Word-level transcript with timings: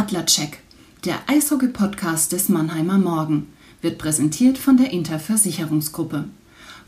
Adlercheck, 0.00 0.60
der 1.04 1.18
Eishockey-Podcast 1.26 2.32
des 2.32 2.48
Mannheimer 2.48 2.96
Morgen, 2.96 3.48
wird 3.82 3.98
präsentiert 3.98 4.56
von 4.56 4.78
der 4.78 4.92
Interversicherungsgruppe. 4.92 6.24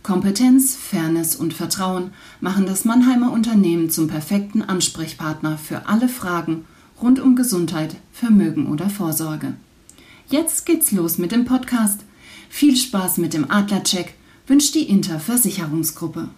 Kompetenz, 0.03 0.75
Fairness 0.75 1.37
und 1.37 1.53
Vertrauen 1.53 2.13
machen 2.41 2.65
das 2.65 2.87
Mannheimer 2.87 3.31
Unternehmen 3.31 3.91
zum 3.91 4.09
perfekten 4.09 4.63
Ansprechpartner 4.63 5.59
für 5.59 5.89
alle 5.89 6.09
Fragen 6.09 6.65
rund 7.03 7.21
um 7.21 7.37
Gesundheit, 7.37 7.97
Vermögen 8.14 8.67
oder 8.67 8.89
Vorsorge. 8.89 9.53
Jetzt 10.31 10.65
geht's 10.65 10.91
los 10.91 11.19
mit 11.19 11.33
dem 11.33 11.45
Podcast. 11.45 12.01
Viel 12.49 12.79
Spaß 12.79 13.19
mit 13.19 13.35
dem 13.35 13.51
Adlercheck 13.51 14.15
wünscht 14.47 14.75
die 14.75 14.89
Interversicherungsgruppe. 14.89 16.31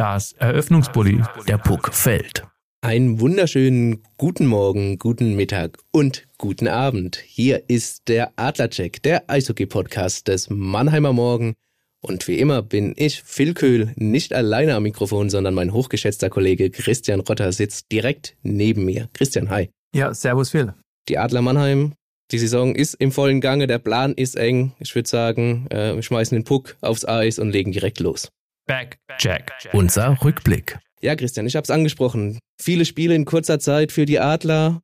Das 0.00 0.32
Eröffnungsbully, 0.32 1.20
der 1.46 1.58
Puck 1.58 1.92
fällt. 1.92 2.46
Einen 2.80 3.20
wunderschönen 3.20 4.02
guten 4.16 4.46
Morgen, 4.46 4.98
guten 4.98 5.36
Mittag 5.36 5.76
und 5.92 6.26
guten 6.38 6.68
Abend. 6.68 7.16
Hier 7.22 7.68
ist 7.68 8.08
der 8.08 8.32
Adlercheck, 8.36 9.02
der 9.02 9.28
Eishockey-Podcast 9.28 10.26
des 10.28 10.48
Mannheimer 10.48 11.12
Morgen. 11.12 11.52
Und 12.00 12.26
wie 12.28 12.38
immer 12.38 12.62
bin 12.62 12.94
ich, 12.96 13.22
Phil 13.22 13.52
Köhl, 13.52 13.92
nicht 13.96 14.32
alleine 14.32 14.74
am 14.74 14.84
Mikrofon, 14.84 15.28
sondern 15.28 15.52
mein 15.52 15.74
hochgeschätzter 15.74 16.30
Kollege 16.30 16.70
Christian 16.70 17.20
Rotter 17.20 17.52
sitzt 17.52 17.92
direkt 17.92 18.38
neben 18.42 18.86
mir. 18.86 19.10
Christian, 19.12 19.50
hi. 19.50 19.68
Ja, 19.94 20.14
servus 20.14 20.48
Phil. 20.48 20.72
Die 21.10 21.18
Adler 21.18 21.42
Mannheim, 21.42 21.92
die 22.30 22.38
Saison 22.38 22.74
ist 22.74 22.94
im 22.94 23.12
vollen 23.12 23.42
Gange, 23.42 23.66
der 23.66 23.78
Plan 23.78 24.14
ist 24.14 24.36
eng. 24.36 24.72
Ich 24.78 24.94
würde 24.94 25.10
sagen, 25.10 25.66
äh, 25.68 25.94
wir 25.94 26.02
schmeißen 26.02 26.34
den 26.34 26.44
Puck 26.44 26.78
aufs 26.80 27.04
Eis 27.04 27.38
und 27.38 27.50
legen 27.50 27.72
direkt 27.72 28.00
los. 28.00 28.30
Back, 28.70 29.00
Jack. 29.18 29.52
Unser 29.72 30.16
Rückblick. 30.22 30.78
Ja, 31.00 31.16
Christian, 31.16 31.44
ich 31.44 31.56
habe 31.56 31.64
es 31.64 31.70
angesprochen. 31.70 32.38
Viele 32.56 32.84
Spiele 32.84 33.16
in 33.16 33.24
kurzer 33.24 33.58
Zeit 33.58 33.90
für 33.90 34.06
die 34.06 34.20
Adler. 34.20 34.80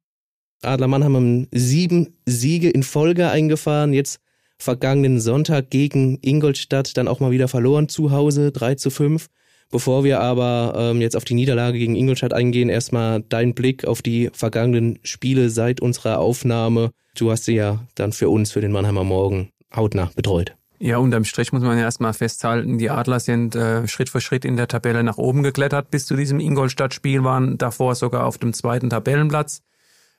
Adler 0.63 0.89
Mannheim 0.89 1.15
haben 1.15 1.49
sieben 1.53 2.19
Siege 2.27 2.69
in 2.69 2.83
Folge 2.83 3.31
eingefahren. 3.31 3.93
Jetzt 3.93 4.19
vergangenen 4.59 5.21
Sonntag 5.21 5.71
gegen 5.71 6.19
Ingolstadt 6.21 6.97
dann 6.97 7.07
auch 7.07 7.21
mal 7.21 7.31
wieder 7.31 7.47
verloren 7.47 7.89
zu 7.89 8.11
Hause, 8.11 8.51
3 8.51 8.75
zu 8.75 8.91
5. 8.91 9.29
Bevor 9.71 10.03
wir 10.03 10.19
aber 10.19 10.75
ähm, 10.77 11.01
jetzt 11.01 11.17
auf 11.17 11.25
die 11.25 11.35
Niederlage 11.35 11.79
gegen 11.79 11.95
Ingolstadt 11.95 12.33
eingehen, 12.33 12.69
erstmal 12.69 13.23
dein 13.29 13.55
Blick 13.55 13.85
auf 13.85 14.03
die 14.03 14.31
vergangenen 14.33 14.99
Spiele 15.05 15.49
seit 15.49 15.81
unserer 15.81 16.19
Aufnahme. 16.19 16.91
Du 17.17 17.31
hast 17.31 17.45
sie 17.45 17.55
ja 17.55 17.87
dann 17.95 18.13
für 18.13 18.31
uns, 18.31 18.51
für 18.51 18.61
den 18.61 18.73
Mannheimer 18.73 19.05
Morgen, 19.05 19.51
hautnah 19.73 20.11
betreut. 20.17 20.56
Ja, 20.79 20.99
unterm 20.99 21.25
Strich 21.25 21.53
muss 21.53 21.63
man 21.63 21.79
ja 21.79 21.85
erstmal 21.85 22.13
festhalten, 22.13 22.77
die 22.77 22.91
Adler 22.91 23.19
sind 23.19 23.55
äh, 23.55 23.89
Schritt 23.89 24.11
für 24.11 24.21
Schritt 24.21 24.45
in 24.45 24.57
der 24.57 24.69
Tabelle 24.69 25.03
nach 25.03 25.17
oben 25.17 25.43
geklettert 25.43 25.91
bis 25.91 26.05
zu 26.07 26.17
diesem 26.17 26.39
Ingolstadt-Spiel, 26.39 27.25
waren 27.25 27.57
davor 27.57 27.95
sogar 27.95 28.27
auf 28.27 28.37
dem 28.37 28.53
zweiten 28.53 28.91
Tabellenplatz. 28.91 29.63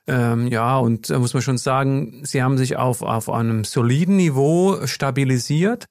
Ähm, 0.08 0.48
ja, 0.48 0.78
und 0.78 1.10
da 1.10 1.18
muss 1.18 1.34
man 1.34 1.42
schon 1.42 1.58
sagen, 1.58 2.22
sie 2.24 2.42
haben 2.42 2.58
sich 2.58 2.76
auf, 2.76 3.02
auf 3.02 3.30
einem 3.30 3.64
soliden 3.64 4.16
Niveau 4.16 4.86
stabilisiert. 4.86 5.84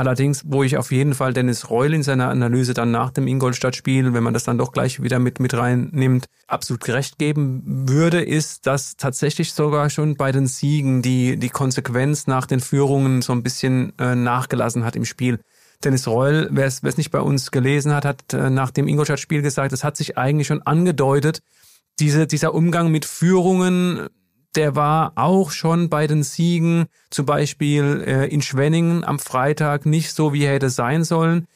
Allerdings, 0.00 0.44
wo 0.46 0.62
ich 0.62 0.78
auf 0.78 0.92
jeden 0.92 1.12
Fall 1.12 1.34
Dennis 1.34 1.68
Reul 1.68 1.92
in 1.92 2.02
seiner 2.02 2.30
Analyse 2.30 2.72
dann 2.72 2.90
nach 2.90 3.10
dem 3.10 3.26
Ingolstadt-Spiel, 3.26 4.14
wenn 4.14 4.22
man 4.22 4.32
das 4.32 4.44
dann 4.44 4.56
doch 4.56 4.72
gleich 4.72 5.02
wieder 5.02 5.18
mit, 5.18 5.40
mit 5.40 5.52
reinnimmt, 5.52 6.24
absolut 6.46 6.82
gerecht 6.82 7.18
geben 7.18 7.86
würde, 7.86 8.22
ist, 8.22 8.66
dass 8.66 8.96
tatsächlich 8.96 9.52
sogar 9.52 9.90
schon 9.90 10.16
bei 10.16 10.32
den 10.32 10.46
Siegen 10.46 11.02
die, 11.02 11.36
die 11.36 11.50
Konsequenz 11.50 12.26
nach 12.26 12.46
den 12.46 12.60
Führungen 12.60 13.20
so 13.20 13.34
ein 13.34 13.42
bisschen 13.42 13.92
äh, 13.98 14.14
nachgelassen 14.14 14.86
hat 14.86 14.96
im 14.96 15.04
Spiel. 15.04 15.38
Dennis 15.84 16.08
Reul, 16.08 16.48
wer 16.50 16.64
es 16.64 16.96
nicht 16.96 17.10
bei 17.10 17.20
uns 17.20 17.50
gelesen 17.50 17.92
hat, 17.92 18.06
hat 18.06 18.32
äh, 18.32 18.48
nach 18.48 18.70
dem 18.70 18.88
Ingolstadt-Spiel 18.88 19.42
gesagt, 19.42 19.74
es 19.74 19.84
hat 19.84 19.98
sich 19.98 20.16
eigentlich 20.16 20.46
schon 20.46 20.62
angedeutet, 20.62 21.42
diese, 21.98 22.26
dieser 22.26 22.54
Umgang 22.54 22.90
mit 22.90 23.04
Führungen 23.04 24.08
der 24.56 24.74
war 24.74 25.12
auch 25.16 25.50
schon 25.50 25.88
bei 25.88 26.06
den 26.06 26.22
Siegen, 26.22 26.86
zum 27.10 27.26
Beispiel 27.26 28.02
äh, 28.06 28.26
in 28.26 28.42
Schwenningen 28.42 29.04
am 29.04 29.18
Freitag, 29.18 29.86
nicht 29.86 30.12
so, 30.12 30.32
wie 30.32 30.44
er 30.44 30.54
hätte 30.54 30.70
sein 30.70 31.04
sollen. 31.04 31.46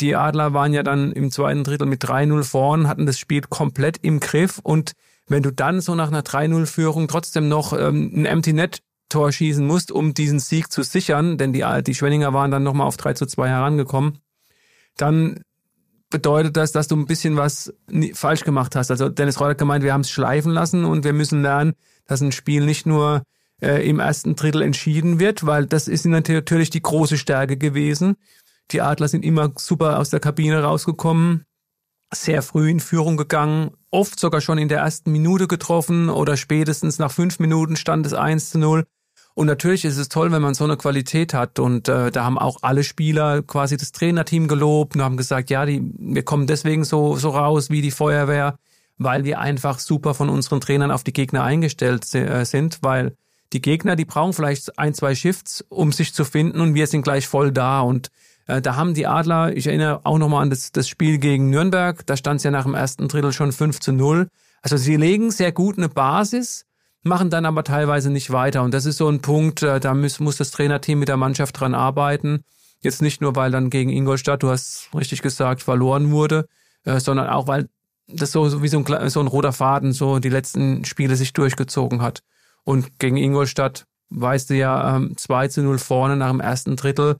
Die 0.00 0.16
Adler 0.16 0.52
waren 0.52 0.72
ja 0.72 0.82
dann 0.82 1.12
im 1.12 1.30
zweiten 1.30 1.64
Drittel 1.64 1.86
mit 1.86 2.04
3-0 2.04 2.42
vorn, 2.42 2.88
hatten 2.88 3.06
das 3.06 3.18
Spiel 3.18 3.42
komplett 3.42 3.98
im 4.02 4.20
Griff 4.20 4.58
und 4.62 4.92
wenn 5.28 5.42
du 5.42 5.52
dann 5.52 5.80
so 5.80 5.94
nach 5.94 6.08
einer 6.08 6.22
3-0-Führung 6.22 7.06
trotzdem 7.08 7.48
noch 7.48 7.72
ähm, 7.72 8.10
ein 8.14 8.26
Empty 8.26 8.52
Net 8.52 8.82
Tor 9.08 9.30
schießen 9.30 9.64
musst, 9.64 9.92
um 9.92 10.14
diesen 10.14 10.40
Sieg 10.40 10.72
zu 10.72 10.82
sichern, 10.82 11.36
denn 11.36 11.52
die, 11.52 11.64
die 11.86 11.94
Schwenninger 11.94 12.32
waren 12.32 12.50
dann 12.50 12.62
nochmal 12.62 12.86
auf 12.86 12.96
3 12.96 13.12
zu 13.12 13.26
2 13.26 13.48
herangekommen, 13.48 14.18
dann 14.96 15.42
bedeutet 16.08 16.56
das, 16.56 16.72
dass 16.72 16.88
du 16.88 16.96
ein 16.96 17.06
bisschen 17.06 17.36
was 17.36 17.72
falsch 18.14 18.44
gemacht 18.44 18.74
hast. 18.74 18.90
Also 18.90 19.08
Dennis 19.08 19.38
Reuter 19.38 19.50
hat 19.50 19.58
gemeint, 19.58 19.84
wir 19.84 19.92
haben 19.92 20.02
es 20.02 20.10
schleifen 20.10 20.52
lassen 20.52 20.84
und 20.84 21.04
wir 21.04 21.12
müssen 21.12 21.42
lernen, 21.42 21.74
dass 22.12 22.20
ein 22.20 22.30
Spiel 22.30 22.64
nicht 22.64 22.84
nur 22.84 23.22
äh, 23.62 23.88
im 23.88 23.98
ersten 23.98 24.36
Drittel 24.36 24.60
entschieden 24.60 25.18
wird, 25.18 25.46
weil 25.46 25.66
das 25.66 25.88
ist 25.88 26.04
natürlich 26.04 26.68
die 26.68 26.82
große 26.82 27.16
Stärke 27.16 27.56
gewesen. 27.56 28.16
Die 28.70 28.82
Adler 28.82 29.08
sind 29.08 29.24
immer 29.24 29.52
super 29.56 29.98
aus 29.98 30.10
der 30.10 30.20
Kabine 30.20 30.62
rausgekommen, 30.62 31.44
sehr 32.12 32.42
früh 32.42 32.68
in 32.70 32.80
Führung 32.80 33.16
gegangen, 33.16 33.70
oft 33.90 34.20
sogar 34.20 34.42
schon 34.42 34.58
in 34.58 34.68
der 34.68 34.80
ersten 34.80 35.10
Minute 35.10 35.48
getroffen 35.48 36.10
oder 36.10 36.36
spätestens 36.36 36.98
nach 36.98 37.10
fünf 37.10 37.38
Minuten 37.38 37.76
stand 37.76 38.04
es 38.04 38.12
1 38.12 38.50
zu 38.50 38.58
0. 38.58 38.84
Und 39.34 39.46
natürlich 39.46 39.86
ist 39.86 39.96
es 39.96 40.10
toll, 40.10 40.30
wenn 40.30 40.42
man 40.42 40.52
so 40.52 40.64
eine 40.64 40.76
Qualität 40.76 41.32
hat. 41.32 41.58
Und 41.58 41.88
äh, 41.88 42.10
da 42.10 42.24
haben 42.24 42.38
auch 42.38 42.58
alle 42.60 42.84
Spieler 42.84 43.40
quasi 43.40 43.78
das 43.78 43.92
Trainerteam 43.92 44.46
gelobt 44.46 44.94
und 44.94 45.00
haben 45.02 45.16
gesagt, 45.16 45.48
ja, 45.48 45.64
die, 45.64 45.80
wir 45.98 46.22
kommen 46.22 46.46
deswegen 46.46 46.84
so, 46.84 47.16
so 47.16 47.30
raus 47.30 47.70
wie 47.70 47.80
die 47.80 47.90
Feuerwehr 47.90 48.58
weil 48.98 49.24
wir 49.24 49.40
einfach 49.40 49.78
super 49.78 50.14
von 50.14 50.28
unseren 50.28 50.60
Trainern 50.60 50.90
auf 50.90 51.04
die 51.04 51.12
Gegner 51.12 51.44
eingestellt 51.44 52.14
äh, 52.14 52.44
sind, 52.44 52.78
weil 52.82 53.16
die 53.52 53.60
Gegner, 53.60 53.96
die 53.96 54.04
brauchen 54.04 54.32
vielleicht 54.32 54.78
ein, 54.78 54.94
zwei 54.94 55.14
Shifts, 55.14 55.64
um 55.68 55.92
sich 55.92 56.14
zu 56.14 56.24
finden 56.24 56.60
und 56.60 56.74
wir 56.74 56.86
sind 56.86 57.02
gleich 57.02 57.26
voll 57.26 57.52
da 57.52 57.80
und 57.80 58.10
äh, 58.46 58.62
da 58.62 58.76
haben 58.76 58.94
die 58.94 59.06
Adler, 59.06 59.54
ich 59.56 59.66
erinnere 59.66 60.00
auch 60.04 60.18
nochmal 60.18 60.42
an 60.42 60.50
das, 60.50 60.72
das 60.72 60.88
Spiel 60.88 61.18
gegen 61.18 61.50
Nürnberg, 61.50 62.04
da 62.06 62.16
stand 62.16 62.38
es 62.38 62.44
ja 62.44 62.50
nach 62.50 62.64
dem 62.64 62.74
ersten 62.74 63.08
Drittel 63.08 63.32
schon 63.32 63.52
5 63.52 63.80
zu 63.80 63.92
0. 63.92 64.28
Also 64.62 64.76
sie 64.76 64.96
legen 64.96 65.30
sehr 65.30 65.52
gut 65.52 65.76
eine 65.76 65.88
Basis, 65.88 66.66
machen 67.02 67.30
dann 67.30 67.46
aber 67.46 67.64
teilweise 67.64 68.10
nicht 68.10 68.30
weiter. 68.30 68.62
Und 68.62 68.72
das 68.74 68.86
ist 68.86 68.96
so 68.96 69.08
ein 69.08 69.20
Punkt, 69.20 69.62
äh, 69.62 69.80
da 69.80 69.94
muss, 69.94 70.20
muss 70.20 70.36
das 70.36 70.50
Trainerteam 70.50 70.98
mit 70.98 71.08
der 71.08 71.16
Mannschaft 71.16 71.58
dran 71.58 71.74
arbeiten. 71.74 72.44
Jetzt 72.80 73.02
nicht 73.02 73.20
nur, 73.20 73.36
weil 73.36 73.50
dann 73.50 73.70
gegen 73.70 73.90
Ingolstadt, 73.90 74.42
du 74.42 74.50
hast 74.50 74.88
richtig 74.96 75.22
gesagt, 75.22 75.62
verloren 75.62 76.10
wurde, 76.10 76.48
sondern 76.84 77.28
auch, 77.28 77.46
weil 77.46 77.68
das 78.14 78.32
so 78.32 78.62
wie 78.62 78.68
so 78.68 78.78
ein, 78.78 79.10
so 79.10 79.20
ein 79.20 79.26
roter 79.26 79.52
Faden 79.52 79.92
so 79.92 80.18
die 80.18 80.28
letzten 80.28 80.84
Spiele 80.84 81.16
sich 81.16 81.32
durchgezogen 81.32 82.02
hat. 82.02 82.22
Und 82.64 82.98
gegen 82.98 83.16
Ingolstadt 83.16 83.86
weißt 84.10 84.50
du 84.50 84.54
ja 84.54 84.96
ähm, 84.96 85.16
2 85.16 85.48
zu 85.48 85.62
0 85.62 85.78
vorne 85.78 86.16
nach 86.16 86.30
dem 86.30 86.40
ersten 86.40 86.76
Drittel 86.76 87.16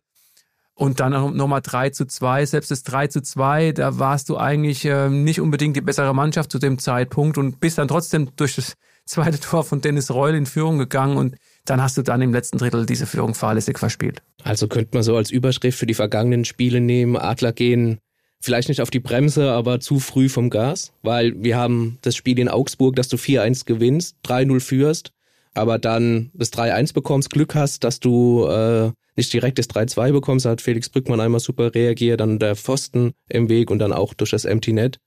und 0.74 1.00
dann 1.00 1.36
nochmal 1.36 1.60
3 1.62 1.90
zu 1.90 2.06
2. 2.06 2.46
Selbst 2.46 2.70
das 2.70 2.82
3 2.82 3.08
zu 3.08 3.22
2, 3.22 3.72
da 3.72 3.98
warst 3.98 4.28
du 4.28 4.36
eigentlich 4.36 4.84
ähm, 4.84 5.24
nicht 5.24 5.40
unbedingt 5.40 5.76
die 5.76 5.80
bessere 5.80 6.14
Mannschaft 6.14 6.50
zu 6.50 6.58
dem 6.58 6.78
Zeitpunkt 6.78 7.38
und 7.38 7.60
bist 7.60 7.78
dann 7.78 7.88
trotzdem 7.88 8.30
durch 8.36 8.56
das 8.56 8.74
zweite 9.04 9.40
Tor 9.40 9.64
von 9.64 9.80
Dennis 9.80 10.10
Reul 10.10 10.34
in 10.34 10.46
Führung 10.46 10.78
gegangen 10.78 11.16
und 11.16 11.36
dann 11.64 11.82
hast 11.82 11.96
du 11.96 12.02
dann 12.02 12.22
im 12.22 12.32
letzten 12.32 12.58
Drittel 12.58 12.86
diese 12.86 13.06
Führung 13.06 13.34
fahrlässig 13.34 13.78
verspielt. 13.78 14.22
Also 14.42 14.68
könnte 14.68 14.90
man 14.94 15.02
so 15.02 15.16
als 15.16 15.30
Überschrift 15.30 15.78
für 15.78 15.86
die 15.86 15.94
vergangenen 15.94 16.44
Spiele 16.44 16.80
nehmen, 16.80 17.16
Adler 17.16 17.52
gehen 17.52 17.98
vielleicht 18.42 18.68
nicht 18.68 18.80
auf 18.80 18.90
die 18.90 19.00
Bremse, 19.00 19.50
aber 19.52 19.80
zu 19.80 20.00
früh 20.00 20.28
vom 20.28 20.50
Gas, 20.50 20.92
weil 21.02 21.32
wir 21.42 21.56
haben 21.56 21.98
das 22.02 22.16
Spiel 22.16 22.38
in 22.38 22.48
Augsburg, 22.48 22.96
dass 22.96 23.08
du 23.08 23.16
4-1 23.16 23.64
gewinnst, 23.64 24.16
3-0 24.24 24.60
führst, 24.60 25.12
aber 25.54 25.78
dann 25.78 26.30
das 26.34 26.52
3-1 26.52 26.92
bekommst, 26.92 27.30
Glück 27.30 27.54
hast, 27.54 27.84
dass 27.84 28.00
du 28.00 28.46
äh, 28.46 28.90
nicht 29.16 29.32
direkt 29.32 29.58
das 29.58 29.70
3-2 29.70 30.12
bekommst, 30.12 30.44
da 30.44 30.50
hat 30.50 30.60
Felix 30.60 30.88
Brückmann 30.88 31.20
einmal 31.20 31.40
super 31.40 31.74
reagiert, 31.74 32.20
dann 32.20 32.38
der 32.38 32.56
Pfosten 32.56 33.12
im 33.28 33.48
Weg 33.48 33.70
und 33.70 33.78
dann 33.78 33.92
auch 33.92 34.12
durch 34.12 34.30
das 34.30 34.44
Empty 34.44 34.72
Net. 34.72 34.98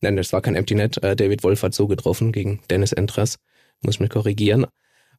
Nein, 0.00 0.16
das 0.16 0.32
war 0.32 0.42
kein 0.42 0.56
Empty 0.56 0.74
Net, 0.74 1.02
äh, 1.02 1.16
David 1.16 1.42
Wolf 1.44 1.62
hat 1.62 1.74
so 1.74 1.86
getroffen 1.86 2.32
gegen 2.32 2.60
Dennis 2.68 2.92
Entras, 2.92 3.36
muss 3.80 4.00
mich 4.00 4.10
korrigieren. 4.10 4.66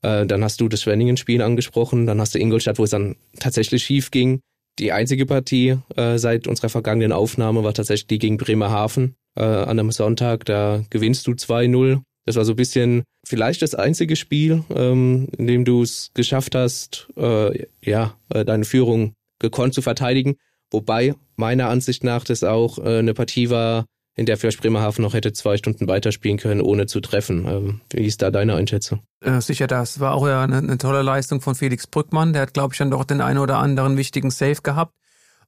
Äh, 0.03 0.25
dann 0.27 0.44
hast 0.44 0.62
du 0.62 0.68
das 0.68 0.83
Schwenningen-Spiel 0.83 1.42
angesprochen, 1.42 2.06
dann 2.06 2.19
hast 2.19 2.36
du 2.36 2.39
Ingolstadt, 2.39 2.77
wo 2.77 2.83
es 2.83 2.92
dann 2.92 3.15
tatsächlich 3.39 3.83
schief 3.83 4.12
ging. 4.12 4.42
Die 4.79 4.91
einzige 4.91 5.25
Partie 5.25 5.77
äh, 5.95 6.17
seit 6.17 6.47
unserer 6.47 6.69
vergangenen 6.69 7.11
Aufnahme 7.11 7.63
war 7.63 7.73
tatsächlich 7.73 8.07
die 8.07 8.19
gegen 8.19 8.37
Bremerhaven 8.37 9.15
äh, 9.35 9.43
an 9.43 9.79
einem 9.79 9.91
Sonntag. 9.91 10.45
Da 10.45 10.83
gewinnst 10.89 11.27
du 11.27 11.31
2-0. 11.31 12.01
Das 12.25 12.37
war 12.37 12.45
so 12.45 12.53
ein 12.53 12.57
bisschen 12.57 13.03
vielleicht 13.25 13.61
das 13.61 13.75
einzige 13.75 14.15
Spiel, 14.15 14.63
ähm, 14.73 15.27
in 15.37 15.47
dem 15.47 15.65
du 15.65 15.83
es 15.83 16.11
geschafft 16.13 16.55
hast, 16.55 17.07
äh, 17.17 17.67
ja, 17.83 18.17
äh, 18.33 18.45
deine 18.45 18.65
Führung 18.65 19.13
gekonnt 19.39 19.73
zu 19.73 19.81
verteidigen. 19.81 20.35
Wobei 20.71 21.13
meiner 21.35 21.69
Ansicht 21.69 22.03
nach 22.03 22.23
das 22.23 22.43
auch 22.43 22.79
äh, 22.79 22.99
eine 22.99 23.13
Partie 23.13 23.49
war, 23.49 23.85
in 24.15 24.25
der 24.25 24.38
vielleicht 24.38 24.62
Bremerhaven 24.62 25.01
noch 25.01 25.13
hätte 25.13 25.33
zwei 25.33 25.57
Stunden 25.57 25.88
weiterspielen 25.88 26.38
können, 26.38 26.62
ohne 26.62 26.86
zu 26.86 27.00
treffen. 27.00 27.45
Ähm, 27.48 27.81
wie 27.92 28.06
ist 28.06 28.21
da 28.21 28.30
deine 28.30 28.56
Einschätzung? 28.56 29.01
Äh, 29.21 29.42
sicher, 29.42 29.68
das 29.68 30.00
war 30.00 30.13
auch 30.13 30.27
ja 30.27 30.44
eine, 30.44 30.57
eine, 30.57 30.77
tolle 30.77 31.01
Leistung 31.01 31.42
von 31.42 31.56
Felix 31.56 31.88
Brückmann. 31.88 32.33
Der 32.33 32.44
hat, 32.44 32.54
glaube 32.54 32.74
ich, 32.74 32.77
dann 32.77 32.92
doch 32.92 33.06
den 33.06 33.21
einen 33.21 33.39
oder 33.39 33.57
anderen 33.57 33.98
wichtigen 33.98 34.30
Save 34.30 34.62
gehabt. 34.62 34.94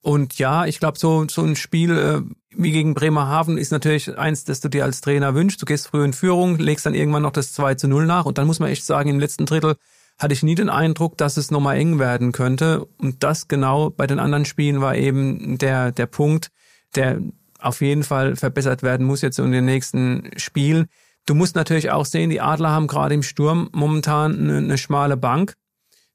Und 0.02 0.38
ja, 0.38 0.66
ich 0.66 0.80
glaube, 0.80 1.00
so, 1.00 1.28
so 1.28 1.42
ein 1.44 1.56
Spiel 1.56 1.98
äh, 1.98 2.22
wie 2.56 2.72
gegen 2.72 2.94
Bremerhaven 2.94 3.58
ist 3.58 3.72
natürlich 3.72 4.18
eins, 4.18 4.44
das 4.44 4.62
du 4.62 4.70
dir 4.70 4.84
als 4.84 5.02
Trainer 5.02 5.36
wünschst. 5.36 5.62
Du 5.62 5.66
gehst 5.66 5.88
früh 5.88 6.04
in 6.04 6.14
Führung, 6.14 6.58
legst 6.58 6.86
dann 6.86 6.96
irgendwann 6.96 7.24
noch 7.24 7.32
das 7.32 7.54
2 7.54 7.76
zu 7.76 7.88
0 7.88 8.06
nach. 8.06 8.26
Und 8.26 8.38
dann 8.38 8.48
muss 8.48 8.60
man 8.60 8.70
echt 8.70 8.86
sagen, 8.86 9.10
im 9.10 9.20
letzten 9.20 9.46
Drittel 9.46 9.76
hatte 10.18 10.34
ich 10.34 10.44
nie 10.44 10.56
den 10.56 10.70
Eindruck, 10.70 11.18
dass 11.18 11.38
es 11.38 11.52
nochmal 11.52 11.78
eng 11.78 12.00
werden 12.00 12.32
könnte. 12.32 12.86
Und 12.98 13.24
das 13.24 13.48
genau 13.48 13.90
bei 13.90 14.08
den 14.08 14.20
anderen 14.20 14.46
Spielen 14.46 14.82
war 14.82 14.96
eben 14.96 15.58
der, 15.58 15.92
der 15.92 16.06
Punkt, 16.06 16.52
der 16.96 17.20
auf 17.66 17.82
jeden 17.82 18.04
Fall 18.04 18.36
verbessert 18.36 18.84
werden 18.84 19.06
muss 19.06 19.22
jetzt 19.22 19.40
in 19.40 19.52
den 19.52 19.66
nächsten 19.66 20.30
Spielen. 20.38 20.88
Du 21.26 21.34
musst 21.34 21.56
natürlich 21.56 21.92
auch 21.92 22.06
sehen, 22.06 22.30
die 22.30 22.42
Adler 22.42 22.70
haben 22.70 22.88
gerade 22.88 23.16
im 23.16 23.24
Sturm 23.24 23.70
momentan 23.74 24.40
eine, 24.40 24.58
eine 24.58 24.78
schmale 24.78 25.18
Bank. 25.18 25.56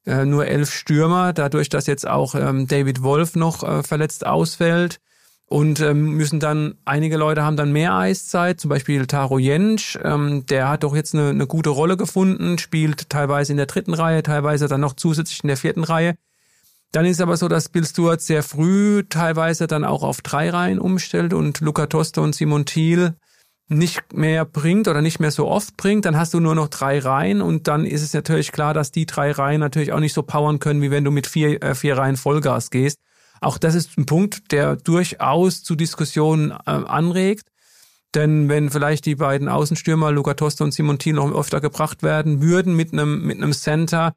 Äh, 0.05 0.25
nur 0.25 0.47
elf 0.47 0.73
Stürmer, 0.73 1.33
dadurch, 1.33 1.69
dass 1.69 1.85
jetzt 1.85 2.07
auch 2.07 2.33
ähm, 2.33 2.67
David 2.67 3.03
Wolf 3.03 3.35
noch 3.35 3.63
äh, 3.63 3.83
verletzt 3.83 4.25
ausfällt. 4.25 4.97
Und 5.45 5.81
ähm, 5.81 6.13
müssen 6.15 6.39
dann, 6.39 6.75
einige 6.85 7.17
Leute 7.17 7.43
haben 7.43 7.57
dann 7.57 7.73
mehr 7.73 7.93
Eiszeit, 7.93 8.61
zum 8.61 8.69
Beispiel 8.69 9.05
Taro 9.05 9.37
Jentsch, 9.37 9.99
ähm, 10.01 10.45
der 10.45 10.69
hat 10.69 10.83
doch 10.83 10.95
jetzt 10.95 11.13
eine, 11.13 11.27
eine 11.27 11.45
gute 11.45 11.71
Rolle 11.71 11.97
gefunden, 11.97 12.57
spielt 12.57 13.09
teilweise 13.09 13.51
in 13.51 13.57
der 13.57 13.65
dritten 13.65 13.93
Reihe, 13.93 14.23
teilweise 14.23 14.69
dann 14.69 14.79
noch 14.79 14.93
zusätzlich 14.93 15.43
in 15.43 15.49
der 15.49 15.57
vierten 15.57 15.83
Reihe. 15.83 16.15
Dann 16.91 17.05
ist 17.05 17.21
aber 17.21 17.37
so, 17.37 17.47
dass 17.47 17.69
Bill 17.69 17.85
Stewart 17.85 18.21
sehr 18.21 18.43
früh 18.43 19.03
teilweise 19.07 19.67
dann 19.67 19.85
auch 19.85 20.03
auf 20.03 20.21
drei 20.21 20.49
Reihen 20.49 20.79
umstellt 20.79 21.33
und 21.33 21.61
Luca 21.61 21.87
Toste 21.87 22.21
und 22.21 22.35
Simon 22.35 22.65
Thiel 22.65 23.15
nicht 23.69 24.13
mehr 24.13 24.43
bringt 24.43 24.89
oder 24.89 25.01
nicht 25.01 25.21
mehr 25.21 25.31
so 25.31 25.47
oft 25.47 25.77
bringt, 25.77 26.03
dann 26.03 26.17
hast 26.17 26.33
du 26.33 26.41
nur 26.41 26.55
noch 26.55 26.67
drei 26.67 26.99
Reihen 26.99 27.41
und 27.41 27.69
dann 27.69 27.85
ist 27.85 28.01
es 28.01 28.13
natürlich 28.13 28.51
klar, 28.51 28.73
dass 28.73 28.91
die 28.91 29.05
drei 29.05 29.31
Reihen 29.31 29.61
natürlich 29.61 29.93
auch 29.93 30.01
nicht 30.01 30.13
so 30.13 30.23
powern 30.23 30.59
können, 30.59 30.81
wie 30.81 30.91
wenn 30.91 31.05
du 31.05 31.11
mit 31.11 31.25
vier, 31.25 31.63
äh, 31.63 31.73
vier 31.73 31.97
Reihen 31.97 32.17
Vollgas 32.17 32.69
gehst. 32.69 32.99
Auch 33.39 33.57
das 33.57 33.73
ist 33.73 33.97
ein 33.97 34.05
Punkt, 34.05 34.51
der 34.51 34.75
durchaus 34.75 35.63
zu 35.63 35.75
Diskussionen 35.75 36.51
äh, 36.51 36.71
anregt. 36.71 37.47
Denn 38.13 38.49
wenn 38.49 38.69
vielleicht 38.69 39.05
die 39.05 39.15
beiden 39.15 39.47
Außenstürmer, 39.47 40.11
Luca 40.11 40.33
Toste 40.33 40.65
und 40.65 40.73
Simon 40.73 40.99
Thiel, 40.99 41.13
noch 41.13 41.33
öfter 41.33 41.61
gebracht 41.61 42.03
werden 42.03 42.41
würden 42.41 42.75
mit 42.75 42.91
einem, 42.91 43.25
mit 43.25 43.37
einem 43.37 43.53
Center, 43.53 44.13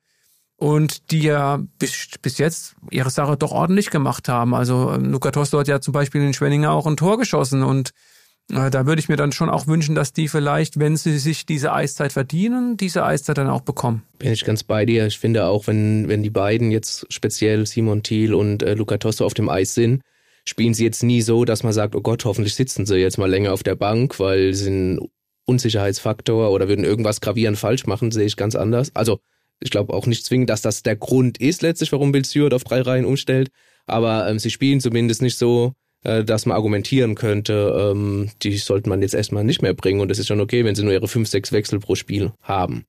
und 0.65 1.11
die 1.11 1.25
ja 1.25 1.63
bis, 1.79 2.09
bis 2.23 2.39
jetzt 2.39 2.75
ihre 2.91 3.11
Sache 3.11 3.37
doch 3.37 3.53
ordentlich 3.53 3.91
gemacht 3.91 4.31
haben. 4.31 4.55
Also 4.55 4.93
ähm, 4.95 5.11
Luca 5.11 5.31
Tosto 5.31 5.59
hat 5.59 5.69
ja 5.69 5.83
zum 5.83 5.93
Beispiel 5.93 6.23
in 6.23 6.33
Schwenninger 6.33 6.71
auch 6.71 6.87
ein 6.87 6.97
Tor 6.97 7.19
geschossen 7.19 7.63
und 7.63 7.91
äh, 8.51 8.71
da 8.71 8.87
würde 8.87 8.99
ich 8.99 9.11
mir 9.11 9.17
dann 9.17 9.33
schon 9.33 9.51
auch 9.51 9.67
wünschen, 9.67 9.95
dass 9.95 10.15
die 10.15 10.27
vielleicht, 10.27 10.79
wenn 10.79 10.97
sie 10.97 11.19
sich 11.19 11.45
diese 11.45 11.75
Eiszeit 11.75 12.15
verdienen, 12.15 12.79
diese 12.79 13.05
Eiszeit 13.05 13.37
dann 13.37 13.51
auch 13.51 13.61
bekommen. 13.61 14.05
Bin 14.19 14.33
ich 14.33 14.47
ganz 14.47 14.63
bei 14.63 14.87
dir. 14.87 15.07
Ich 15.07 15.19
finde 15.19 15.45
auch, 15.49 15.67
wenn, 15.67 16.09
wenn 16.09 16.23
die 16.23 16.31
beiden 16.31 16.71
jetzt 16.71 17.13
speziell 17.13 17.67
Simon 17.67 18.03
Thiel 18.03 18.33
und 18.33 18.63
äh, 18.63 18.73
Luca 18.73 18.97
Tosto 18.97 19.27
auf 19.27 19.35
dem 19.35 19.51
Eis 19.51 19.75
sind, 19.75 20.01
spielen 20.47 20.73
sie 20.73 20.85
jetzt 20.85 21.03
nie 21.03 21.21
so, 21.21 21.45
dass 21.45 21.63
man 21.63 21.75
sagt, 21.75 21.95
oh 21.95 22.01
Gott, 22.01 22.25
hoffentlich 22.25 22.55
sitzen 22.55 22.87
sie 22.87 22.97
jetzt 22.97 23.19
mal 23.19 23.29
länger 23.29 23.53
auf 23.53 23.65
der 23.65 23.75
Bank, 23.75 24.19
weil 24.19 24.55
sie 24.55 24.71
ein 24.71 25.01
Unsicherheitsfaktor 25.45 26.51
oder 26.53 26.69
würden 26.69 26.87
irgendwas 26.87 27.21
gravierend 27.21 27.59
falsch 27.59 27.87
machen, 27.87 28.11
sehe 28.13 28.25
ich 28.25 28.39
ganz 28.39 28.55
anders. 28.55 28.97
Also 28.97 29.21
ich 29.61 29.71
glaube 29.71 29.95
auch 29.95 30.06
nicht 30.06 30.25
zwingend, 30.25 30.51
dass 30.51 30.62
das 30.62 30.83
der 30.83 30.97
Grund 30.97 31.39
ist 31.39 31.62
letztlich, 31.62 31.93
warum 31.93 32.12
Bill 32.12 32.25
Stewart 32.25 32.55
auf 32.55 32.65
drei 32.65 32.81
Reihen 32.81 33.05
umstellt. 33.05 33.51
Aber 33.87 34.29
ähm, 34.29 34.39
sie 34.39 34.51
spielen 34.51 34.81
zumindest 34.81 35.23
nicht 35.23 35.39
so, 35.39 35.73
äh, 36.05 36.25
dass 36.25 36.47
man 36.47 36.56
argumentieren 36.56 37.15
könnte, 37.15 37.93
ähm, 37.93 38.31
die 38.43 38.56
sollte 38.56 38.89
man 38.89 39.03
jetzt 39.03 39.15
erstmal 39.15 39.45
nicht 39.45 39.62
mehr 39.62 39.75
bringen. 39.75 40.01
Und 40.01 40.11
es 40.11 40.19
ist 40.19 40.29
schon 40.29 40.41
okay, 40.41 40.65
wenn 40.65 40.75
sie 40.75 40.83
nur 40.83 40.93
ihre 40.93 41.09
fünf, 41.09 41.29
sechs 41.29 41.53
Wechsel 41.53 41.81
pro 41.81 41.95
Spiel 41.95 42.33
haben. 42.43 42.85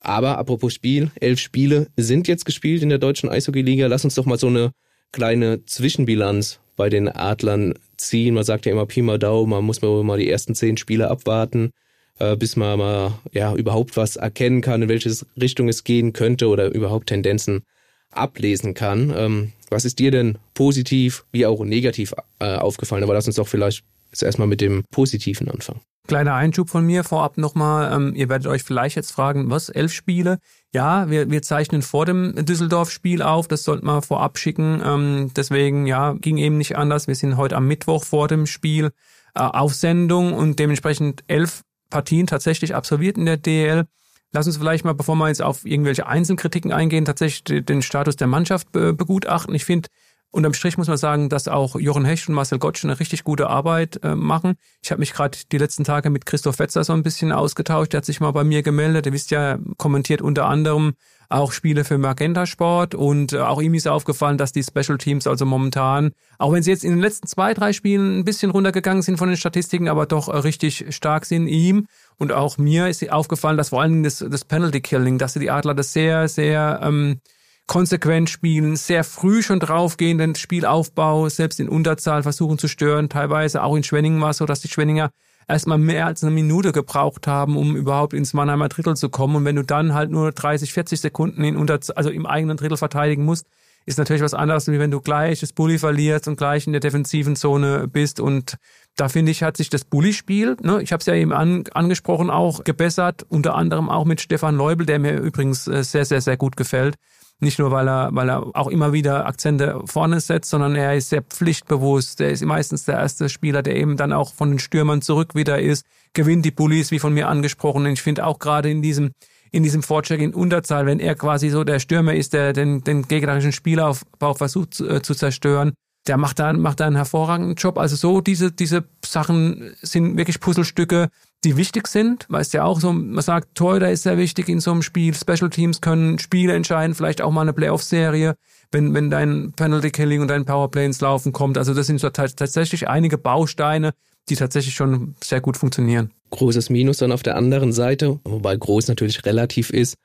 Aber 0.00 0.38
apropos 0.38 0.74
Spiel, 0.74 1.10
elf 1.20 1.40
Spiele 1.40 1.88
sind 1.96 2.28
jetzt 2.28 2.44
gespielt 2.44 2.82
in 2.82 2.90
der 2.90 2.98
deutschen 2.98 3.30
Eishockey-Liga. 3.30 3.86
Lass 3.86 4.04
uns 4.04 4.14
doch 4.14 4.26
mal 4.26 4.38
so 4.38 4.48
eine 4.48 4.72
kleine 5.12 5.64
Zwischenbilanz 5.64 6.60
bei 6.76 6.90
den 6.90 7.08
Adlern 7.08 7.74
ziehen. 7.96 8.34
Man 8.34 8.44
sagt 8.44 8.66
ja 8.66 8.72
immer 8.72 8.86
Pi 8.86 9.00
mal 9.00 9.18
Daumen, 9.18 9.50
man 9.50 9.64
muss 9.64 9.80
mal 9.80 10.18
die 10.18 10.28
ersten 10.28 10.54
zehn 10.54 10.76
Spiele 10.76 11.08
abwarten 11.08 11.70
äh, 12.18 12.36
bis 12.36 12.56
man 12.56 12.78
mal 12.78 13.12
ja 13.32 13.54
überhaupt 13.54 13.96
was 13.96 14.16
erkennen 14.16 14.60
kann, 14.60 14.82
in 14.82 14.88
welche 14.88 15.14
Richtung 15.40 15.68
es 15.68 15.84
gehen 15.84 16.12
könnte 16.12 16.48
oder 16.48 16.72
überhaupt 16.74 17.08
Tendenzen 17.08 17.62
ablesen 18.10 18.74
kann. 18.74 19.12
Ähm, 19.16 19.52
was 19.70 19.84
ist 19.84 19.98
dir 19.98 20.10
denn 20.10 20.38
positiv 20.54 21.24
wie 21.32 21.46
auch 21.46 21.64
negativ 21.64 22.14
äh, 22.38 22.56
aufgefallen? 22.56 23.02
Aber 23.02 23.14
lass 23.14 23.26
uns 23.26 23.36
doch 23.36 23.48
vielleicht 23.48 23.84
jetzt 24.10 24.22
erstmal 24.22 24.48
mit 24.48 24.60
dem 24.60 24.84
Positiven 24.90 25.50
anfangen. 25.50 25.80
Kleiner 26.06 26.34
Einschub 26.34 26.68
von 26.68 26.84
mir 26.84 27.02
vorab 27.02 27.38
nochmal. 27.38 27.90
Ähm, 27.92 28.14
ihr 28.14 28.28
werdet 28.28 28.46
euch 28.46 28.62
vielleicht 28.62 28.94
jetzt 28.94 29.10
fragen, 29.10 29.50
was, 29.50 29.70
elf 29.70 29.92
Spiele? 29.92 30.38
Ja, 30.72 31.08
wir, 31.08 31.30
wir 31.30 31.40
zeichnen 31.40 31.80
vor 31.80 32.04
dem 32.04 32.34
Düsseldorf-Spiel 32.44 33.22
auf, 33.22 33.48
das 33.48 33.64
sollten 33.64 33.86
wir 33.86 34.02
vorab 34.02 34.38
schicken. 34.38 34.82
Ähm, 34.84 35.30
deswegen, 35.34 35.86
ja, 35.86 36.12
ging 36.12 36.36
eben 36.36 36.58
nicht 36.58 36.76
anders. 36.76 37.08
Wir 37.08 37.14
sind 37.14 37.38
heute 37.38 37.56
am 37.56 37.66
Mittwoch 37.66 38.04
vor 38.04 38.28
dem 38.28 38.46
Spiel 38.46 38.90
äh, 39.34 39.40
auf 39.40 39.74
Sendung 39.74 40.34
und 40.34 40.58
dementsprechend 40.58 41.24
elf 41.26 41.62
Partien 41.90 42.26
tatsächlich 42.26 42.74
absolviert 42.74 43.16
in 43.18 43.26
der 43.26 43.36
DL. 43.36 43.84
Lass 44.32 44.46
uns 44.46 44.56
vielleicht 44.56 44.84
mal, 44.84 44.94
bevor 44.94 45.14
wir 45.14 45.28
jetzt 45.28 45.42
auf 45.42 45.64
irgendwelche 45.64 46.06
Einzelkritiken 46.06 46.72
eingehen, 46.72 47.04
tatsächlich 47.04 47.64
den 47.64 47.82
Status 47.82 48.16
der 48.16 48.26
Mannschaft 48.26 48.72
begutachten. 48.72 49.54
Ich 49.54 49.64
finde, 49.64 49.88
Unterm 50.34 50.52
Strich 50.52 50.76
muss 50.76 50.88
man 50.88 50.96
sagen, 50.96 51.28
dass 51.28 51.46
auch 51.46 51.78
Jochen 51.78 52.04
Hecht 52.04 52.28
und 52.28 52.34
Marcel 52.34 52.58
Gottsch 52.58 52.84
eine 52.84 52.98
richtig 52.98 53.22
gute 53.22 53.48
Arbeit 53.48 54.00
äh, 54.02 54.16
machen. 54.16 54.56
Ich 54.82 54.90
habe 54.90 54.98
mich 54.98 55.12
gerade 55.12 55.38
die 55.52 55.58
letzten 55.58 55.84
Tage 55.84 56.10
mit 56.10 56.26
Christoph 56.26 56.58
Wetzer 56.58 56.82
so 56.82 56.92
ein 56.92 57.04
bisschen 57.04 57.30
ausgetauscht. 57.30 57.92
Der 57.92 57.98
hat 57.98 58.04
sich 58.04 58.18
mal 58.18 58.32
bei 58.32 58.42
mir 58.42 58.64
gemeldet. 58.64 59.06
Ihr 59.06 59.12
wisst 59.12 59.30
ja, 59.30 59.58
kommentiert 59.76 60.20
unter 60.20 60.46
anderem 60.46 60.94
auch 61.28 61.52
Spiele 61.52 61.84
für 61.84 61.98
Magenta 61.98 62.46
Sport 62.46 62.96
und 62.96 63.32
äh, 63.32 63.38
auch 63.38 63.62
ihm 63.62 63.74
ist 63.74 63.86
aufgefallen, 63.86 64.36
dass 64.36 64.50
die 64.50 64.64
Special 64.64 64.98
Teams 64.98 65.28
also 65.28 65.46
momentan, 65.46 66.10
auch 66.38 66.52
wenn 66.52 66.64
sie 66.64 66.70
jetzt 66.72 66.84
in 66.84 66.90
den 66.90 67.00
letzten 67.00 67.28
zwei, 67.28 67.54
drei 67.54 67.72
Spielen 67.72 68.18
ein 68.18 68.24
bisschen 68.24 68.50
runtergegangen 68.50 69.02
sind 69.02 69.16
von 69.16 69.28
den 69.28 69.36
Statistiken, 69.36 69.88
aber 69.88 70.06
doch 70.06 70.28
äh, 70.28 70.36
richtig 70.36 70.86
stark 70.90 71.26
sind, 71.26 71.46
ihm 71.46 71.86
und 72.18 72.32
auch 72.32 72.58
mir 72.58 72.88
ist 72.88 73.08
aufgefallen, 73.08 73.56
dass 73.56 73.68
vor 73.68 73.82
allem 73.82 74.02
das, 74.02 74.18
das 74.18 74.44
Penalty 74.44 74.80
Killing, 74.80 75.18
dass 75.18 75.34
die 75.34 75.50
Adler 75.50 75.74
das 75.74 75.92
sehr, 75.92 76.26
sehr 76.26 76.80
ähm, 76.82 77.20
konsequent 77.66 78.28
spielen, 78.28 78.76
sehr 78.76 79.04
früh 79.04 79.42
schon 79.42 79.60
draufgehen, 79.60 80.18
den 80.18 80.34
Spielaufbau 80.34 81.28
selbst 81.28 81.60
in 81.60 81.68
Unterzahl 81.68 82.22
versuchen 82.22 82.58
zu 82.58 82.68
stören. 82.68 83.08
Teilweise 83.08 83.62
auch 83.62 83.76
in 83.76 83.84
Schwenningen 83.84 84.20
war 84.20 84.30
es 84.30 84.38
so, 84.38 84.46
dass 84.46 84.60
die 84.60 84.68
Schwenninger 84.68 85.10
erstmal 85.48 85.78
mehr 85.78 86.06
als 86.06 86.22
eine 86.22 86.32
Minute 86.32 86.72
gebraucht 86.72 87.26
haben, 87.26 87.56
um 87.56 87.76
überhaupt 87.76 88.12
ins 88.12 88.34
Mannheimer 88.34 88.68
Drittel 88.68 88.96
zu 88.96 89.08
kommen. 89.08 89.36
Und 89.36 89.44
wenn 89.44 89.56
du 89.56 89.62
dann 89.62 89.94
halt 89.94 90.10
nur 90.10 90.32
30, 90.32 90.72
40 90.72 91.00
Sekunden 91.00 91.44
in 91.44 91.56
Unterzahl, 91.56 91.96
also 91.96 92.10
im 92.10 92.26
eigenen 92.26 92.56
Drittel 92.56 92.76
verteidigen 92.76 93.24
musst, 93.24 93.46
ist 93.86 93.98
natürlich 93.98 94.22
was 94.22 94.34
anderes, 94.34 94.68
wie 94.68 94.78
wenn 94.78 94.90
du 94.90 95.00
gleich 95.00 95.40
das 95.40 95.52
Bully 95.52 95.78
verlierst 95.78 96.26
und 96.26 96.36
gleich 96.36 96.66
in 96.66 96.72
der 96.72 96.80
defensiven 96.80 97.36
Zone 97.36 97.86
bist. 97.86 98.18
Und 98.18 98.56
da 98.96 99.08
finde 99.08 99.30
ich, 99.30 99.42
hat 99.42 99.56
sich 99.56 99.68
das 99.68 99.84
Bully-Spiel, 99.84 100.56
ne, 100.62 100.80
ich 100.82 100.92
habe 100.92 101.00
es 101.00 101.06
ja 101.06 101.14
eben 101.14 101.32
an, 101.32 101.64
angesprochen, 101.74 102.30
auch 102.30 102.64
gebessert, 102.64 103.26
unter 103.28 103.54
anderem 103.54 103.90
auch 103.90 104.06
mit 104.06 104.20
Stefan 104.20 104.56
Leubel, 104.56 104.86
der 104.86 104.98
mir 104.98 105.18
übrigens 105.18 105.66
äh, 105.66 105.84
sehr, 105.84 106.04
sehr, 106.04 106.20
sehr 106.20 106.36
gut 106.36 106.56
gefällt. 106.56 106.96
Nicht 107.44 107.58
nur, 107.58 107.70
weil 107.70 107.88
er, 107.88 108.08
weil 108.12 108.30
er 108.30 108.56
auch 108.56 108.68
immer 108.68 108.92
wieder 108.92 109.26
Akzente 109.26 109.80
vorne 109.84 110.18
setzt, 110.18 110.50
sondern 110.50 110.74
er 110.74 110.94
ist 110.96 111.10
sehr 111.10 111.22
pflichtbewusst. 111.22 112.20
Er 112.20 112.30
ist 112.30 112.42
meistens 112.44 112.86
der 112.86 112.96
erste 112.96 113.28
Spieler, 113.28 113.62
der 113.62 113.76
eben 113.76 113.96
dann 113.96 114.12
auch 114.14 114.32
von 114.32 114.50
den 114.50 114.58
Stürmern 114.58 115.02
zurück 115.02 115.34
wieder 115.34 115.60
ist, 115.60 115.84
gewinnt 116.14 116.44
die 116.46 116.50
Bullies, 116.50 116.90
wie 116.90 116.98
von 116.98 117.12
mir 117.12 117.28
angesprochen. 117.28 117.84
Und 117.84 117.92
ich 117.92 118.02
finde 118.02 118.24
auch 118.24 118.38
gerade 118.38 118.70
in 118.70 118.80
diesem 118.80 119.12
in 119.50 119.62
diesem 119.62 119.84
Vorcheck 119.84 120.20
in 120.20 120.34
Unterzahl, 120.34 120.84
wenn 120.84 120.98
er 120.98 121.14
quasi 121.14 121.48
so 121.48 121.62
der 121.62 121.78
Stürmer 121.78 122.14
ist, 122.14 122.32
der 122.32 122.52
den, 122.52 122.82
den 122.82 123.06
gegnerischen 123.06 123.52
Spielaufbau 123.52 124.34
versucht 124.34 124.74
zu, 124.74 124.88
äh, 124.88 125.00
zu 125.00 125.14
zerstören, 125.14 125.74
der 126.08 126.16
macht 126.16 126.40
da, 126.40 126.52
macht 126.52 126.80
da 126.80 126.86
einen 126.86 126.96
hervorragenden 126.96 127.54
Job. 127.54 127.78
Also 127.78 127.94
so 127.94 128.20
diese, 128.20 128.50
diese 128.50 128.84
Sachen 129.04 129.76
sind 129.80 130.16
wirklich 130.16 130.40
Puzzlestücke, 130.40 131.08
die 131.44 131.56
wichtig 131.56 131.86
sind. 131.86 132.26
Weißt 132.28 132.54
ja 132.54 132.64
auch 132.64 132.80
so, 132.80 132.92
man 132.92 133.22
sagt, 133.22 133.54
Torhüter 133.54 133.90
ist 133.90 134.02
sehr 134.02 134.18
wichtig 134.18 134.48
in 134.48 134.60
so 134.60 134.72
einem 134.72 134.82
Spiel. 134.82 135.14
Special 135.14 135.50
Teams 135.50 135.80
können 135.80 136.18
Spiele 136.18 136.54
entscheiden, 136.54 136.94
vielleicht 136.94 137.22
auch 137.22 137.30
mal 137.30 137.42
eine 137.42 137.52
Playoff-Serie, 137.52 138.36
wenn, 138.72 138.94
wenn 138.94 139.10
dein 139.10 139.52
Penalty 139.52 139.90
Killing 139.90 140.22
und 140.22 140.28
dein 140.28 140.44
Powerplay 140.44 140.84
ins 140.84 141.00
Laufen 141.00 141.32
kommt. 141.32 141.58
Also 141.58 141.74
das 141.74 141.86
sind 141.86 142.00
so 142.00 142.10
tatsächlich 142.10 142.88
einige 142.88 143.18
Bausteine, 143.18 143.92
die 144.28 144.36
tatsächlich 144.36 144.74
schon 144.74 145.14
sehr 145.22 145.40
gut 145.40 145.56
funktionieren. 145.56 146.10
Großes 146.30 146.70
Minus 146.70 146.98
dann 146.98 147.12
auf 147.12 147.22
der 147.22 147.36
anderen 147.36 147.72
Seite, 147.72 148.18
wobei 148.24 148.56
groß 148.56 148.88
natürlich 148.88 149.24
relativ 149.24 149.70
ist, 149.70 149.96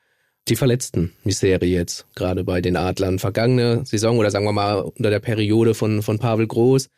die 0.47 0.55
verletzten 0.55 1.13
Misere 1.23 1.65
jetzt, 1.65 2.05
gerade 2.15 2.43
bei 2.43 2.61
den 2.61 2.75
Adlern. 2.75 3.19
Vergangene 3.19 3.85
Saison 3.85 4.17
oder 4.17 4.31
sagen 4.31 4.45
wir 4.45 4.51
mal 4.51 4.79
unter 4.79 5.09
der 5.09 5.19
Periode 5.19 5.73
von, 5.73 6.01
von 6.01 6.19
Pavel 6.19 6.47
Groß 6.47 6.89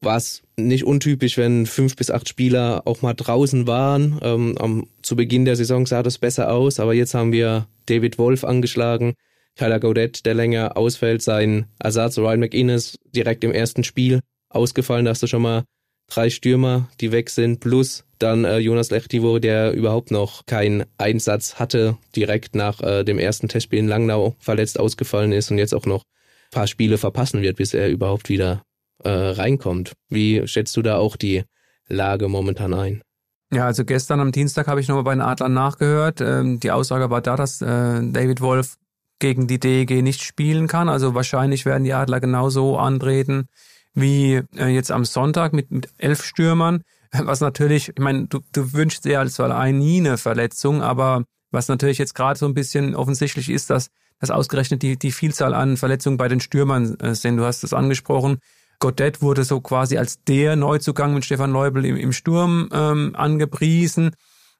war 0.00 0.16
es 0.16 0.42
nicht 0.56 0.84
untypisch, 0.84 1.36
wenn 1.36 1.66
fünf 1.66 1.96
bis 1.96 2.10
acht 2.10 2.28
Spieler 2.28 2.82
auch 2.84 3.02
mal 3.02 3.14
draußen 3.14 3.66
waren. 3.66 4.18
Ähm, 4.22 4.56
am, 4.58 4.86
zu 5.02 5.16
Beginn 5.16 5.44
der 5.44 5.56
Saison 5.56 5.86
sah 5.86 6.02
das 6.02 6.18
besser 6.18 6.52
aus, 6.52 6.80
aber 6.80 6.94
jetzt 6.94 7.14
haben 7.14 7.32
wir 7.32 7.66
David 7.86 8.18
Wolf 8.18 8.44
angeschlagen, 8.44 9.14
Kyler 9.56 9.80
Godet, 9.80 10.24
der 10.26 10.34
länger 10.34 10.76
ausfällt, 10.76 11.22
sein 11.22 11.66
Ersatz 11.78 12.18
Ryan 12.18 12.40
McInnes 12.40 12.98
direkt 13.14 13.42
im 13.44 13.52
ersten 13.52 13.82
Spiel 13.82 14.20
ausgefallen. 14.50 15.04
Da 15.04 15.10
hast 15.10 15.22
du 15.22 15.26
schon 15.26 15.42
mal 15.42 15.64
drei 16.08 16.30
Stürmer, 16.30 16.88
die 17.00 17.12
weg 17.12 17.30
sind, 17.30 17.60
plus 17.60 18.04
dann 18.18 18.44
äh, 18.44 18.58
Jonas 18.58 18.90
Lechtivor, 18.90 19.40
der 19.40 19.72
überhaupt 19.72 20.10
noch 20.10 20.46
keinen 20.46 20.84
Einsatz 20.96 21.56
hatte, 21.56 21.96
direkt 22.16 22.54
nach 22.54 22.80
äh, 22.82 23.04
dem 23.04 23.18
ersten 23.18 23.48
Testspiel 23.48 23.78
in 23.78 23.88
Langnau 23.88 24.34
verletzt 24.38 24.80
ausgefallen 24.80 25.32
ist 25.32 25.50
und 25.50 25.58
jetzt 25.58 25.74
auch 25.74 25.86
noch 25.86 26.02
paar 26.50 26.66
Spiele 26.66 26.98
verpassen 26.98 27.42
wird, 27.42 27.56
bis 27.56 27.74
er 27.74 27.88
überhaupt 27.88 28.28
wieder 28.28 28.62
äh, 29.04 29.10
reinkommt. 29.10 29.92
Wie 30.08 30.46
schätzt 30.46 30.76
du 30.76 30.82
da 30.82 30.96
auch 30.96 31.16
die 31.16 31.44
Lage 31.88 32.28
momentan 32.28 32.74
ein? 32.74 33.02
Ja, 33.52 33.64
also 33.64 33.84
gestern 33.84 34.20
am 34.20 34.32
Dienstag 34.32 34.66
habe 34.66 34.80
ich 34.80 34.88
nochmal 34.88 35.04
bei 35.04 35.14
den 35.14 35.22
Adlern 35.22 35.54
nachgehört. 35.54 36.20
Ähm, 36.20 36.60
die 36.60 36.70
Aussage 36.70 37.10
war 37.10 37.22
da, 37.22 37.36
dass 37.36 37.62
äh, 37.62 37.66
David 37.66 38.40
Wolf 38.40 38.76
gegen 39.18 39.46
die 39.46 39.58
DEG 39.58 40.02
nicht 40.02 40.22
spielen 40.22 40.66
kann. 40.66 40.88
Also 40.88 41.14
wahrscheinlich 41.14 41.64
werden 41.64 41.84
die 41.84 41.94
Adler 41.94 42.20
genauso 42.20 42.78
antreten 42.78 43.48
wie 43.94 44.42
äh, 44.56 44.68
jetzt 44.68 44.92
am 44.92 45.04
Sonntag 45.04 45.52
mit, 45.52 45.70
mit 45.70 45.88
elf 45.98 46.22
Stürmern. 46.22 46.82
Was 47.12 47.40
natürlich, 47.40 47.88
ich 47.88 47.98
meine, 47.98 48.26
du, 48.26 48.40
du 48.52 48.72
wünschst 48.72 49.04
dir 49.04 49.20
als 49.20 49.40
allein 49.40 49.78
nie 49.78 49.98
eine 49.98 50.18
Verletzung, 50.18 50.82
aber 50.82 51.24
was 51.50 51.68
natürlich 51.68 51.96
jetzt 51.96 52.14
gerade 52.14 52.38
so 52.38 52.44
ein 52.44 52.52
bisschen 52.52 52.94
offensichtlich 52.94 53.48
ist, 53.48 53.70
dass, 53.70 53.88
dass 54.20 54.30
ausgerechnet 54.30 54.82
die, 54.82 54.98
die 54.98 55.12
Vielzahl 55.12 55.54
an 55.54 55.78
Verletzungen 55.78 56.18
bei 56.18 56.28
den 56.28 56.40
Stürmern 56.40 57.00
äh, 57.00 57.14
sind. 57.14 57.38
Du 57.38 57.44
hast 57.46 57.64
es 57.64 57.72
angesprochen. 57.72 58.40
Godet 58.80 59.22
wurde 59.22 59.44
so 59.44 59.60
quasi 59.60 59.98
als 59.98 60.22
der 60.24 60.56
Neuzugang 60.56 61.14
mit 61.14 61.24
Stefan 61.24 61.50
Leubel 61.50 61.84
im, 61.84 61.96
im 61.96 62.12
Sturm 62.12 62.68
ähm, 62.72 63.14
angepriesen. 63.16 64.12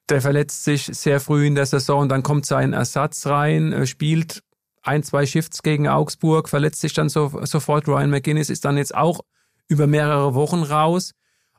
Der 0.09 0.21
verletzt 0.21 0.65
sich 0.65 0.85
sehr 0.85 1.21
früh 1.21 1.47
in 1.47 1.55
der 1.55 1.67
Saison, 1.67 2.09
dann 2.09 2.23
kommt 2.23 2.47
sein 2.47 2.73
Ersatz 2.73 3.27
rein, 3.27 3.73
äh, 3.73 3.87
spielt 3.87 4.43
ein, 4.83 5.03
zwei 5.03 5.27
Shifts 5.27 5.63
gegen 5.63 5.87
Augsburg, 5.87 6.49
verletzt 6.49 6.81
sich 6.81 6.95
dann 6.95 7.09
so, 7.09 7.41
sofort. 7.45 7.87
Ryan 7.87 8.11
McGuinness 8.11 8.51
ist 8.51 8.65
dann 8.65 8.79
jetzt 8.79 8.95
auch 8.95 9.21
über 9.69 9.87
mehrere 9.87 10.35
Wochen 10.35 10.63
raus. 10.63 11.13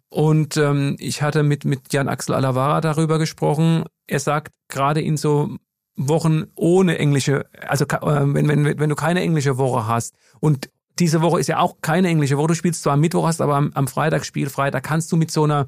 Und 0.09 0.57
ähm, 0.57 0.95
ich 0.99 1.21
hatte 1.21 1.43
mit, 1.43 1.65
mit 1.65 1.93
Jan 1.93 2.09
Axel 2.09 2.33
Alavara 2.33 2.81
darüber 2.81 3.19
gesprochen. 3.19 3.83
Er 4.07 4.19
sagt, 4.19 4.51
gerade 4.67 5.01
in 5.01 5.17
so 5.17 5.57
Wochen 5.95 6.45
ohne 6.55 6.97
englische, 6.97 7.45
also 7.61 7.85
äh, 7.85 8.33
wenn, 8.33 8.47
wenn, 8.47 8.79
wenn 8.79 8.89
du 8.89 8.95
keine 8.95 9.21
englische 9.21 9.57
Woche 9.57 9.85
hast 9.85 10.15
und 10.39 10.69
diese 10.99 11.21
Woche 11.21 11.39
ist 11.39 11.47
ja 11.47 11.59
auch 11.59 11.77
keine 11.81 12.07
englische 12.07 12.37
Woche. 12.37 12.47
Du 12.47 12.55
spielst 12.55 12.83
zwar 12.83 12.93
am 12.93 13.01
Mittwoch, 13.01 13.27
hast 13.27 13.41
aber 13.41 13.55
am, 13.55 13.71
am 13.73 13.87
Freitag 13.87 14.25
Spiel 14.25 14.49
frei. 14.49 14.71
Da 14.71 14.81
kannst 14.81 15.11
du 15.11 15.17
mit 15.17 15.31
so 15.31 15.43
einer, 15.43 15.67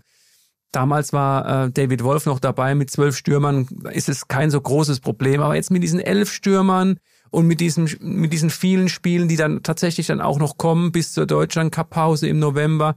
damals 0.71 1.13
war 1.13 1.65
äh, 1.65 1.71
David 1.71 2.03
Wolf 2.03 2.25
noch 2.25 2.39
dabei 2.39 2.75
mit 2.75 2.91
zwölf 2.91 3.15
Stürmern, 3.15 3.67
ist 3.91 4.09
es 4.09 4.27
kein 4.27 4.51
so 4.51 4.59
großes 4.59 4.99
Problem. 4.99 5.41
Aber 5.41 5.55
jetzt 5.55 5.71
mit 5.71 5.83
diesen 5.83 5.99
elf 5.99 6.31
Stürmern 6.31 6.97
und 7.29 7.47
mit 7.47 7.61
diesen, 7.61 7.89
mit 8.01 8.33
diesen 8.33 8.49
vielen 8.49 8.89
Spielen, 8.89 9.27
die 9.27 9.37
dann 9.37 9.63
tatsächlich 9.63 10.07
dann 10.07 10.21
auch 10.21 10.37
noch 10.37 10.57
kommen 10.57 10.91
bis 10.91 11.13
zur 11.13 11.25
Deutschland 11.25 11.71
Cup 11.71 11.89
Pause 11.91 12.27
im 12.27 12.39
November, 12.39 12.95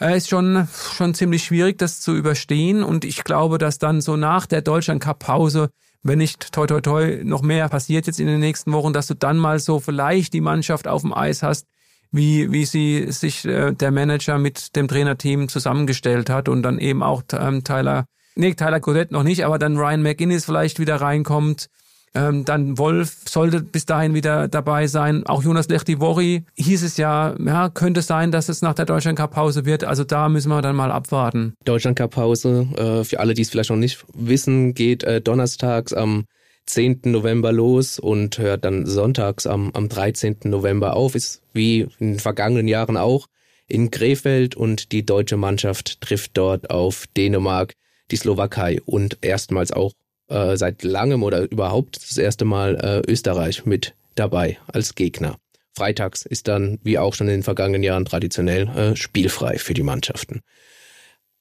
äh, 0.00 0.16
ist 0.16 0.28
schon, 0.28 0.66
schon 0.94 1.14
ziemlich 1.14 1.44
schwierig, 1.44 1.78
das 1.78 2.00
zu 2.00 2.14
überstehen. 2.14 2.82
Und 2.82 3.04
ich 3.04 3.24
glaube, 3.24 3.58
dass 3.58 3.78
dann 3.78 4.00
so 4.00 4.16
nach 4.16 4.46
der 4.46 4.62
Deutschland 4.62 5.02
Cup 5.02 5.20
Pause 5.20 5.70
wenn 6.02 6.18
nicht 6.18 6.52
toi 6.52 6.66
toi 6.66 6.80
toi 6.80 7.20
noch 7.24 7.42
mehr 7.42 7.68
passiert 7.68 8.06
jetzt 8.06 8.20
in 8.20 8.26
den 8.26 8.40
nächsten 8.40 8.72
Wochen, 8.72 8.92
dass 8.92 9.06
du 9.06 9.14
dann 9.14 9.38
mal 9.38 9.58
so 9.58 9.80
vielleicht 9.80 10.32
die 10.32 10.40
Mannschaft 10.40 10.88
auf 10.88 11.02
dem 11.02 11.14
Eis 11.14 11.42
hast, 11.42 11.66
wie, 12.10 12.52
wie 12.52 12.64
sie 12.64 13.10
sich 13.10 13.44
äh, 13.44 13.72
der 13.72 13.90
Manager 13.90 14.38
mit 14.38 14.76
dem 14.76 14.88
Trainerteam 14.88 15.48
zusammengestellt 15.48 16.28
hat 16.28 16.48
und 16.48 16.62
dann 16.62 16.78
eben 16.78 17.02
auch 17.02 17.22
ähm, 17.32 17.64
Tyler, 17.64 18.06
nee, 18.34 18.54
Tyler 18.54 18.80
Godet 18.80 19.12
noch 19.12 19.22
nicht, 19.22 19.44
aber 19.44 19.58
dann 19.58 19.76
Ryan 19.76 20.02
McInnes 20.02 20.44
vielleicht 20.44 20.78
wieder 20.78 20.96
reinkommt 20.96 21.68
ähm, 22.14 22.44
dann 22.44 22.78
Wolf 22.78 23.16
sollte 23.28 23.60
bis 23.60 23.86
dahin 23.86 24.14
wieder 24.14 24.48
dabei 24.48 24.86
sein. 24.86 25.24
Auch 25.26 25.42
Jonas 25.42 25.68
Lechtivori 25.68 26.44
hieß 26.56 26.82
es 26.82 26.96
ja, 26.96 27.34
ja, 27.38 27.70
könnte 27.70 28.02
sein, 28.02 28.30
dass 28.30 28.48
es 28.48 28.62
nach 28.62 28.74
der 28.74 28.84
Deutschland 28.84 29.18
Cup 29.18 29.32
Pause 29.32 29.64
wird. 29.64 29.84
Also 29.84 30.04
da 30.04 30.28
müssen 30.28 30.50
wir 30.50 30.60
dann 30.62 30.76
mal 30.76 30.92
abwarten. 30.92 31.54
Deutschland 31.64 31.96
Cup 31.96 32.12
Pause, 32.12 32.68
äh, 32.76 33.04
für 33.04 33.20
alle, 33.20 33.34
die 33.34 33.42
es 33.42 33.50
vielleicht 33.50 33.70
noch 33.70 33.76
nicht 33.76 34.04
wissen, 34.14 34.74
geht 34.74 35.04
äh, 35.04 35.20
donnerstags 35.20 35.92
am 35.92 36.26
10. 36.66 37.00
November 37.06 37.50
los 37.50 37.98
und 37.98 38.38
hört 38.38 38.64
dann 38.64 38.86
sonntags 38.86 39.46
am, 39.46 39.70
am 39.72 39.88
13. 39.88 40.38
November 40.44 40.94
auf. 40.94 41.14
Ist 41.14 41.42
wie 41.52 41.80
in 41.98 42.12
den 42.12 42.18
vergangenen 42.18 42.68
Jahren 42.68 42.96
auch 42.96 43.26
in 43.68 43.90
Krefeld 43.90 44.54
und 44.54 44.92
die 44.92 45.06
deutsche 45.06 45.38
Mannschaft 45.38 46.00
trifft 46.02 46.32
dort 46.36 46.70
auf 46.70 47.06
Dänemark, 47.16 47.74
die 48.10 48.16
Slowakei 48.16 48.80
und 48.84 49.18
erstmals 49.22 49.72
auch 49.72 49.92
äh, 50.32 50.56
seit 50.56 50.82
langem 50.82 51.22
oder 51.22 51.50
überhaupt 51.50 51.96
das 51.96 52.18
erste 52.18 52.44
Mal 52.44 52.76
äh, 53.06 53.10
Österreich 53.10 53.66
mit 53.66 53.94
dabei 54.14 54.58
als 54.66 54.94
Gegner. 54.94 55.36
Freitags 55.74 56.26
ist 56.26 56.48
dann, 56.48 56.78
wie 56.82 56.98
auch 56.98 57.14
schon 57.14 57.28
in 57.28 57.34
den 57.34 57.42
vergangenen 57.42 57.82
Jahren 57.82 58.04
traditionell, 58.04 58.68
äh, 58.68 58.96
spielfrei 58.96 59.58
für 59.58 59.74
die 59.74 59.82
Mannschaften. 59.82 60.40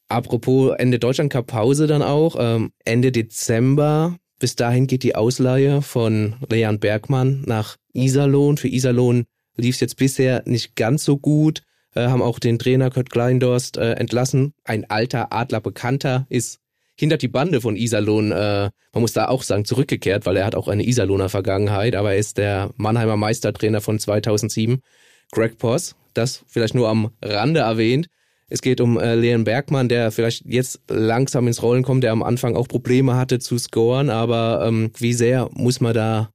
Apropos 0.08 0.74
Ende 0.78 1.00
Deutschland 1.00 1.32
Cup 1.32 1.48
Pause 1.48 1.88
dann 1.88 2.02
auch, 2.02 2.36
ähm, 2.40 2.72
Ende 2.84 3.12
Dezember, 3.12 4.18
bis 4.40 4.56
dahin 4.56 4.88
geht 4.88 5.04
die 5.04 5.16
Ausleihe 5.16 5.82
von 5.82 6.36
Leon 6.50 6.80
Bergmann 6.80 7.44
nach 7.46 7.78
Iserlohn. 7.94 8.58
Für 8.58 8.68
Iserlohn 8.68 9.26
lief 9.56 9.76
es 9.76 9.82
jetzt 9.82 9.98
bisher 9.98 10.44
nicht 10.46 10.76
ganz 10.76 11.04
so 11.04 11.18
gut, 11.18 11.62
äh, 11.94 12.08
haben 12.08 12.22
auch 12.22 12.40
den 12.40 12.58
Trainer 12.58 12.90
Kurt 12.90 13.10
Kleindorst 13.10 13.78
äh, 13.78 13.94
entlassen. 13.94 14.54
Ein 14.64 14.90
alter 14.90 15.32
Adler 15.32 15.62
Bekannter 15.62 16.26
ist 16.30 16.61
hinter 17.02 17.18
die 17.18 17.28
Bande 17.28 17.62
von 17.62 17.76
Iserlohn, 17.76 18.32
äh, 18.32 18.70
man 18.94 19.02
muss 19.02 19.14
da 19.14 19.28
auch 19.28 19.42
sagen, 19.42 19.66
zurückgekehrt, 19.66 20.28
weil 20.28 20.38
er 20.38 20.46
hat 20.46 20.54
auch 20.54 20.68
eine 20.68 20.86
Iserlohner 20.86 21.30
Vergangenheit, 21.30 21.96
aber 21.96 22.12
er 22.14 22.20
ist 22.20 22.38
der 22.38 22.70
Mannheimer 22.78 23.18
Meistertrainer 23.18 23.82
von 23.82 23.98
2007, 23.98 24.84
Greg 25.32 25.58
Poss, 25.58 25.96
das 26.14 26.46
vielleicht 26.48 26.76
nur 26.76 26.90
am 26.90 27.10
Rande 27.24 27.62
erwähnt. 27.62 28.08
Es 28.50 28.62
geht 28.62 28.80
um 28.82 29.00
äh, 29.00 29.16
Leon 29.16 29.46
Bergmann, 29.46 29.90
der 29.90 30.12
vielleicht 30.12 30.46
jetzt 30.46 30.80
langsam 30.90 31.48
ins 31.48 31.64
Rollen 31.64 31.82
kommt, 31.82 32.04
der 32.04 32.12
am 32.12 32.22
Anfang 32.22 32.56
auch 32.56 32.68
Probleme 32.68 33.16
hatte 33.16 33.40
zu 33.40 33.58
scoren, 33.58 34.12
aber 34.12 34.64
ähm, 34.68 34.92
wie 35.00 35.14
sehr 35.14 35.50
muss 35.54 35.82
man 35.82 35.96
da 35.96 36.30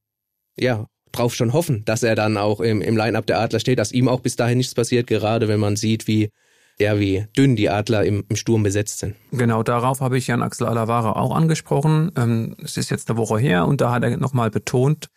ja 0.59 0.87
drauf 1.13 1.33
schon 1.37 1.53
hoffen, 1.53 1.85
dass 1.85 2.03
er 2.03 2.17
dann 2.17 2.37
auch 2.37 2.61
im, 2.61 2.83
im 2.83 2.97
Line-Up 2.97 3.27
der 3.27 3.39
Adler 3.39 3.61
steht, 3.61 3.79
dass 3.79 3.93
ihm 3.93 4.09
auch 4.09 4.19
bis 4.19 4.35
dahin 4.35 4.59
nichts 4.59 4.75
passiert, 4.75 5.07
gerade 5.07 5.47
wenn 5.47 5.61
man 5.61 5.77
sieht, 5.77 6.09
wie 6.09 6.31
ja, 6.79 6.99
wie 6.99 7.27
dünn 7.37 7.57
die 7.57 7.71
Adler 7.71 8.05
im, 8.05 8.25
im 8.29 8.37
Sturm 8.37 8.63
besetzt 8.63 8.99
sind. 8.99 9.17
Genau, 9.33 9.63
darauf 9.63 10.01
habe 10.01 10.19
ich 10.19 10.27
Jan 10.27 10.43
Axel 10.43 10.67
Alavara 10.67 11.13
auch 11.13 11.35
angesprochen. 11.35 12.13
Ähm, 12.17 12.57
es 12.63 12.77
ist 12.77 12.91
jetzt 12.91 13.09
eine 13.09 13.19
Woche 13.19 13.39
her 13.39 13.67
und 13.67 13.81
da 13.81 13.93
hat 13.93 14.03
er 14.03 14.17
nochmal 14.17 14.51
betont, 14.51 15.09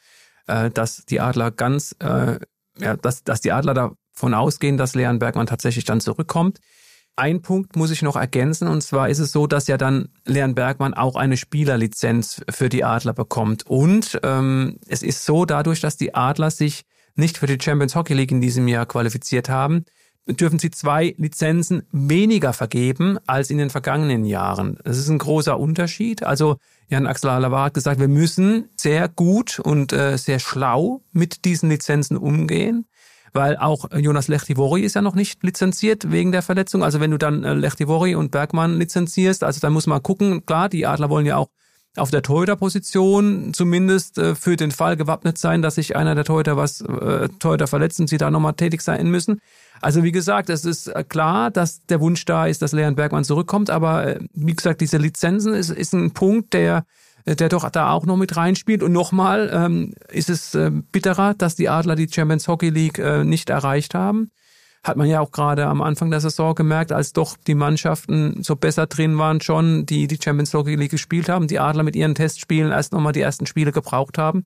äh, 0.48 0.70
dass 0.70 1.06
die 1.06 1.20
Adler 1.20 1.52
ganz, 1.52 1.96
äh, 2.00 2.40
ja, 2.80 2.96
dass, 2.96 3.24
dass 3.24 3.42
die 3.42 3.52
Adler 3.52 3.74
davon 3.74 4.34
ausgehen, 4.34 4.78
dass 4.78 4.96
Leon 4.96 5.20
Bergmann 5.20 5.48
tatsächlich 5.48 5.84
dann 5.84 6.00
zurückkommt. 6.00 6.60
Ein 7.18 7.42
Punkt 7.42 7.76
muss 7.76 7.92
ich 7.92 8.02
noch 8.02 8.16
ergänzen, 8.16 8.70
und 8.70 8.82
zwar 8.82 9.10
ist 9.10 9.20
es 9.20 9.34
so, 9.34 9.46
dass 9.46 9.68
ja 9.68 9.78
dann 9.78 10.08
Leon 10.24 10.56
Bergmann 10.56 10.94
auch 10.94 11.18
eine 11.18 11.36
Spielerlizenz 11.36 12.42
für 12.50 12.70
die 12.70 12.86
Adler 12.86 13.12
bekommt. 13.12 13.68
Und 13.68 14.18
ähm, 14.24 14.80
es 14.88 15.04
ist 15.04 15.26
so, 15.26 15.44
dadurch, 15.44 15.82
dass 15.82 15.98
die 15.98 16.16
Adler 16.16 16.50
sich 16.50 16.86
nicht 17.16 17.38
für 17.38 17.48
die 17.48 17.62
Champions 17.62 17.96
Hockey 17.96 18.14
League 18.14 18.32
in 18.32 18.40
diesem 18.40 18.70
Jahr 18.70 18.86
qualifiziert 18.86 19.50
haben, 19.50 19.84
dürfen 20.36 20.60
sie 20.60 20.72
zwei 20.72 21.16
Lizenzen 21.18 21.84
weniger 21.92 22.54
vergeben 22.54 23.18
als 23.26 23.50
in 23.50 23.58
den 23.58 23.70
vergangenen 23.70 24.26
Jahren. 24.26 24.78
Das 24.84 24.98
ist 24.98 25.10
ein 25.10 25.18
großer 25.18 25.60
Unterschied. 25.60 26.24
Also 26.24 26.58
Jan 26.88 27.08
Axel 27.08 27.30
Alavar 27.30 27.66
hat 27.66 27.74
gesagt, 27.74 28.00
wir 28.00 28.08
müssen 28.08 28.70
sehr 28.76 29.08
gut 29.08 29.60
und 29.60 29.94
äh, 29.94 30.18
sehr 30.18 30.40
schlau 30.40 31.02
mit 31.12 31.46
diesen 31.46 31.70
Lizenzen 31.70 32.18
umgehen, 32.18 32.86
weil 33.34 33.58
auch 33.58 33.92
Jonas 33.96 34.28
Lechtivori 34.28 34.82
ist 34.82 34.96
ja 34.96 35.02
noch 35.02 35.16
nicht 35.16 35.44
lizenziert 35.44 36.12
wegen 36.12 36.32
der 36.32 36.42
Verletzung. 36.42 36.84
Also 36.84 37.00
wenn 37.00 37.12
du 37.12 37.18
dann 37.18 37.44
äh, 37.44 37.54
Lechtivori 37.54 38.16
und 38.16 38.32
Bergmann 38.32 38.78
lizenzierst, 38.78 39.44
also 39.44 39.60
dann 39.60 39.74
muss 39.74 39.88
man 39.88 40.02
gucken, 40.02 40.46
klar, 40.46 40.70
die 40.70 40.86
Adler 40.86 41.10
wollen 41.10 41.26
ja 41.26 41.38
auch 41.38 41.50
auf 41.98 42.12
der 42.12 42.22
Torhüter-Position 42.22 43.54
zumindest 43.54 44.18
äh, 44.18 44.36
für 44.36 44.56
den 44.56 44.72
Fall 44.72 44.96
gewappnet 44.96 45.38
sein, 45.38 45.62
dass 45.62 45.76
sich 45.76 45.96
einer 45.96 46.16
der 46.16 46.24
Torhüter 46.24 46.58
was 46.58 46.82
äh, 46.82 47.30
Torhüter 47.40 47.68
verletzt 47.68 48.00
und 48.00 48.08
sie 48.08 48.18
da 48.18 48.32
nochmal 48.32 48.54
tätig 48.54 48.82
sein 48.82 49.10
müssen. 49.10 49.42
Also 49.82 50.04
wie 50.04 50.12
gesagt, 50.12 50.50
es 50.50 50.66
ist 50.66 50.88
äh, 50.88 51.04
klar, 51.04 51.52
dass 51.52 51.86
der 51.86 52.00
Wunsch 52.02 52.26
da 52.26 52.48
ist, 52.48 52.62
dass 52.62 52.74
Leon 52.74 52.96
Bergmann 52.96 53.24
zurückkommt, 53.24 53.70
aber 53.70 54.06
äh, 54.08 54.20
wie 54.34 54.56
gesagt, 54.56 54.82
diese 54.82 54.98
Lizenzen 54.98 55.54
ist, 55.54 55.70
ist 55.70 55.94
ein 55.94 56.12
Punkt, 56.12 56.54
der 56.54 56.86
äh, 57.26 57.36
der 57.36 57.50
doch 57.50 57.70
da 57.70 57.92
auch 57.92 58.06
noch 58.06 58.18
mit 58.18 58.36
reinspielt. 58.36 58.84
Und 58.84 58.92
nochmal 58.92 59.50
ähm, 59.54 59.94
ist 60.10 60.30
es 60.30 60.56
äh, 60.56 60.72
bitterer, 60.72 61.34
dass 61.34 61.56
die 61.56 61.70
Adler 61.70 61.96
die 61.96 62.10
Champions 62.10 62.48
Hockey 62.48 62.70
League 62.70 63.00
äh, 63.00 63.24
nicht 63.24 63.50
erreicht 63.50 63.94
haben. 63.94 64.32
Hat 64.84 64.96
man 64.96 65.10
ja 65.10 65.20
auch 65.20 65.32
gerade 65.32 65.66
am 65.66 65.82
Anfang 65.82 66.10
der 66.10 66.22
Saison 66.22 66.56
gemerkt, 66.56 66.94
als 66.94 67.12
doch 67.12 67.36
die 67.36 67.56
Mannschaften 67.56 68.44
so 68.44 68.56
besser 68.56 68.88
drin 68.88 69.18
waren 69.18 69.42
schon, 69.42 69.86
die 69.86 70.08
die 70.08 70.20
Champions 70.24 70.54
Hockey 70.54 70.76
League 70.76 70.92
gespielt 70.92 71.28
haben, 71.28 71.48
die 71.48 71.60
Adler 71.60 71.84
mit 71.84 71.98
ihren 71.98 72.16
Testspielen 72.16 72.72
erst 72.72 72.94
nochmal 72.94 73.12
die 73.12 73.22
ersten 73.22 73.46
Spiele 73.46 73.74
gebraucht 73.74 74.18
haben. 74.18 74.46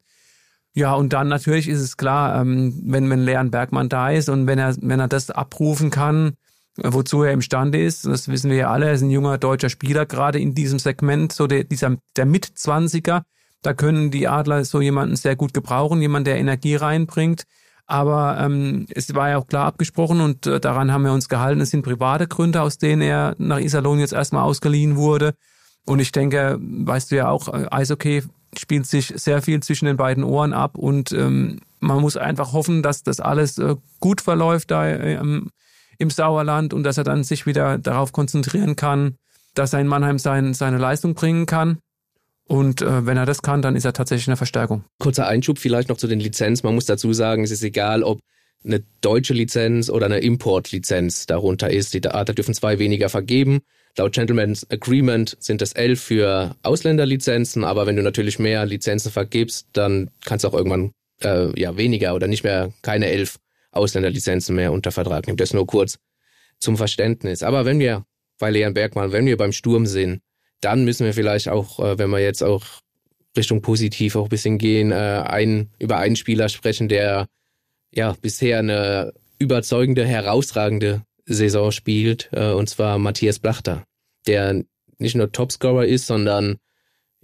Ja, 0.75 0.95
und 0.95 1.13
dann 1.13 1.27
natürlich 1.27 1.67
ist 1.67 1.81
es 1.81 1.97
klar, 1.97 2.41
ähm, 2.41 2.81
wenn, 2.83 3.09
wenn 3.09 3.21
Leon 3.21 3.51
Bergmann 3.51 3.89
da 3.89 4.09
ist 4.09 4.29
und 4.29 4.47
wenn 4.47 4.57
er, 4.57 4.75
wenn 4.81 4.99
er 4.99 5.07
das 5.07 5.29
abrufen 5.29 5.91
kann, 5.91 6.33
wozu 6.77 7.21
er 7.21 7.31
imstande 7.31 7.79
ist, 7.79 8.07
das 8.07 8.27
wissen 8.27 8.49
wir 8.49 8.57
ja 8.57 8.71
alle, 8.71 8.87
er 8.87 8.93
ist 8.93 9.03
ein 9.03 9.11
junger 9.11 9.37
deutscher 9.37 9.69
Spieler, 9.69 10.07
gerade 10.07 10.39
in 10.39 10.55
diesem 10.55 10.79
Segment, 10.79 11.31
so 11.31 11.45
der, 11.45 11.63
dieser, 11.63 11.97
der 12.15 12.25
Mitzwanziger, 12.25 13.23
da 13.61 13.73
können 13.73 14.09
die 14.09 14.27
Adler 14.27 14.65
so 14.65 14.81
jemanden 14.81 15.15
sehr 15.15 15.35
gut 15.35 15.53
gebrauchen, 15.53 16.01
jemand, 16.01 16.27
der 16.27 16.37
Energie 16.37 16.75
reinbringt. 16.75 17.43
Aber 17.85 18.37
ähm, 18.39 18.85
es 18.89 19.13
war 19.13 19.29
ja 19.29 19.37
auch 19.37 19.47
klar 19.47 19.65
abgesprochen 19.65 20.21
und 20.21 20.47
äh, 20.47 20.59
daran 20.59 20.91
haben 20.91 21.03
wir 21.03 21.13
uns 21.13 21.29
gehalten. 21.29 21.61
Es 21.61 21.69
sind 21.69 21.83
private 21.83 22.27
Gründe, 22.27 22.61
aus 22.61 22.77
denen 22.77 23.01
er 23.01 23.35
nach 23.37 23.59
Iserlohn 23.59 23.99
jetzt 23.99 24.13
erstmal 24.13 24.43
ausgeliehen 24.43 24.95
wurde. 24.95 25.33
Und 25.85 25.99
ich 25.99 26.11
denke, 26.11 26.57
weißt 26.59 27.11
du 27.11 27.15
ja 27.17 27.29
auch, 27.29 27.53
äh, 27.53 27.67
Eishockey 27.71 28.23
spielt 28.59 28.85
sich 28.85 29.07
sehr 29.15 29.41
viel 29.41 29.61
zwischen 29.61 29.85
den 29.85 29.97
beiden 29.97 30.23
Ohren 30.23 30.53
ab 30.53 30.77
und 30.77 31.11
ähm, 31.11 31.59
man 31.79 32.01
muss 32.01 32.17
einfach 32.17 32.53
hoffen, 32.53 32.81
dass 32.81 33.03
das 33.03 33.19
alles 33.19 33.57
äh, 33.57 33.75
gut 33.99 34.21
verläuft 34.21 34.71
da 34.71 34.87
ähm, 34.87 35.49
im 35.97 36.09
Sauerland 36.09 36.73
und 36.73 36.83
dass 36.83 36.97
er 36.97 37.03
dann 37.03 37.23
sich 37.23 37.45
wieder 37.45 37.77
darauf 37.77 38.11
konzentrieren 38.11 38.75
kann, 38.75 39.15
dass 39.53 39.73
er 39.73 39.79
in 39.79 39.87
Mannheim 39.87 40.17
sein, 40.17 40.53
seine 40.53 40.77
Leistung 40.77 41.13
bringen 41.13 41.45
kann. 41.45 41.79
Und 42.45 42.81
äh, 42.81 43.05
wenn 43.05 43.17
er 43.17 43.25
das 43.25 43.41
kann, 43.41 43.61
dann 43.61 43.75
ist 43.75 43.85
er 43.85 43.93
tatsächlich 43.93 44.27
eine 44.27 44.37
Verstärkung. 44.37 44.83
Kurzer 44.99 45.27
Einschub 45.27 45.59
vielleicht 45.59 45.89
noch 45.89 45.97
zu 45.97 46.07
den 46.07 46.19
Lizenzen. 46.19 46.65
Man 46.65 46.75
muss 46.75 46.85
dazu 46.85 47.13
sagen, 47.13 47.43
es 47.43 47.51
ist 47.51 47.63
egal, 47.63 48.03
ob 48.03 48.19
eine 48.65 48.83
deutsche 49.01 49.33
Lizenz 49.33 49.89
oder 49.89 50.05
eine 50.07 50.19
Importlizenz 50.19 51.25
darunter 51.25 51.69
ist. 51.69 51.93
Die 51.93 52.05
Adler 52.05 52.33
dürfen 52.33 52.53
zwei 52.53 52.79
weniger 52.79 53.09
vergeben. 53.09 53.59
Laut 53.97 54.13
Gentleman's 54.13 54.69
Agreement 54.71 55.37
sind 55.39 55.61
es 55.61 55.73
elf 55.73 56.01
für 56.01 56.55
Ausländerlizenzen, 56.63 57.63
aber 57.63 57.85
wenn 57.85 57.95
du 57.95 58.01
natürlich 58.01 58.39
mehr 58.39 58.65
Lizenzen 58.65 59.11
vergibst, 59.11 59.67
dann 59.73 60.09
kannst 60.25 60.43
du 60.43 60.49
auch 60.49 60.53
irgendwann 60.53 60.93
äh, 61.21 61.59
ja 61.59 61.77
weniger 61.77 62.15
oder 62.15 62.27
nicht 62.27 62.43
mehr 62.43 62.73
keine 62.81 63.07
elf 63.07 63.37
Ausländerlizenzen 63.71 64.55
mehr 64.55 64.71
unter 64.71 64.91
Vertrag 64.91 65.27
nehmen. 65.27 65.37
Das 65.37 65.53
nur 65.53 65.67
kurz 65.67 65.99
zum 66.59 66.77
Verständnis. 66.77 67.43
Aber 67.43 67.65
wenn 67.65 67.79
wir 67.79 68.03
bei 68.39 68.49
Leon 68.49 68.73
Bergmann, 68.73 69.11
wenn 69.11 69.25
wir 69.25 69.37
beim 69.37 69.51
Sturm 69.51 69.85
sind, 69.85 70.21
dann 70.61 70.85
müssen 70.85 71.05
wir 71.05 71.13
vielleicht 71.13 71.49
auch, 71.49 71.79
äh, 71.79 71.97
wenn 71.97 72.09
wir 72.09 72.19
jetzt 72.19 72.43
auch 72.43 72.63
Richtung 73.37 73.61
positiv 73.61 74.15
auch 74.15 74.25
ein 74.25 74.29
bisschen 74.29 74.57
gehen, 74.57 74.91
äh, 74.91 75.23
ein, 75.25 75.69
über 75.79 75.97
einen 75.97 76.15
Spieler 76.15 76.49
sprechen, 76.49 76.87
der 76.87 77.27
ja 77.93 78.15
bisher 78.21 78.59
eine 78.59 79.13
überzeugende, 79.39 80.05
herausragende 80.05 81.01
Saison 81.25 81.71
spielt, 81.71 82.29
äh, 82.31 82.51
und 82.51 82.69
zwar 82.69 82.97
Matthias 82.97 83.39
Blachter, 83.39 83.83
der 84.27 84.63
nicht 84.97 85.15
nur 85.15 85.31
Topscorer 85.31 85.85
ist, 85.85 86.07
sondern 86.07 86.57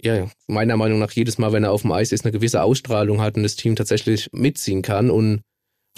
ja, 0.02 0.30
meiner 0.46 0.76
Meinung 0.76 0.98
nach 0.98 1.12
jedes 1.12 1.38
Mal, 1.38 1.52
wenn 1.52 1.64
er 1.64 1.72
auf 1.72 1.82
dem 1.82 1.92
Eis 1.92 2.12
ist, 2.12 2.24
eine 2.24 2.32
gewisse 2.32 2.62
Ausstrahlung 2.62 3.20
hat 3.20 3.36
und 3.36 3.42
das 3.42 3.56
Team 3.56 3.76
tatsächlich 3.76 4.28
mitziehen 4.32 4.82
kann 4.82 5.10
und 5.10 5.42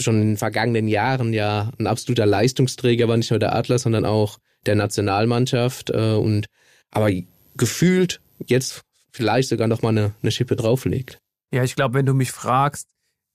schon 0.00 0.20
in 0.20 0.28
den 0.28 0.36
vergangenen 0.36 0.88
Jahren 0.88 1.32
ja 1.32 1.70
ein 1.78 1.86
absoluter 1.86 2.26
Leistungsträger 2.26 3.08
war, 3.08 3.16
nicht 3.16 3.30
nur 3.30 3.38
der 3.38 3.54
Adler, 3.54 3.78
sondern 3.78 4.04
auch 4.04 4.38
der 4.66 4.74
Nationalmannschaft 4.74 5.90
äh, 5.90 6.14
und 6.14 6.46
aber 6.90 7.10
gefühlt 7.56 8.20
jetzt 8.46 8.82
vielleicht 9.10 9.48
sogar 9.48 9.68
noch 9.68 9.82
mal 9.82 9.90
eine, 9.90 10.14
eine 10.22 10.32
Schippe 10.32 10.56
drauflegt. 10.56 11.18
Ja, 11.52 11.62
ich 11.62 11.76
glaube, 11.76 11.94
wenn 11.94 12.06
du 12.06 12.14
mich 12.14 12.32
fragst, 12.32 12.88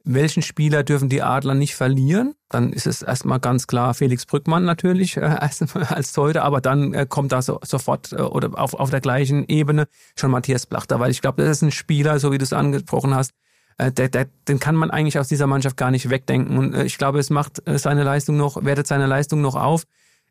welchen 0.07 0.41
Spieler 0.41 0.83
dürfen 0.83 1.09
die 1.09 1.21
Adler 1.21 1.53
nicht 1.53 1.75
verlieren? 1.75 2.33
Dann 2.49 2.71
ist 2.71 2.87
es 2.87 3.01
erstmal 3.01 3.39
ganz 3.39 3.67
klar 3.67 3.93
Felix 3.93 4.25
Brückmann 4.25 4.63
natürlich 4.63 5.17
äh, 5.17 5.21
als, 5.89 6.13
Torhüter, 6.13 6.43
aber 6.43 6.61
dann 6.61 6.93
äh, 6.93 7.05
kommt 7.07 7.31
da 7.31 7.41
so, 7.41 7.59
sofort 7.63 8.13
äh, 8.13 8.21
oder 8.21 8.57
auf, 8.59 8.73
auf 8.73 8.89
der 8.89 9.01
gleichen 9.01 9.45
Ebene 9.47 9.87
schon 10.15 10.31
Matthias 10.31 10.65
Blachter, 10.65 10.99
weil 10.99 11.11
ich 11.11 11.21
glaube, 11.21 11.43
das 11.43 11.57
ist 11.57 11.61
ein 11.61 11.71
Spieler, 11.71 12.19
so 12.19 12.31
wie 12.31 12.37
du 12.37 12.43
es 12.43 12.53
angesprochen 12.53 13.13
hast, 13.13 13.33
äh, 13.77 13.91
der, 13.91 14.09
der, 14.09 14.27
den 14.47 14.59
kann 14.59 14.75
man 14.75 14.91
eigentlich 14.91 15.19
aus 15.19 15.27
dieser 15.27 15.47
Mannschaft 15.47 15.77
gar 15.77 15.91
nicht 15.91 16.09
wegdenken. 16.09 16.57
Und 16.57 16.73
äh, 16.73 16.85
ich 16.85 16.97
glaube, 16.97 17.19
es 17.19 17.29
macht 17.29 17.67
äh, 17.67 17.77
seine 17.77 18.03
Leistung 18.03 18.37
noch, 18.37 18.63
wertet 18.63 18.87
seine 18.87 19.07
Leistung 19.07 19.41
noch 19.41 19.55
auf. 19.55 19.83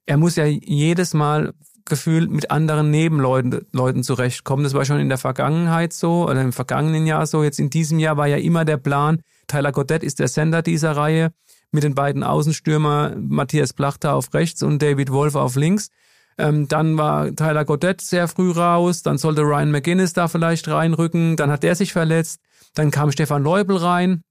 Er 0.06 0.16
muss 0.16 0.36
ja 0.36 0.44
jedes 0.44 1.14
Mal 1.14 1.52
gefühlt 1.84 2.30
mit 2.30 2.50
anderen 2.50 2.90
Nebenleuten 2.90 3.66
Leuten 3.72 4.02
zurechtkommen. 4.02 4.64
Das 4.64 4.74
war 4.74 4.84
schon 4.84 4.98
in 4.98 5.08
der 5.08 5.18
Vergangenheit 5.18 5.92
so 5.92 6.28
oder 6.28 6.42
im 6.42 6.52
vergangenen 6.52 7.06
Jahr 7.06 7.26
so. 7.26 7.44
Jetzt 7.44 7.60
in 7.60 7.70
diesem 7.70 7.98
Jahr 7.98 8.16
war 8.16 8.26
ja 8.26 8.36
immer 8.36 8.64
der 8.64 8.76
Plan, 8.76 9.20
Tyler 9.46 9.72
Goddett 9.72 10.02
ist 10.02 10.18
der 10.18 10.28
Sender 10.28 10.62
dieser 10.62 10.96
Reihe 10.96 11.32
mit 11.70 11.84
den 11.84 11.94
beiden 11.94 12.22
Außenstürmer 12.22 13.14
Matthias 13.16 13.72
Plachter 13.72 14.14
auf 14.14 14.32
rechts 14.34 14.62
und 14.62 14.80
David 14.82 15.10
Wolf 15.10 15.34
auf 15.34 15.56
links. 15.56 15.90
Ähm, 16.38 16.68
dann 16.68 16.98
war 16.98 17.34
Tyler 17.34 17.64
Goddett 17.64 18.00
sehr 18.00 18.28
früh 18.28 18.50
raus, 18.50 19.02
dann 19.02 19.18
sollte 19.18 19.42
Ryan 19.42 19.70
McGinnis 19.70 20.12
da 20.12 20.28
vielleicht 20.28 20.68
reinrücken, 20.68 21.36
dann 21.36 21.50
hat 21.50 21.62
der 21.62 21.74
sich 21.74 21.92
verletzt, 21.92 22.40
dann 22.74 22.90
kam 22.90 23.10
Stefan 23.10 23.42
Leubel 23.42 23.76
rein. 23.76 24.22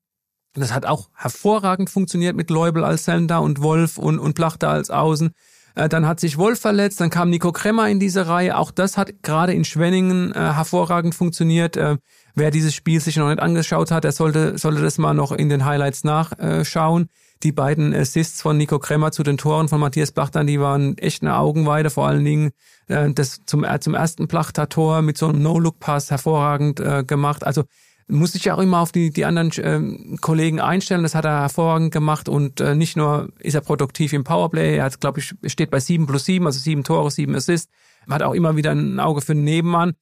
Das 0.54 0.74
hat 0.74 0.86
auch 0.86 1.10
hervorragend 1.14 1.90
funktioniert 1.90 2.36
mit 2.36 2.50
Leubel 2.50 2.84
als 2.84 3.06
Sender 3.06 3.42
und 3.42 3.62
Wolf 3.62 3.98
und, 3.98 4.20
und 4.20 4.36
Plachter 4.36 4.70
als 4.70 4.90
Außen. 4.90 5.32
Äh, 5.76 5.90
dann 5.90 6.08
hat 6.08 6.20
sich 6.20 6.38
Wolf 6.38 6.60
verletzt, 6.60 7.00
dann 7.02 7.10
kam 7.10 7.30
Nico 7.30 7.52
Kremmer 7.52 7.90
in 7.90 8.00
diese 8.00 8.28
Reihe. 8.28 8.58
Auch 8.58 8.72
das 8.72 8.98
hat 8.98 9.22
gerade 9.22 9.54
in 9.54 9.66
Schwenningen 9.66 10.32
äh, 10.34 10.40
hervorragend 10.40 11.14
funktioniert. 11.14 11.78
Äh, 11.78 11.98
wer 12.34 12.52
dieses 12.52 12.74
Spiel 12.74 13.00
sich 13.00 13.18
noch 13.18 13.30
nicht 13.30 13.40
angeschaut 13.40 13.92
hat, 13.92 14.04
der 14.04 14.12
sollte, 14.12 14.58
sollte 14.58 14.82
das 14.82 14.98
mal 14.98 15.14
noch 15.14 15.32
in 15.32 15.50
den 15.50 15.66
Highlights 15.66 16.04
nachschauen. 16.04 17.10
Die 17.44 17.52
beiden 17.52 17.94
Assists 17.94 18.42
von 18.42 18.58
Nico 18.58 18.80
Kremmer 18.80 19.12
zu 19.12 19.22
den 19.22 19.38
Toren 19.38 19.68
von 19.68 19.80
Matthias 19.80 20.12
Plachter, 20.12 20.44
die 20.46 20.60
waren 20.60 20.98
echt 20.98 21.22
eine 21.22 21.38
Augenweide. 21.38 21.90
Vor 21.90 22.08
allen 22.08 22.24
Dingen 22.24 22.52
äh, 22.88 23.12
das 23.12 23.42
zum, 23.46 23.64
äh, 23.64 23.80
zum 23.80 23.94
ersten 23.94 24.28
Plachter-Tor 24.28 25.02
mit 25.02 25.18
so 25.18 25.28
einem 25.28 25.42
No-Look-Pass 25.42 26.10
hervorragend 26.10 26.80
äh, 26.80 27.04
gemacht. 27.04 27.46
Also 27.46 27.64
muss 28.08 28.34
sich 28.34 28.46
ja 28.46 28.56
auch 28.56 28.60
immer 28.60 28.80
auf 28.80 28.92
die, 28.92 29.10
die 29.10 29.26
anderen 29.26 29.52
äh, 29.52 30.18
Kollegen 30.18 30.60
einstellen. 30.60 31.04
Das 31.04 31.16
hat 31.16 31.26
er 31.26 31.42
hervorragend 31.42 31.92
gemacht 31.92 32.30
und 32.30 32.62
äh, 32.62 32.76
nicht 32.76 32.96
nur 32.98 33.30
ist 33.40 33.56
er 33.56 33.62
produktiv 33.62 34.14
im 34.14 34.24
Powerplay, 34.24 34.78
er 34.78 34.86
hat, 34.86 35.02
glaube 35.02 35.20
ich, 35.20 35.34
steht 35.52 35.72
bei 35.72 35.80
sieben 35.80 36.06
plus 36.06 36.26
sieben, 36.26 36.46
also 36.46 36.60
sieben 36.60 36.84
Tore, 36.84 37.10
sieben 37.10 37.36
Assists. 37.36 37.72
Er 38.08 38.16
hat 38.16 38.22
auch 38.22 38.34
immer 38.34 38.56
wieder 38.56 38.72
ein 38.72 39.00
Auge 39.00 39.22
für 39.22 39.34
den 39.34 39.44
Nebenmann. 39.44 39.94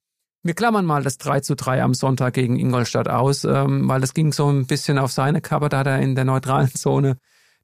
Wir 0.46 0.56
klammern 0.56 0.86
mal 0.86 1.04
das 1.04 1.18
3 1.20 1.40
zu 1.40 1.56
3 1.56 1.82
am 1.82 1.94
Sonntag 1.94 2.34
gegen 2.34 2.60
Ingolstadt 2.60 3.08
aus, 3.08 3.46
ähm, 3.46 3.88
weil 3.88 4.02
das 4.02 4.14
ging 4.14 4.34
so 4.34 4.50
ein 4.50 4.66
bisschen 4.66 4.98
auf 4.98 5.14
seine 5.14 5.40
Kappe, 5.40 5.70
da 5.70 5.80
hat 5.80 5.88
er 5.88 6.00
in 6.00 6.16
der 6.16 6.26
neutralen 6.26 6.70
Zone 6.70 7.18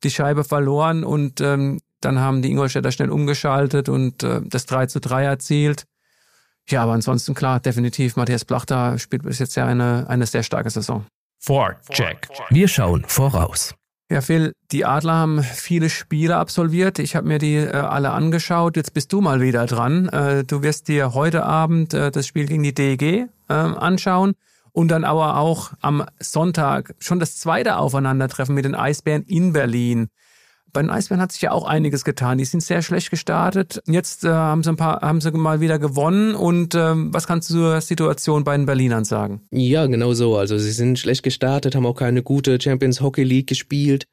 die 0.05 0.11
Scheibe 0.11 0.45
verloren 0.45 1.03
und 1.03 1.41
ähm, 1.41 1.81
dann 1.99 2.19
haben 2.19 2.41
die 2.41 2.51
Ingolstädter 2.51 2.93
schnell 2.93 3.09
umgeschaltet 3.09 3.89
und 3.89 4.23
äh, 4.23 4.39
das 4.45 4.65
3 4.65 4.85
zu 4.85 5.01
3 5.01 5.25
erzielt. 5.25 5.83
Ja, 6.71 6.83
aber 6.83 6.93
ansonsten 6.93 7.33
klar, 7.33 7.59
definitiv, 7.59 8.15
Matthias 8.15 8.45
Plachter 8.45 8.97
spielt 8.99 9.23
bis 9.23 9.39
jetzt 9.39 9.55
ja 9.55 9.65
eine, 9.65 10.05
eine 10.07 10.25
sehr 10.25 10.43
starke 10.43 10.69
Saison. 10.69 11.05
Check. 11.89 12.27
Wir 12.49 12.67
schauen 12.67 13.05
voraus. 13.07 13.73
Ja, 14.11 14.21
Phil, 14.21 14.53
die 14.71 14.85
Adler 14.85 15.13
haben 15.13 15.43
viele 15.43 15.89
Spiele 15.89 16.35
absolviert. 16.37 16.97
Ich 16.97 17.15
habe 17.15 17.27
mir 17.27 17.37
die 17.37 17.57
äh, 17.57 17.71
alle 17.71 18.09
angeschaut. 18.09 18.75
Jetzt 18.75 18.95
bist 18.95 19.13
du 19.13 19.21
mal 19.21 19.39
wieder 19.39 19.67
dran. 19.67 20.09
Äh, 20.09 20.43
du 20.43 20.63
wirst 20.63 20.87
dir 20.87 21.13
heute 21.13 21.43
Abend 21.43 21.93
äh, 21.93 22.09
das 22.09 22.25
Spiel 22.25 22.47
gegen 22.47 22.63
die 22.63 22.73
DEG 22.73 23.01
äh, 23.03 23.27
anschauen 23.53 24.33
und 24.71 24.89
dann 24.89 25.03
aber 25.03 25.37
auch 25.37 25.73
am 25.81 26.05
Sonntag 26.19 26.95
schon 26.97 27.19
das 27.19 27.37
zweite 27.37 27.77
Aufeinandertreffen 27.77 28.55
mit 28.55 28.65
den 28.65 28.73
Eisbären 28.73 29.23
in 29.23 29.53
Berlin. 29.53 30.09
Bei 30.71 30.81
den 30.81 30.89
Eisbären 30.89 31.21
hat 31.21 31.31
sich 31.31 31.41
ja 31.41 31.51
auch 31.51 31.65
einiges 31.65 32.03
getan. 32.03 32.37
Die 32.37 32.45
sind 32.45 32.61
sehr 32.61 32.81
schlecht 32.81 33.09
gestartet. 33.09 33.81
Jetzt 33.87 34.23
äh, 34.23 34.29
haben 34.29 34.63
sie 34.63 34.69
ein 34.69 34.75
paar, 34.75 35.01
haben 35.01 35.21
sie 35.21 35.31
mal 35.31 35.61
wieder 35.61 35.79
gewonnen. 35.79 36.35
Und 36.35 36.75
ähm, 36.75 37.13
was 37.13 37.27
kannst 37.27 37.49
du 37.49 37.55
zur 37.55 37.81
Situation 37.81 38.43
bei 38.43 38.55
den 38.55 38.65
Berlinern 38.65 39.05
sagen? 39.05 39.41
Ja, 39.51 39.85
genau 39.87 40.13
so. 40.13 40.37
Also 40.37 40.57
sie 40.57 40.71
sind 40.71 40.99
schlecht 40.99 41.23
gestartet, 41.23 41.75
haben 41.75 41.85
auch 41.85 41.95
keine 41.95 42.23
gute 42.23 42.59
Champions 42.61 43.01
Hockey 43.01 43.23
League 43.23 43.47
gespielt. 43.47 44.05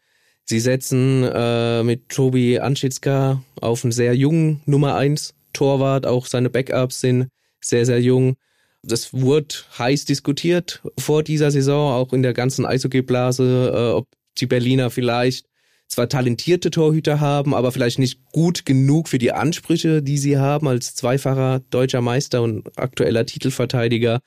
Sie 0.45 0.61
setzen 0.61 1.25
äh, 1.25 1.83
mit 1.83 2.09
Tobi 2.09 2.61
Anschitzka 2.61 3.43
auf 3.61 3.85
einen 3.85 3.93
sehr 3.93 4.15
jungen 4.15 4.63
Nummer 4.65 4.95
1 4.95 5.35
Torwart. 5.53 6.07
Auch 6.07 6.27
seine 6.27 6.51
Backups 6.51 7.01
sind 7.01 7.29
sehr, 7.61 7.85
sehr 7.85 8.01
jung. 8.01 8.37
Das 8.83 9.13
wurde 9.13 9.55
heiß 9.79 10.05
diskutiert 10.05 10.83
vor 10.99 11.25
dieser 11.25 11.51
Saison, 11.51 11.93
auch 11.93 12.13
in 12.13 12.23
der 12.23 12.33
ganzen 12.33 12.65
Eishockeyblase, 12.65 13.73
äh, 13.75 13.93
ob 13.95 14.07
die 14.39 14.47
Berliner 14.47 14.91
vielleicht 14.91 15.47
zwar 15.89 16.09
talentierte 16.09 16.71
Torhüter 16.71 17.21
haben, 17.21 17.55
aber 17.55 17.73
vielleicht 17.73 17.99
nicht 17.99 18.25
gut 18.33 18.67
genug 18.67 19.09
für 19.09 19.19
die 19.19 19.33
Ansprüche, 19.33 20.03
die 20.03 20.19
sie 20.19 20.39
haben 20.39 20.69
als 20.69 20.95
zweifacher 20.95 21.61
deutscher 21.71 22.01
Meister 22.01 22.43
und 22.43 22.77
aktueller 22.77 23.25
Titelverteidiger. 23.25 24.21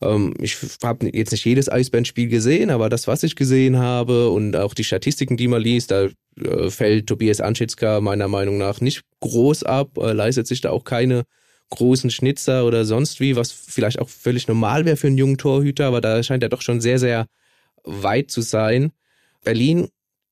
Ähm, 0.00 0.34
ich 0.40 0.56
habe 0.82 1.10
jetzt 1.12 1.32
nicht 1.32 1.44
jedes 1.44 1.70
Eisbandspiel 1.70 2.28
gesehen, 2.28 2.70
aber 2.70 2.88
das, 2.88 3.06
was 3.06 3.22
ich 3.22 3.36
gesehen 3.36 3.78
habe 3.78 4.30
und 4.30 4.56
auch 4.56 4.74
die 4.74 4.84
Statistiken, 4.84 5.36
die 5.36 5.48
man 5.48 5.62
liest, 5.62 5.90
da 5.90 6.08
äh, 6.40 6.70
fällt 6.70 7.06
Tobias 7.06 7.40
Anschitzka 7.40 8.00
meiner 8.00 8.28
Meinung 8.28 8.58
nach 8.58 8.80
nicht 8.80 9.02
groß 9.20 9.64
ab, 9.64 9.98
äh, 9.98 10.12
leistet 10.12 10.46
sich 10.46 10.60
da 10.60 10.70
auch 10.70 10.84
keine 10.84 11.24
großen 11.70 12.10
Schnitzer 12.10 12.66
oder 12.66 12.84
sonst 12.84 13.20
wie, 13.20 13.36
was 13.36 13.50
vielleicht 13.52 13.98
auch 13.98 14.08
völlig 14.08 14.46
normal 14.48 14.84
wäre 14.84 14.96
für 14.96 15.06
einen 15.06 15.18
jungen 15.18 15.38
Torhüter, 15.38 15.86
aber 15.86 16.00
da 16.00 16.22
scheint 16.22 16.42
er 16.42 16.50
doch 16.50 16.60
schon 16.62 16.80
sehr, 16.80 16.98
sehr 16.98 17.26
weit 17.84 18.30
zu 18.30 18.42
sein. 18.42 18.92
Berlin 19.42 19.88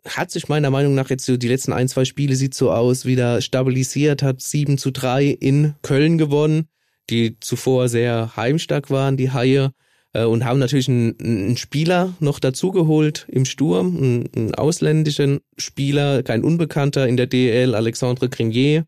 hat 0.06 0.30
sich 0.30 0.48
meiner 0.48 0.70
Meinung 0.70 0.94
nach 0.94 1.10
jetzt 1.10 1.26
so 1.26 1.36
die 1.36 1.48
letzten 1.48 1.72
ein, 1.72 1.88
zwei 1.88 2.04
Spiele 2.04 2.34
sieht 2.34 2.54
so 2.54 2.72
aus, 2.72 3.04
wieder 3.04 3.40
stabilisiert, 3.40 4.22
hat 4.22 4.40
7 4.40 4.78
zu 4.78 4.90
3 4.90 5.26
in 5.26 5.74
Köln 5.82 6.18
gewonnen, 6.18 6.68
die 7.10 7.38
zuvor 7.40 7.88
sehr 7.88 8.36
heimstark 8.36 8.90
waren, 8.90 9.16
die 9.16 9.30
Haie, 9.30 9.72
äh, 10.12 10.24
und 10.24 10.44
haben 10.44 10.58
natürlich 10.58 10.88
einen, 10.88 11.16
einen 11.20 11.56
Spieler 11.56 12.14
noch 12.20 12.38
dazugeholt 12.38 13.26
im 13.28 13.44
Sturm, 13.44 13.96
einen, 13.96 14.28
einen, 14.34 14.54
ausländischen 14.54 15.40
Spieler, 15.56 16.22
kein 16.22 16.44
Unbekannter 16.44 17.06
in 17.06 17.16
der 17.16 17.26
DL, 17.26 17.74
Alexandre 17.74 18.28
Grenier, 18.28 18.86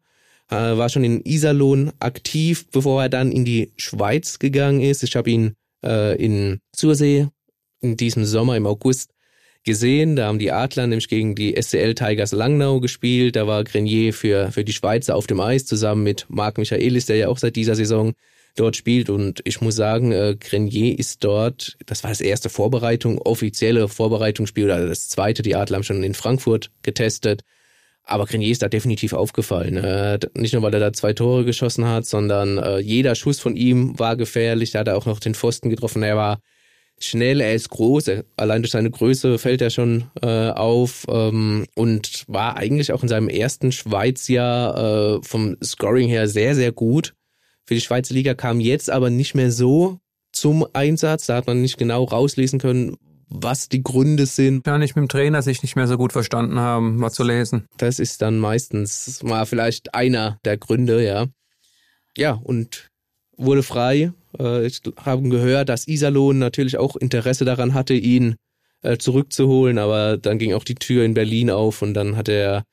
äh, 0.51 0.55
war 0.55 0.88
schon 0.88 1.05
in 1.05 1.25
Iserlohn 1.25 1.92
aktiv, 2.01 2.66
bevor 2.70 3.03
er 3.03 3.09
dann 3.09 3.33
in 3.33 3.44
die 3.44 3.72
Schweiz 3.77 4.38
gegangen 4.38 4.81
ist. 4.81 5.03
Ich 5.03 5.16
habe 5.16 5.31
ihn 5.31 5.55
äh, 5.85 6.16
in 6.22 6.61
Zursee 6.72 7.29
in 7.81 7.96
diesem 7.96 8.25
Sommer 8.25 8.57
im 8.57 8.66
August 8.66 9.12
gesehen. 9.64 10.16
Da 10.16 10.27
haben 10.27 10.38
die 10.38 10.53
Adler 10.53 10.87
nämlich 10.87 11.09
gegen 11.09 11.35
die 11.35 11.61
SCL 11.61 11.94
Tigers 11.94 12.33
Langnau 12.33 12.81
gespielt. 12.81 13.37
Da 13.37 13.46
war 13.46 13.64
Grenier 13.64 14.12
für, 14.12 14.51
für 14.53 14.64
die 14.64 14.72
Schweizer 14.72 15.16
auf 15.16 15.27
dem 15.27 15.40
Eis 15.40 15.66
zusammen 15.66 16.03
mit 16.03 16.27
Marc 16.29 16.59
Michaelis, 16.59 17.07
der 17.07 17.16
ja 17.16 17.29
auch 17.29 17.38
seit 17.38 17.57
dieser 17.57 17.75
Saison 17.75 18.12
dort 18.57 18.77
spielt. 18.77 19.11
Und 19.11 19.40
ich 19.44 19.61
muss 19.61 19.77
sagen, 19.77 20.12
äh, 20.12 20.37
Grenier 20.38 20.98
ist 20.98 21.25
dort, 21.25 21.77
das 21.87 22.03
war 22.03 22.11
das 22.11 22.20
erste 22.20 22.48
Vorbereitung, 22.48 23.18
offizielle 23.18 23.88
Vorbereitungsspiel 23.88 24.64
oder 24.64 24.87
das 24.87 25.09
zweite. 25.09 25.42
Die 25.42 25.55
Adler 25.55 25.77
haben 25.77 25.85
schon 25.85 26.03
in 26.03 26.14
Frankfurt 26.14 26.70
getestet. 26.83 27.42
Aber 28.05 28.27
Grenier 28.27 28.51
ist 28.51 28.62
da 28.62 28.68
definitiv 28.68 29.12
aufgefallen. 29.12 29.77
Äh, 29.77 30.18
nicht 30.35 30.53
nur, 30.53 30.62
weil 30.62 30.75
er 30.75 30.81
da 30.81 30.92
zwei 30.92 31.12
Tore 31.12 31.44
geschossen 31.44 31.87
hat, 31.87 32.05
sondern 32.05 32.59
äh, 32.59 32.79
jeder 32.81 33.14
Schuss 33.14 33.38
von 33.38 33.55
ihm 33.55 33.98
war 33.98 34.16
gefährlich. 34.16 34.72
Da 34.72 34.81
hat 34.81 34.88
er 34.88 34.96
auch 34.96 35.07
noch 35.07 35.20
den 35.20 35.35
Pfosten 35.35 35.70
getroffen. 35.70 36.03
Er 36.03 36.16
war 36.16 36.40
schnell, 37.04 37.40
er 37.40 37.54
ist 37.54 37.70
groß, 37.70 38.08
er, 38.08 38.24
allein 38.36 38.62
durch 38.62 38.72
seine 38.72 38.90
Größe 38.90 39.38
fällt 39.38 39.60
er 39.60 39.70
schon 39.70 40.04
äh, 40.20 40.50
auf 40.50 41.04
ähm, 41.08 41.66
und 41.74 42.24
war 42.26 42.56
eigentlich 42.56 42.92
auch 42.92 43.02
in 43.02 43.08
seinem 43.08 43.28
ersten 43.28 43.72
Schweizjahr 43.72 45.16
äh, 45.16 45.22
vom 45.22 45.56
Scoring 45.62 46.08
her 46.08 46.28
sehr, 46.28 46.54
sehr 46.54 46.72
gut. 46.72 47.14
Für 47.64 47.74
die 47.74 47.80
Schweizer 47.80 48.14
Liga 48.14 48.34
kam 48.34 48.60
jetzt 48.60 48.90
aber 48.90 49.10
nicht 49.10 49.34
mehr 49.34 49.52
so 49.52 49.98
zum 50.32 50.66
Einsatz. 50.72 51.26
Da 51.26 51.36
hat 51.36 51.46
man 51.46 51.62
nicht 51.62 51.78
genau 51.78 52.04
rauslesen 52.04 52.58
können, 52.58 52.96
was 53.28 53.68
die 53.68 53.82
Gründe 53.82 54.26
sind. 54.26 54.66
Ja, 54.66 54.78
nicht 54.78 54.96
mit 54.96 55.02
dem 55.02 55.08
Trainer 55.08 55.42
sich 55.42 55.62
nicht 55.62 55.76
mehr 55.76 55.86
so 55.86 55.96
gut 55.96 56.12
verstanden 56.12 56.58
haben, 56.58 56.96
mal 56.96 57.10
zu 57.10 57.24
lesen. 57.24 57.66
Das 57.76 57.98
ist 57.98 58.22
dann 58.22 58.38
meistens 58.38 59.22
mal 59.22 59.46
vielleicht 59.46 59.94
einer 59.94 60.38
der 60.44 60.58
Gründe, 60.58 61.04
ja. 61.04 61.26
Ja, 62.16 62.32
und 62.32 62.90
wurde 63.36 63.62
frei. 63.62 64.12
Äh, 64.38 64.66
ich 64.66 64.81
habe 64.97 65.29
gehört, 65.29 65.68
dass 65.68 65.88
Iserlohn 65.88 66.38
natürlich 66.38 66.79
auch 66.79 66.97
Interesse 66.97 67.45
daran 67.45 67.75
hatte, 67.75 67.95
ihn 67.95 68.37
äh, 68.83 68.99
zurückzuholen, 68.99 69.79
aber 69.79 70.16
dann 70.16 70.38
ging 70.38 70.55
auch 70.55 70.64
die 70.64 70.75
Tür 70.75 71.05
in 71.05 71.14
Berlin 71.14 71.51
auf 71.51 71.83
und 71.83 71.95
dann 71.95 72.16
hat 72.16 72.29
er 72.29 72.64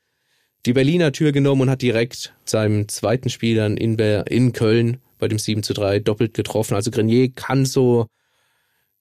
die 0.65 0.74
Berliner 0.74 1.12
Tür 1.12 1.32
genommen 1.32 1.62
und 1.63 1.69
hat 1.69 1.82
direkt 1.82 2.34
seinem 2.45 2.88
zweiten 2.88 3.30
Spiel 3.30 3.56
dann 3.56 3.78
in, 3.78 3.98
in 3.98 4.52
Köln 4.54 4.98
bei 5.17 5.28
dem 5.28 5.39
7 5.39 5.63
zu 5.63 5.74
3 5.74 6.00
doppelt 6.00 6.34
getroffen. 6.34 6.76
Also 6.76 6.91
Grenier 6.91 7.32
kann 7.32 7.65
so 7.65 8.08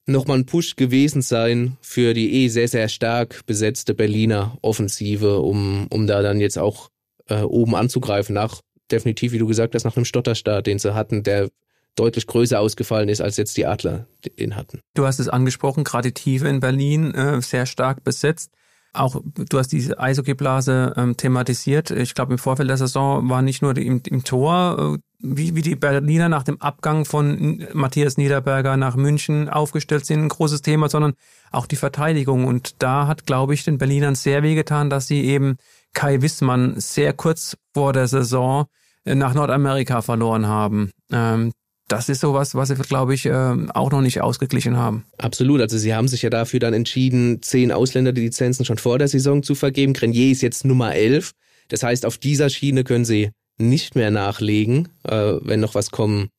nochmal 0.05 0.37
ein 0.37 0.45
Push 0.45 0.75
gewesen 0.75 1.21
sein 1.21 1.77
für 1.81 2.13
die 2.13 2.43
eh 2.43 2.47
sehr, 2.47 2.67
sehr 2.67 2.89
stark 2.89 3.45
besetzte 3.45 3.93
Berliner 3.93 4.57
Offensive, 4.61 5.39
um, 5.39 5.87
um 5.89 6.07
da 6.07 6.21
dann 6.21 6.39
jetzt 6.39 6.57
auch 6.57 6.89
äh, 7.27 7.41
oben 7.41 7.75
anzugreifen. 7.75 8.33
Nach, 8.33 8.61
definitiv, 8.91 9.31
wie 9.31 9.37
du 9.37 9.47
gesagt 9.47 9.75
hast, 9.75 9.83
nach 9.83 9.95
einem 9.95 10.05
Stotterstart, 10.05 10.67
den 10.67 10.79
sie 10.79 10.93
hatten, 10.93 11.23
der 11.23 11.49
deutlich 11.99 12.27
größer 12.27 12.59
ausgefallen 12.59 13.09
ist, 13.09 13.21
als 13.21 13.37
jetzt 13.37 13.57
die 13.57 13.65
Adler 13.65 14.07
den 14.39 14.55
hatten. 14.55 14.79
Du 14.95 15.05
hast 15.05 15.19
es 15.19 15.29
angesprochen, 15.29 15.83
gerade 15.83 16.09
die 16.09 16.13
Tiefe 16.13 16.47
in 16.47 16.59
Berlin 16.59 17.13
äh, 17.13 17.41
sehr 17.41 17.65
stark 17.65 18.03
besetzt. 18.03 18.51
Auch 18.91 19.21
du 19.23 19.59
hast 19.59 19.67
diese 19.67 19.99
Eishockeyblase 19.99 20.93
ähm, 20.97 21.15
thematisiert. 21.15 21.91
Ich 21.91 22.15
glaube, 22.15 22.33
im 22.33 22.39
Vorfeld 22.39 22.69
der 22.69 22.77
Saison 22.77 23.29
war 23.29 23.43
nicht 23.43 23.61
nur 23.61 23.75
die, 23.75 23.85
im, 23.85 24.01
im 24.03 24.23
Tor, 24.23 24.95
äh, 24.95 24.99
wie, 25.19 25.53
wie 25.53 25.61
die 25.61 25.75
Berliner 25.75 26.27
nach 26.27 26.43
dem 26.43 26.59
Abgang 26.59 27.05
von 27.05 27.67
Matthias 27.73 28.17
Niederberger 28.17 28.77
nach 28.77 28.95
München 28.95 29.47
aufgestellt 29.47 30.05
sind, 30.05 30.23
ein 30.23 30.29
großes 30.29 30.63
Thema, 30.63 30.89
sondern 30.89 31.13
auch 31.51 31.67
die 31.67 31.75
Verteidigung. 31.75 32.45
Und 32.45 32.81
da 32.81 33.05
hat, 33.05 33.27
glaube 33.27 33.53
ich, 33.53 33.63
den 33.63 33.77
Berlinern 33.77 34.15
sehr 34.15 34.41
wehgetan, 34.41 34.89
dass 34.89 35.05
sie 35.07 35.23
eben 35.23 35.57
Kai 35.93 36.21
Wissmann 36.23 36.79
sehr 36.79 37.13
kurz 37.13 37.57
vor 37.73 37.93
der 37.93 38.07
Saison 38.07 38.65
äh, 39.03 39.13
nach 39.13 39.35
Nordamerika 39.35 40.01
verloren 40.01 40.47
haben. 40.47 40.89
Ähm, 41.11 41.51
das 41.89 42.07
ist 42.07 42.21
sowas, 42.21 42.55
was 42.55 42.69
sie, 42.69 42.75
glaube 42.75 43.13
ich, 43.13 43.25
ähm, 43.25 43.69
auch 43.71 43.91
noch 43.91 44.01
nicht 44.01 44.21
ausgeglichen 44.21 44.77
haben. 44.77 45.05
Absolut. 45.17 45.59
Also 45.59 45.77
sie 45.77 45.93
haben 45.93 46.07
sich 46.07 46.21
ja 46.21 46.29
dafür 46.29 46.59
dann 46.59 46.73
entschieden, 46.73 47.41
zehn 47.41 47.71
Ausländer 47.71 48.13
die 48.13 48.21
Lizenzen 48.21 48.63
schon 48.63 48.77
vor 48.77 48.99
der 48.99 49.07
Saison 49.07 49.43
zu 49.43 49.55
vergeben. 49.55 49.93
Grenier 49.93 50.31
ist 50.31 50.41
jetzt 50.41 50.65
Nummer 50.65 50.95
elf. 50.95 51.33
Das 51.67 51.83
heißt, 51.83 52.05
auf 52.05 52.17
dieser 52.17 52.49
Schiene 52.49 52.83
können 52.83 53.05
sie 53.05 53.31
nicht 53.57 53.95
mehr 53.95 54.11
nachlegen, 54.11 54.87
äh, 55.03 55.33
wenn 55.41 55.59
noch 55.59 55.75
was 55.75 55.91
kommen, 55.91 56.29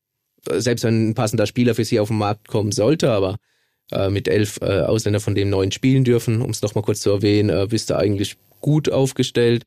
selbst 0.51 0.85
wenn 0.85 1.11
ein 1.11 1.15
passender 1.15 1.47
Spieler 1.47 1.75
für 1.75 1.85
sie 1.85 2.01
auf 2.01 2.09
den 2.09 2.19
Markt 2.19 2.49
kommen 2.49 2.73
sollte, 2.73 3.11
aber 3.11 3.37
äh, 3.93 4.09
mit 4.09 4.29
elf 4.29 4.59
äh, 4.63 4.81
Ausländer 4.81 5.21
von 5.21 5.35
dem 5.35 5.51
neun 5.51 5.73
spielen 5.73 6.05
dürfen, 6.05 6.43
um 6.43 6.51
es 6.51 6.63
nochmal 6.63 6.85
kurz 6.85 7.01
zu 7.01 7.11
erwähnen, 7.11 7.51
äh, 7.51 7.67
bist 7.69 7.91
du 7.91 7.97
eigentlich 7.97 8.37
gut 8.61 8.91
aufgestellt. 8.91 9.65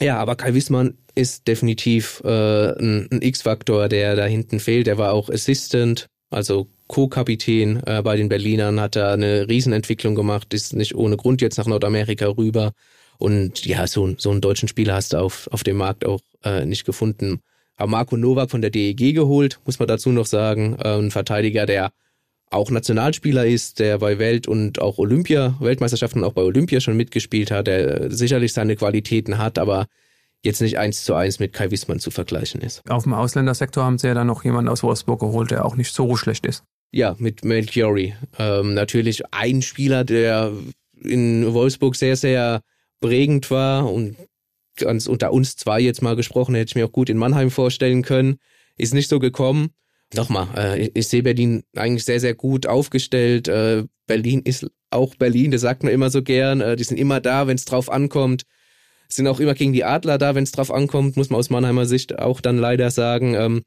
Ja, 0.00 0.18
aber 0.18 0.36
Kai 0.36 0.54
Wissmann 0.54 0.96
ist 1.14 1.48
definitiv 1.48 2.22
äh, 2.24 2.28
ein, 2.78 3.08
ein 3.10 3.22
X-Faktor, 3.22 3.88
der 3.88 4.14
da 4.14 4.26
hinten 4.26 4.60
fehlt. 4.60 4.86
Er 4.86 4.96
war 4.96 5.12
auch 5.12 5.28
Assistant, 5.28 6.06
also 6.30 6.68
Co-Kapitän 6.86 7.82
äh, 7.84 8.02
bei 8.02 8.16
den 8.16 8.28
Berlinern, 8.28 8.80
hat 8.80 8.94
da 8.94 9.12
eine 9.12 9.48
Riesenentwicklung 9.48 10.14
gemacht, 10.14 10.54
ist 10.54 10.74
nicht 10.74 10.94
ohne 10.94 11.16
Grund 11.16 11.40
jetzt 11.40 11.58
nach 11.58 11.66
Nordamerika 11.66 12.26
rüber. 12.28 12.72
Und 13.18 13.66
ja, 13.66 13.86
so, 13.88 14.14
so 14.16 14.30
einen 14.30 14.40
deutschen 14.40 14.68
Spieler 14.68 14.94
hast 14.94 15.12
du 15.12 15.18
auf, 15.18 15.48
auf 15.50 15.64
dem 15.64 15.76
Markt 15.76 16.06
auch 16.06 16.20
äh, 16.44 16.64
nicht 16.64 16.84
gefunden. 16.84 17.40
Aber 17.76 17.90
Marco 17.90 18.16
Novak 18.16 18.50
von 18.50 18.60
der 18.60 18.70
DEG 18.70 19.14
geholt, 19.14 19.58
muss 19.64 19.80
man 19.80 19.88
dazu 19.88 20.10
noch 20.10 20.26
sagen. 20.26 20.76
Äh, 20.78 20.98
ein 20.98 21.10
Verteidiger, 21.10 21.66
der 21.66 21.90
auch 22.50 22.70
Nationalspieler 22.70 23.46
ist, 23.46 23.78
der 23.78 23.98
bei 23.98 24.18
Welt- 24.18 24.48
und 24.48 24.80
auch 24.80 24.98
Olympia, 24.98 25.56
Weltmeisterschaften 25.60 26.24
auch 26.24 26.32
bei 26.32 26.42
Olympia 26.42 26.80
schon 26.80 26.96
mitgespielt 26.96 27.50
hat, 27.50 27.66
der 27.66 28.10
sicherlich 28.10 28.52
seine 28.52 28.76
Qualitäten 28.76 29.38
hat, 29.38 29.58
aber 29.58 29.86
jetzt 30.42 30.60
nicht 30.60 30.78
eins 30.78 31.04
zu 31.04 31.14
eins 31.14 31.38
mit 31.40 31.52
Kai 31.52 31.70
Wissmann 31.70 31.98
zu 31.98 32.10
vergleichen 32.10 32.60
ist. 32.60 32.88
Auf 32.88 33.02
dem 33.02 33.14
Ausländersektor 33.14 33.84
haben 33.84 33.98
sie 33.98 34.06
ja 34.06 34.14
dann 34.14 34.26
noch 34.26 34.44
jemanden 34.44 34.70
aus 34.70 34.82
Wolfsburg 34.82 35.20
geholt, 35.20 35.50
der 35.50 35.64
auch 35.64 35.76
nicht 35.76 35.92
so 35.92 36.16
schlecht 36.16 36.46
ist. 36.46 36.64
Ja, 36.90 37.16
mit 37.18 37.44
Melchiori. 37.44 38.14
Ähm, 38.38 38.74
natürlich 38.74 39.22
ein 39.32 39.60
Spieler, 39.62 40.04
der 40.04 40.52
in 41.02 41.52
Wolfsburg 41.52 41.96
sehr, 41.96 42.16
sehr 42.16 42.62
prägend 43.00 43.50
war 43.50 43.92
und 43.92 44.16
ganz 44.76 45.06
unter 45.06 45.32
uns 45.32 45.56
zwei 45.56 45.80
jetzt 45.80 46.02
mal 46.02 46.16
gesprochen, 46.16 46.54
hätte 46.54 46.70
ich 46.70 46.74
mir 46.76 46.86
auch 46.86 46.92
gut 46.92 47.10
in 47.10 47.18
Mannheim 47.18 47.50
vorstellen 47.50 48.02
können. 48.02 48.38
Ist 48.76 48.94
nicht 48.94 49.08
so 49.08 49.18
gekommen 49.18 49.70
nochmal, 50.14 50.48
äh, 50.56 50.90
ich 50.94 51.08
sehe 51.08 51.22
Berlin 51.22 51.62
eigentlich 51.76 52.04
sehr, 52.04 52.20
sehr 52.20 52.34
gut 52.34 52.66
aufgestellt. 52.66 53.48
Äh, 53.48 53.84
Berlin 54.06 54.42
ist 54.42 54.66
auch 54.90 55.14
Berlin, 55.14 55.50
das 55.50 55.60
sagt 55.60 55.82
man 55.82 55.92
immer 55.92 56.10
so 56.10 56.22
gern. 56.22 56.60
Äh, 56.60 56.76
die 56.76 56.84
sind 56.84 56.98
immer 56.98 57.20
da, 57.20 57.46
wenn 57.46 57.56
es 57.56 57.64
drauf 57.64 57.90
ankommt. 57.90 58.44
Sind 59.08 59.26
auch 59.26 59.40
immer 59.40 59.54
gegen 59.54 59.72
die 59.72 59.84
Adler 59.84 60.18
da, 60.18 60.34
wenn 60.34 60.44
es 60.44 60.52
drauf 60.52 60.70
ankommt, 60.70 61.16
muss 61.16 61.30
man 61.30 61.38
aus 61.38 61.50
Mannheimer 61.50 61.86
Sicht 61.86 62.18
auch 62.18 62.40
dann 62.40 62.58
leider 62.58 62.90
sagen. 62.90 63.34
Ähm, 63.34 63.62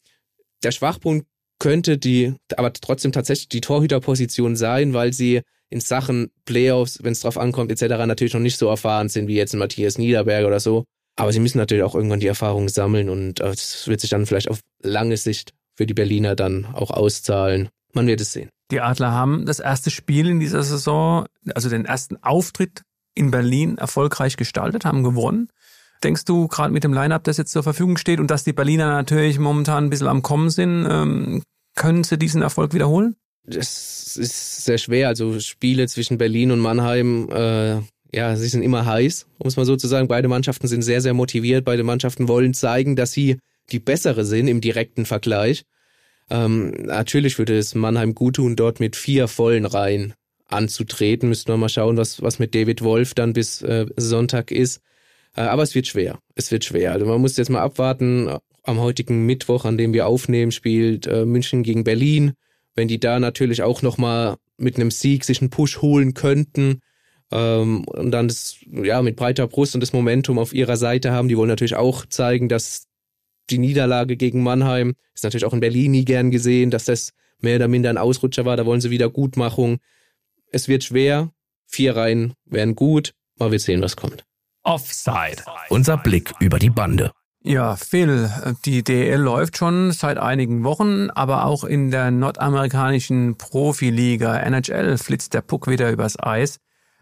der 0.63 0.71
Schwachpunkt 0.71 1.27
könnte 1.59 1.97
die, 1.97 2.33
aber 2.57 2.73
trotzdem 2.73 3.11
tatsächlich 3.11 3.49
die 3.49 3.61
Torhüterposition 3.61 4.55
sein, 4.55 4.93
weil 4.93 5.13
sie 5.13 5.41
in 5.69 5.79
Sachen 5.79 6.31
Playoffs, 6.45 6.99
wenn 7.03 7.13
es 7.13 7.21
drauf 7.21 7.37
ankommt, 7.37 7.71
etc., 7.71 8.05
natürlich 8.05 8.33
noch 8.33 8.41
nicht 8.41 8.57
so 8.57 8.67
erfahren 8.67 9.09
sind 9.09 9.27
wie 9.27 9.35
jetzt 9.35 9.53
Matthias 9.55 9.97
Niederberg 9.97 10.45
oder 10.45 10.59
so. 10.59 10.83
Aber 11.15 11.31
sie 11.31 11.39
müssen 11.39 11.57
natürlich 11.57 11.83
auch 11.83 11.95
irgendwann 11.95 12.19
die 12.19 12.27
Erfahrung 12.27 12.69
sammeln 12.69 13.09
und 13.09 13.39
äh, 13.41 13.49
das 13.49 13.87
wird 13.87 14.01
sich 14.01 14.09
dann 14.09 14.25
vielleicht 14.25 14.49
auf 14.49 14.59
lange 14.81 15.17
Sicht 15.17 15.53
für 15.81 15.87
die 15.87 15.95
Berliner 15.95 16.35
dann 16.35 16.67
auch 16.67 16.91
auszahlen. 16.91 17.69
Man 17.93 18.05
wird 18.05 18.21
es 18.21 18.33
sehen. 18.33 18.51
Die 18.69 18.81
Adler 18.81 19.13
haben 19.13 19.47
das 19.47 19.59
erste 19.59 19.89
Spiel 19.89 20.29
in 20.29 20.39
dieser 20.39 20.61
Saison, 20.61 21.25
also 21.55 21.69
den 21.69 21.85
ersten 21.85 22.17
Auftritt 22.21 22.83
in 23.15 23.31
Berlin 23.31 23.79
erfolgreich 23.79 24.37
gestaltet, 24.37 24.85
haben 24.85 25.01
gewonnen. 25.01 25.49
Denkst 26.03 26.25
du, 26.25 26.47
gerade 26.47 26.71
mit 26.71 26.83
dem 26.83 26.93
Line-Up, 26.93 27.23
das 27.23 27.37
jetzt 27.37 27.51
zur 27.51 27.63
Verfügung 27.63 27.97
steht 27.97 28.19
und 28.19 28.29
dass 28.29 28.43
die 28.43 28.53
Berliner 28.53 28.89
natürlich 28.89 29.39
momentan 29.39 29.85
ein 29.85 29.89
bisschen 29.89 30.05
am 30.05 30.21
Kommen 30.21 30.51
sind, 30.51 30.87
ähm, 30.87 31.41
können 31.75 32.03
sie 32.03 32.19
diesen 32.19 32.43
Erfolg 32.43 32.75
wiederholen? 32.75 33.15
Das 33.43 34.17
ist 34.17 34.63
sehr 34.63 34.77
schwer. 34.77 35.07
Also 35.07 35.39
Spiele 35.39 35.87
zwischen 35.87 36.19
Berlin 36.19 36.51
und 36.51 36.59
Mannheim, 36.59 37.27
äh, 37.31 37.79
ja, 38.13 38.35
sie 38.35 38.47
sind 38.47 38.61
immer 38.61 38.85
heiß, 38.85 39.25
um 39.39 39.47
es 39.47 39.57
mal 39.57 39.65
so 39.65 39.75
zu 39.77 39.87
sagen. 39.87 40.07
Beide 40.07 40.27
Mannschaften 40.27 40.67
sind 40.67 40.83
sehr, 40.83 41.01
sehr 41.01 41.15
motiviert. 41.15 41.65
Beide 41.65 41.83
Mannschaften 41.83 42.27
wollen 42.27 42.53
zeigen, 42.53 42.95
dass 42.95 43.13
sie 43.13 43.39
die 43.71 43.79
bessere 43.79 44.25
sind 44.25 44.47
im 44.47 44.61
direkten 44.61 45.05
Vergleich. 45.05 45.63
Ähm, 46.29 46.71
natürlich 46.85 47.37
würde 47.37 47.57
es 47.57 47.75
Mannheim 47.75 48.15
gut 48.15 48.35
tun, 48.37 48.55
dort 48.55 48.79
mit 48.79 48.95
vier 48.95 49.27
vollen 49.27 49.65
Reihen 49.65 50.13
anzutreten. 50.47 51.29
Müssten 51.29 51.51
wir 51.51 51.57
mal 51.57 51.69
schauen, 51.69 51.97
was, 51.97 52.21
was 52.21 52.39
mit 52.39 52.55
David 52.55 52.81
Wolf 52.81 53.13
dann 53.13 53.33
bis 53.33 53.61
äh, 53.61 53.85
Sonntag 53.97 54.51
ist. 54.51 54.81
Äh, 55.35 55.41
aber 55.41 55.63
es 55.63 55.75
wird 55.75 55.87
schwer. 55.87 56.19
Es 56.35 56.51
wird 56.51 56.65
schwer. 56.65 56.93
Also 56.93 57.05
man 57.05 57.21
muss 57.21 57.37
jetzt 57.37 57.49
mal 57.49 57.61
abwarten. 57.61 58.29
Am 58.63 58.79
heutigen 58.79 59.25
Mittwoch, 59.25 59.65
an 59.65 59.77
dem 59.77 59.91
wir 59.91 60.05
aufnehmen, 60.05 60.51
spielt 60.51 61.07
äh, 61.07 61.25
München 61.25 61.63
gegen 61.63 61.83
Berlin. 61.83 62.33
Wenn 62.75 62.87
die 62.87 62.99
da 62.99 63.19
natürlich 63.19 63.63
auch 63.63 63.81
nochmal 63.81 64.35
mit 64.57 64.75
einem 64.75 64.91
Sieg 64.91 65.25
sich 65.25 65.41
einen 65.41 65.49
Push 65.49 65.81
holen 65.81 66.13
könnten, 66.13 66.79
ähm, 67.31 67.85
und 67.85 68.11
dann 68.11 68.27
das, 68.27 68.57
ja, 68.69 69.01
mit 69.01 69.15
breiter 69.15 69.47
Brust 69.47 69.73
und 69.73 69.81
das 69.81 69.93
Momentum 69.93 70.37
auf 70.37 70.53
ihrer 70.53 70.77
Seite 70.77 71.11
haben. 71.11 71.27
Die 71.27 71.37
wollen 71.37 71.49
natürlich 71.49 71.75
auch 71.75 72.05
zeigen, 72.05 72.49
dass 72.49 72.87
die 73.51 73.57
Niederlage 73.57 74.17
gegen 74.17 74.43
Mannheim 74.43 74.93
ist 75.13 75.23
natürlich 75.23 75.45
auch 75.45 75.53
in 75.53 75.59
Berlin 75.59 75.91
nie 75.91 76.05
gern 76.05 76.31
gesehen, 76.31 76.71
dass 76.71 76.85
das 76.85 77.11
mehr 77.39 77.57
oder 77.57 77.67
minder 77.67 77.89
ein 77.89 77.97
Ausrutscher 77.97 78.45
war. 78.45 78.57
Da 78.57 78.65
wollen 78.65 78.81
sie 78.81 78.91
wieder 78.91 79.09
Gutmachung. 79.09 79.79
Es 80.51 80.67
wird 80.67 80.83
schwer. 80.83 81.29
Vier 81.67 81.95
Reihen 81.95 82.33
wären 82.45 82.75
gut. 82.75 83.13
Mal 83.37 83.51
wir 83.51 83.59
sehen, 83.59 83.81
was 83.81 83.95
kommt. 83.95 84.23
Offside. 84.63 85.43
Unser 85.69 85.97
Blick 85.97 86.33
über 86.39 86.59
die 86.59 86.69
Bande. 86.69 87.11
Ja, 87.43 87.75
Phil, 87.75 88.29
die 88.65 88.83
DL 88.83 89.19
läuft 89.19 89.57
schon 89.57 89.91
seit 89.91 90.19
einigen 90.19 90.63
Wochen, 90.63 91.09
aber 91.09 91.45
auch 91.45 91.63
in 91.63 91.89
der 91.89 92.11
nordamerikanischen 92.11 93.35
Profiliga 93.37 94.37
NHL 94.37 94.99
flitzt 94.99 95.33
der 95.33 95.41
Puck 95.41 95.67
wieder 95.67 95.91
übers 95.91 96.19
Eis. 96.21 96.59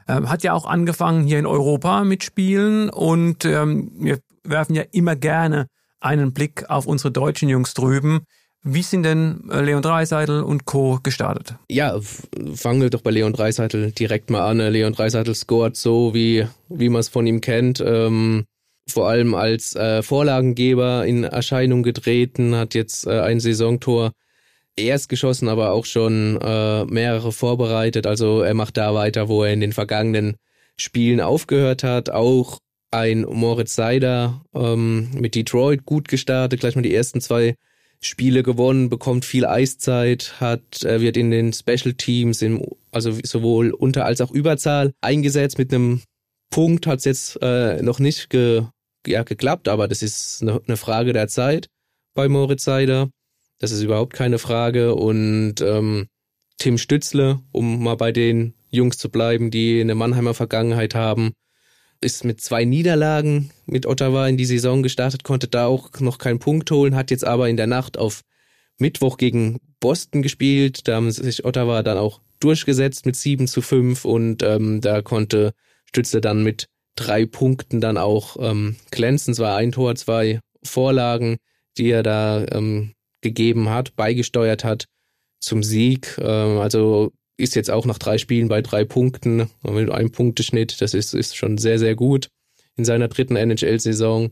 Ähm, 0.08 0.30
hat 0.30 0.44
ja 0.44 0.54
auch 0.54 0.66
angefangen 0.66 1.26
hier 1.26 1.40
in 1.40 1.46
Europa 1.46 2.06
mit 2.06 2.24
Spielen 2.24 2.90
und 2.90 3.44
ähm, 3.44 3.92
wir 4.00 4.20
werfen 4.44 4.76
ja 4.76 4.84
immer 4.92 5.18
gerne 5.18 5.68
einen 6.00 6.34
Blick 6.34 6.70
auf 6.70 6.86
unsere 6.86 7.12
deutschen 7.12 7.50
Jungs 7.50 7.74
drüben. 7.74 8.22
Wie 8.62 8.82
sind 8.82 9.04
denn 9.04 9.50
äh, 9.50 9.62
Leon 9.62 9.82
Dreiseitel 9.82 10.44
und 10.44 10.66
Co. 10.66 11.00
gestartet? 11.02 11.56
Ja, 11.70 11.98
fangen 12.56 12.82
wir 12.82 12.90
doch 12.90 13.02
bei 13.02 13.12
Leon 13.12 13.32
Dreiseitel 13.32 13.92
direkt 13.92 14.30
mal 14.30 14.46
an. 14.46 14.58
Leon 14.58 14.94
Dreiseitel 14.94 15.34
scoret 15.34 15.78
so, 15.78 16.14
wie, 16.14 16.46
wie 16.68 16.90
man 16.90 17.00
es 17.00 17.08
von 17.08 17.26
ihm 17.26 17.40
kennt. 17.40 17.80
Ähm, 17.80 18.46
vor 18.90 19.08
allem 19.08 19.34
als 19.34 19.76
äh, 19.76 20.04
Vorlagengeber 20.04 21.06
in 21.06 21.24
Erscheinung 21.24 21.84
getreten, 21.84 22.56
hat 22.56 22.74
jetzt 22.74 23.08
äh, 23.08 23.22
ein 23.22 23.40
Saisontor 23.40 24.12
erst 24.76 25.10
geschossen, 25.10 25.48
aber 25.48 25.72
auch 25.72 25.86
schon 25.86 26.40
äh, 26.42 26.86
mehrere 26.86 27.32
vorbereitet. 27.32 28.08
Also 28.08 28.42
er 28.42 28.54
macht 28.54 28.78
da 28.78 28.94
weiter, 28.94 29.30
wo 29.30 29.44
er 29.44 29.54
in 29.54 29.62
den 29.62 29.74
vergangenen 29.74 30.36
Spielen 30.76 31.22
aufgehört 31.22 31.84
hat. 31.84 32.10
Auch 32.10 32.60
ein 32.92 33.22
Moritz 33.22 33.76
Seider 33.76 34.42
ähm, 34.54 35.10
mit 35.14 35.36
Detroit 35.36 35.86
gut 35.86 36.08
gestartet, 36.08 36.60
gleich 36.60 36.76
mal 36.76 36.82
die 36.82 36.94
ersten 36.96 37.22
zwei 37.22 37.56
Spiele 38.02 38.44
gewonnen, 38.44 38.90
bekommt 38.90 39.26
viel 39.26 39.46
Eiszeit, 39.46 40.36
hat, 40.40 40.84
äh, 40.84 41.02
wird 41.02 41.18
in 41.18 41.32
den 41.32 41.52
Special 41.54 41.94
Teams, 41.94 42.42
im, 42.42 42.66
also 42.92 43.12
sowohl 43.24 43.72
Unter- 43.72 44.06
als 44.06 44.22
auch 44.22 44.32
Überzahl 44.32 44.94
eingesetzt. 45.02 45.58
Mit 45.58 45.74
einem 45.74 46.02
Punkt 46.50 46.88
hat 46.88 47.00
es 47.00 47.06
jetzt 47.06 47.40
äh, 47.42 47.82
noch 47.82 48.00
nicht 48.00 48.30
ge, 48.30 48.64
ja, 49.06 49.24
geklappt, 49.24 49.68
aber 49.68 49.88
das 49.88 50.02
ist 50.02 50.42
eine, 50.42 50.62
eine 50.66 50.78
Frage 50.78 51.14
der 51.14 51.28
Zeit 51.28 51.68
bei 52.16 52.28
Moritz 52.28 52.64
Seider. 52.64 53.10
Das 53.60 53.72
ist 53.72 53.82
überhaupt 53.82 54.14
keine 54.14 54.40
Frage. 54.40 54.96
Und 54.96 55.56
ähm, 55.62 56.08
Tim 56.58 56.78
Stützle, 56.78 57.40
um 57.52 57.84
mal 57.84 57.96
bei 57.96 58.12
den 58.12 58.54
Jungs 58.72 58.98
zu 58.98 59.10
bleiben, 59.10 59.52
die 59.52 59.82
eine 59.82 59.96
Mannheimer 59.96 60.34
Vergangenheit 60.34 60.96
haben, 60.96 61.34
ist 62.02 62.24
mit 62.24 62.42
zwei 62.42 62.66
Niederlagen 62.66 63.52
mit 63.66 63.86
Ottawa 63.86 64.28
in 64.28 64.38
die 64.38 64.46
Saison 64.46 64.84
gestartet, 64.84 65.24
konnte 65.24 65.48
da 65.48 65.66
auch 65.66 65.92
noch 66.00 66.18
keinen 66.18 66.40
Punkt 66.40 66.72
holen, 66.72 66.96
hat 66.96 67.12
jetzt 67.12 67.26
aber 67.26 67.50
in 67.50 67.58
der 67.58 67.68
Nacht 67.68 67.98
auf 67.98 68.22
Mittwoch 68.78 69.18
gegen 69.18 69.60
Boston 69.80 70.22
gespielt. 70.22 70.88
Da 70.88 70.96
haben 70.96 71.12
sich 71.12 71.46
Ottawa 71.46 71.84
dann 71.84 71.98
auch 71.98 72.22
durchgesetzt 72.40 73.06
mit 73.06 73.16
7 73.16 73.48
zu 73.48 73.62
5 73.62 74.06
und 74.06 74.44
ähm, 74.44 74.82
da 74.82 75.02
konnte 75.02 75.52
Stütze 75.86 76.22
dann 76.22 76.44
mit 76.44 76.68
drei 76.96 77.26
Punkten 77.26 77.82
dann 77.82 77.98
auch 77.98 78.38
ähm, 78.40 78.78
glänzen. 78.92 79.34
Es 79.34 79.40
war 79.40 79.58
ein 79.58 79.72
Tor, 79.72 79.96
zwei 79.96 80.40
Vorlagen, 80.64 81.38
die 81.78 81.90
er 81.90 82.04
da 82.04 82.46
ähm, 82.52 82.94
gegeben 83.22 83.70
hat, 83.70 83.96
beigesteuert 83.96 84.64
hat 84.64 84.86
zum 85.40 85.64
Sieg. 85.64 86.18
Ähm, 86.22 86.60
also 86.60 87.12
ist 87.40 87.56
jetzt 87.56 87.72
auch 87.72 87.86
nach 87.86 87.98
drei 87.98 88.18
Spielen 88.18 88.48
bei 88.48 88.62
drei 88.62 88.84
Punkten 88.84 89.50
mit 89.64 89.90
einem 89.90 90.12
Punkteschnitt. 90.12 90.82
Das 90.82 90.94
ist, 90.94 91.14
ist 91.14 91.36
schon 91.36 91.58
sehr, 91.58 91.80
sehr 91.80 91.96
gut 91.96 92.30
in 92.76 92.86
seiner 92.86 93.08
dritten 93.08 93.36
NHL-Saison. 93.36 94.32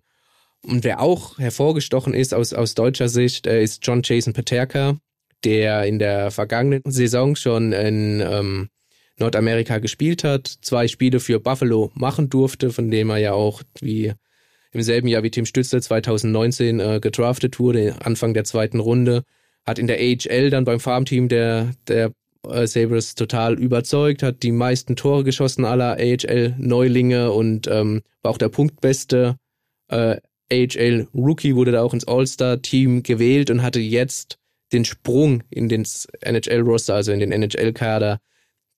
Und 0.64 0.84
wer 0.84 1.02
auch 1.02 1.38
hervorgestochen 1.38 2.14
ist 2.14 2.34
aus, 2.34 2.54
aus 2.54 2.76
deutscher 2.76 3.10
Sicht, 3.10 3.48
äh, 3.48 3.64
ist 3.64 3.86
John 3.86 4.02
Jason 4.04 4.34
Paterka, 4.34 4.98
der 5.44 5.84
in 5.86 6.00
der 6.00 6.32
vergangenen 6.32 6.82
Saison 6.86 7.36
schon 7.36 7.72
in 7.72 8.22
ähm, 8.22 8.70
Nordamerika 9.18 9.80
gespielt 9.80 10.24
hat, 10.24 10.48
zwei 10.62 10.88
Spiele 10.88 11.20
für 11.20 11.40
Buffalo 11.40 11.92
machen 11.94 12.30
durfte, 12.30 12.72
von 12.72 12.92
dem 12.92 13.10
er 13.10 13.18
ja 13.18 13.34
auch 13.34 13.64
wie 13.82 14.14
im 14.72 14.82
selben 14.82 15.08
Jahr 15.08 15.24
wie 15.24 15.32
Tim 15.32 15.46
Stützle 15.46 15.82
2019 15.82 16.80
äh, 16.80 17.00
gedraftet 17.02 17.60
wurde, 17.60 17.96
Anfang 18.04 18.34
der 18.34 18.44
zweiten 18.44 18.80
Runde, 18.80 19.24
hat 19.66 19.80
in 19.80 19.88
der 19.88 20.00
AHL 20.00 20.50
dann 20.50 20.66
beim 20.66 20.80
Farmteam 20.80 21.30
der, 21.30 21.72
der 21.88 22.12
äh, 22.48 22.68
Sabres 22.68 23.16
total 23.16 23.60
überzeugt, 23.60 24.24
hat 24.24 24.44
die 24.44 24.52
meisten 24.52 24.96
Tore 24.96 25.24
geschossen 25.24 25.66
aller 25.66 25.98
AHL-Neulinge 25.98 27.32
und 27.32 27.68
ähm, 27.68 28.02
war 28.22 28.32
auch 28.32 28.38
der 28.38 28.50
punktbeste 28.50 29.38
äh, 29.90 30.18
AHL-Rookie, 30.52 31.56
wurde 31.56 31.72
da 31.72 31.82
auch 31.82 31.94
ins 31.94 32.08
All-Star-Team 32.08 33.04
gewählt 33.04 33.50
und 33.50 33.64
hatte 33.64 33.80
jetzt 33.80 34.38
den 34.72 34.86
Sprung 34.86 35.44
in 35.50 35.70
den 35.70 35.86
NHL-Roster, 36.22 36.96
also 36.96 37.12
in 37.12 37.20
den 37.20 37.32
NHL-Kader, 37.32 38.20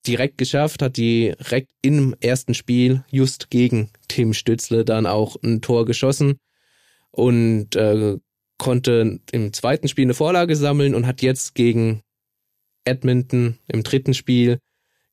direkt 0.07 0.37
geschafft, 0.37 0.81
hat 0.81 0.97
direkt 0.97 1.71
im 1.81 2.15
ersten 2.19 2.53
Spiel 2.53 3.03
just 3.09 3.49
gegen 3.49 3.89
Tim 4.07 4.33
Stützle 4.33 4.85
dann 4.85 5.05
auch 5.05 5.35
ein 5.43 5.61
Tor 5.61 5.85
geschossen 5.85 6.39
und 7.11 7.75
äh, 7.75 8.17
konnte 8.57 9.19
im 9.31 9.53
zweiten 9.53 9.87
Spiel 9.87 10.05
eine 10.05 10.13
Vorlage 10.13 10.55
sammeln 10.55 10.95
und 10.95 11.05
hat 11.05 11.21
jetzt 11.21 11.55
gegen 11.55 12.01
Edmonton 12.89 13.57
im 13.67 13.83
dritten 13.83 14.13
Spiel 14.13 14.59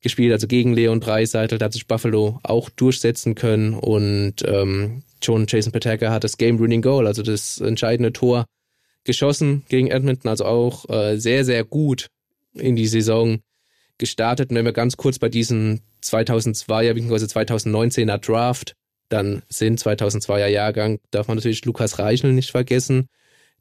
gespielt, 0.01 0.31
also 0.31 0.47
gegen 0.47 0.73
Leon 0.73 0.99
Dreiseitel, 0.99 1.57
da 1.57 1.65
hat 1.65 1.73
sich 1.73 1.87
Buffalo 1.87 2.39
auch 2.43 2.69
durchsetzen 2.69 3.35
können 3.35 3.73
und 3.73 4.35
ähm, 4.45 5.03
schon 5.23 5.45
Jason 5.47 5.71
Pateka 5.71 6.11
hat 6.11 6.23
das 6.23 6.37
Game-Winning 6.37 6.81
Goal, 6.81 7.07
also 7.07 7.23
das 7.23 7.59
entscheidende 7.59 8.13
Tor 8.13 8.45
geschossen 9.03 9.63
gegen 9.69 9.87
Edmonton, 9.87 10.29
also 10.29 10.45
auch 10.45 10.87
äh, 10.89 11.17
sehr, 11.17 11.45
sehr 11.45 11.63
gut 11.63 12.07
in 12.53 12.75
die 12.75 12.87
Saison 12.87 13.39
gestartet. 13.97 14.49
Und 14.49 14.57
wenn 14.57 14.65
wir 14.65 14.73
ganz 14.73 14.97
kurz 14.97 15.17
bei 15.17 15.29
diesen 15.29 15.81
2002er 16.03 16.93
bzw. 16.93 17.25
2019er 17.25 18.17
Draft 18.17 18.73
dann 19.09 19.41
sind, 19.49 19.79
2002er 19.79 20.47
Jahrgang, 20.47 20.99
darf 21.11 21.27
man 21.27 21.37
natürlich 21.37 21.63
Lukas 21.65 21.97
Reichel 21.97 22.33
nicht 22.33 22.51
vergessen, 22.51 23.07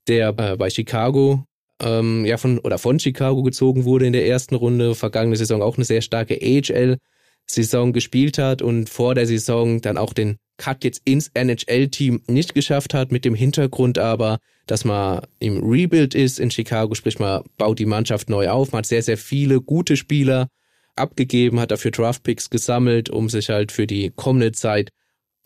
der 0.09 0.35
äh, 0.39 0.57
bei 0.57 0.71
Chicago 0.71 1.45
ähm, 1.83 2.25
ja 2.25 2.37
von 2.37 2.59
oder 2.59 2.79
von 2.79 2.99
Chicago 2.99 3.43
gezogen 3.43 3.85
wurde 3.85 4.07
in 4.07 4.13
der 4.13 4.27
ersten 4.27 4.55
Runde, 4.55 4.95
vergangene 4.95 5.37
Saison 5.37 5.63
auch 5.63 5.77
eine 5.77 5.85
sehr 5.85 6.03
starke 6.03 6.39
AHL-Saison 6.41 7.93
gespielt 7.93 8.39
hat 8.39 8.63
und 8.63 8.89
vor 8.89 9.15
der 9.15 9.27
Saison 9.27 9.81
dann 9.81 9.99
auch 9.99 10.13
den 10.13 10.39
Cut 10.59 10.85
jetzt 10.85 11.03
ins 11.05 11.31
NHL-Team 11.35 12.23
nicht 12.29 12.55
geschafft 12.55 12.95
hat, 12.95 13.13
mit 13.13 13.25
dem 13.25 13.35
Hintergrund 13.35 13.99
aber, 13.99 14.39
dass 14.67 14.85
man 14.85 15.21
im 15.39 15.63
Rebuild 15.63 16.15
ist 16.15 16.41
in 16.41 16.51
Chicago, 16.51 16.95
sprich 16.95 17.19
man 17.19 17.43
baut 17.59 17.79
die 17.79 17.87
Mannschaft 17.87 18.31
neu 18.31 18.49
auf, 18.49 18.73
man 18.73 18.79
hat 18.79 18.87
sehr, 18.87 19.03
sehr 19.03 19.19
viele 19.19 19.61
gute 19.61 19.97
Spieler 19.97 20.49
abgegeben, 20.97 21.61
hat 21.61 21.71
dafür 21.71 21.91
Draftpicks 21.91 22.49
gesammelt, 22.49 23.11
um 23.11 23.29
sich 23.29 23.51
halt 23.51 23.71
für 23.71 23.87
die 23.87 24.13
kommende 24.17 24.53
Zeit 24.53 24.91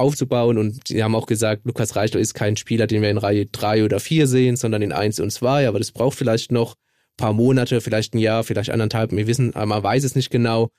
aufzubauen. 0.01 0.59
Und 0.59 0.89
sie 0.89 1.03
haben 1.05 1.15
auch 1.15 1.27
gesagt, 1.27 1.63
Lukas 1.65 1.95
Reichel 1.95 2.21
ist 2.21 2.35
kein 2.35 2.57
Spieler, 2.57 2.87
den 2.87 3.03
wir 3.03 3.11
in 3.11 3.19
Reihe 3.19 3.47
3 3.47 3.85
oder 3.85 4.01
4 4.01 4.27
sehen, 4.27 4.57
sondern 4.57 4.83
in 4.83 4.93
1 4.93 5.21
und 5.21 5.31
2. 5.31 5.69
Aber 5.69 5.79
das 5.79 5.93
braucht 5.93 6.17
vielleicht 6.17 6.51
noch 6.51 6.75
ein 6.75 7.17
paar 7.17 7.33
Monate, 7.33 7.81
vielleicht 7.81 8.15
ein 8.15 8.19
Jahr, 8.19 8.43
vielleicht 8.43 8.71
anderthalb. 8.71 9.13
Wir 9.13 9.27
wissen, 9.27 9.53
man 9.55 9.83
weiß 9.83 10.05
es 10.05 10.17
nicht 10.17 10.31
genau. 10.31 10.71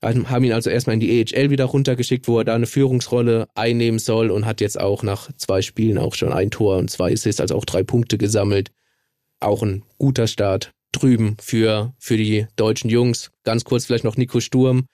Haben 0.00 0.44
ihn 0.44 0.52
also 0.52 0.70
erstmal 0.70 0.94
in 0.94 1.00
die 1.00 1.20
EHL 1.20 1.50
wieder 1.50 1.64
runtergeschickt, 1.64 2.28
wo 2.28 2.38
er 2.38 2.44
da 2.44 2.54
eine 2.54 2.66
Führungsrolle 2.66 3.48
einnehmen 3.56 3.98
soll 3.98 4.30
und 4.30 4.46
hat 4.46 4.60
jetzt 4.60 4.78
auch 4.78 5.02
nach 5.02 5.28
zwei 5.36 5.60
Spielen 5.60 5.98
auch 5.98 6.14
schon 6.14 6.32
ein 6.32 6.52
Tor 6.52 6.76
und 6.76 6.88
zwei 6.88 7.12
Assists, 7.12 7.40
also 7.40 7.56
auch 7.56 7.64
drei 7.64 7.82
Punkte 7.82 8.16
gesammelt. 8.16 8.70
Auch 9.40 9.62
ein 9.62 9.82
guter 9.98 10.28
Start 10.28 10.72
drüben 10.92 11.36
für, 11.40 11.94
für 11.98 12.16
die 12.16 12.46
deutschen 12.54 12.90
Jungs. 12.90 13.30
Ganz 13.42 13.64
kurz 13.64 13.86
vielleicht 13.86 14.04
noch 14.04 14.16
Nico 14.16 14.38
Sturm, 14.38 14.86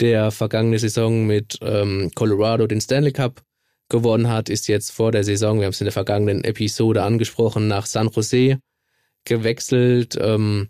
der 0.00 0.30
vergangene 0.30 0.78
Saison 0.78 1.26
mit 1.26 1.58
ähm, 1.62 2.10
Colorado 2.14 2.66
den 2.66 2.80
Stanley 2.80 3.12
Cup 3.12 3.42
gewonnen 3.88 4.28
hat, 4.28 4.48
ist 4.48 4.68
jetzt 4.68 4.90
vor 4.90 5.12
der 5.12 5.24
Saison, 5.24 5.58
wir 5.58 5.66
haben 5.66 5.72
es 5.72 5.80
in 5.80 5.86
der 5.86 5.92
vergangenen 5.92 6.44
Episode 6.44 7.02
angesprochen, 7.02 7.68
nach 7.68 7.86
San 7.86 8.08
Jose 8.08 8.58
gewechselt. 9.24 10.18
Ähm, 10.20 10.68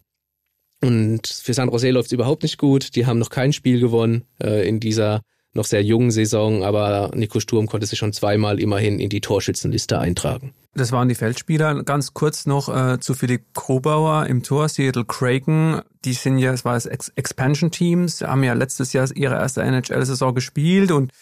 und 0.82 1.26
für 1.26 1.54
San 1.54 1.70
Jose 1.70 1.90
läuft 1.90 2.06
es 2.08 2.12
überhaupt 2.12 2.42
nicht 2.42 2.58
gut. 2.58 2.96
Die 2.96 3.06
haben 3.06 3.18
noch 3.18 3.30
kein 3.30 3.52
Spiel 3.52 3.80
gewonnen 3.80 4.24
äh, 4.42 4.68
in 4.68 4.80
dieser 4.80 5.22
noch 5.54 5.64
sehr 5.64 5.82
jungen 5.82 6.10
Saison, 6.10 6.64
aber 6.64 7.10
Nico 7.14 7.38
Sturm 7.38 7.66
konnte 7.66 7.86
sich 7.86 7.98
schon 7.98 8.12
zweimal 8.12 8.58
immerhin 8.58 8.98
in 8.98 9.10
die 9.10 9.20
Torschützenliste 9.20 9.98
eintragen. 9.98 10.54
Das 10.74 10.90
waren 10.90 11.08
die 11.08 11.14
Feldspieler. 11.14 11.82
Ganz 11.84 12.14
kurz 12.14 12.46
noch 12.46 12.74
äh, 12.74 12.98
zu 12.98 13.12
Philipp 13.12 13.52
Grobauer 13.52 14.26
im 14.26 14.42
Tor, 14.42 14.68
Seattle 14.70 15.04
Kraken. 15.04 15.82
Die 16.04 16.14
sind 16.14 16.38
ja, 16.38 16.52
es 16.52 16.64
war 16.64 16.74
das 16.74 16.86
Ex 16.86 17.10
Expansion 17.10 17.70
Teams, 17.70 18.22
haben 18.22 18.42
ja 18.42 18.54
letztes 18.54 18.94
Jahr 18.94 19.06
ihre 19.14 19.34
erste 19.34 19.62
NHL-Saison 19.62 20.34
gespielt 20.34 20.90
und 20.90 21.12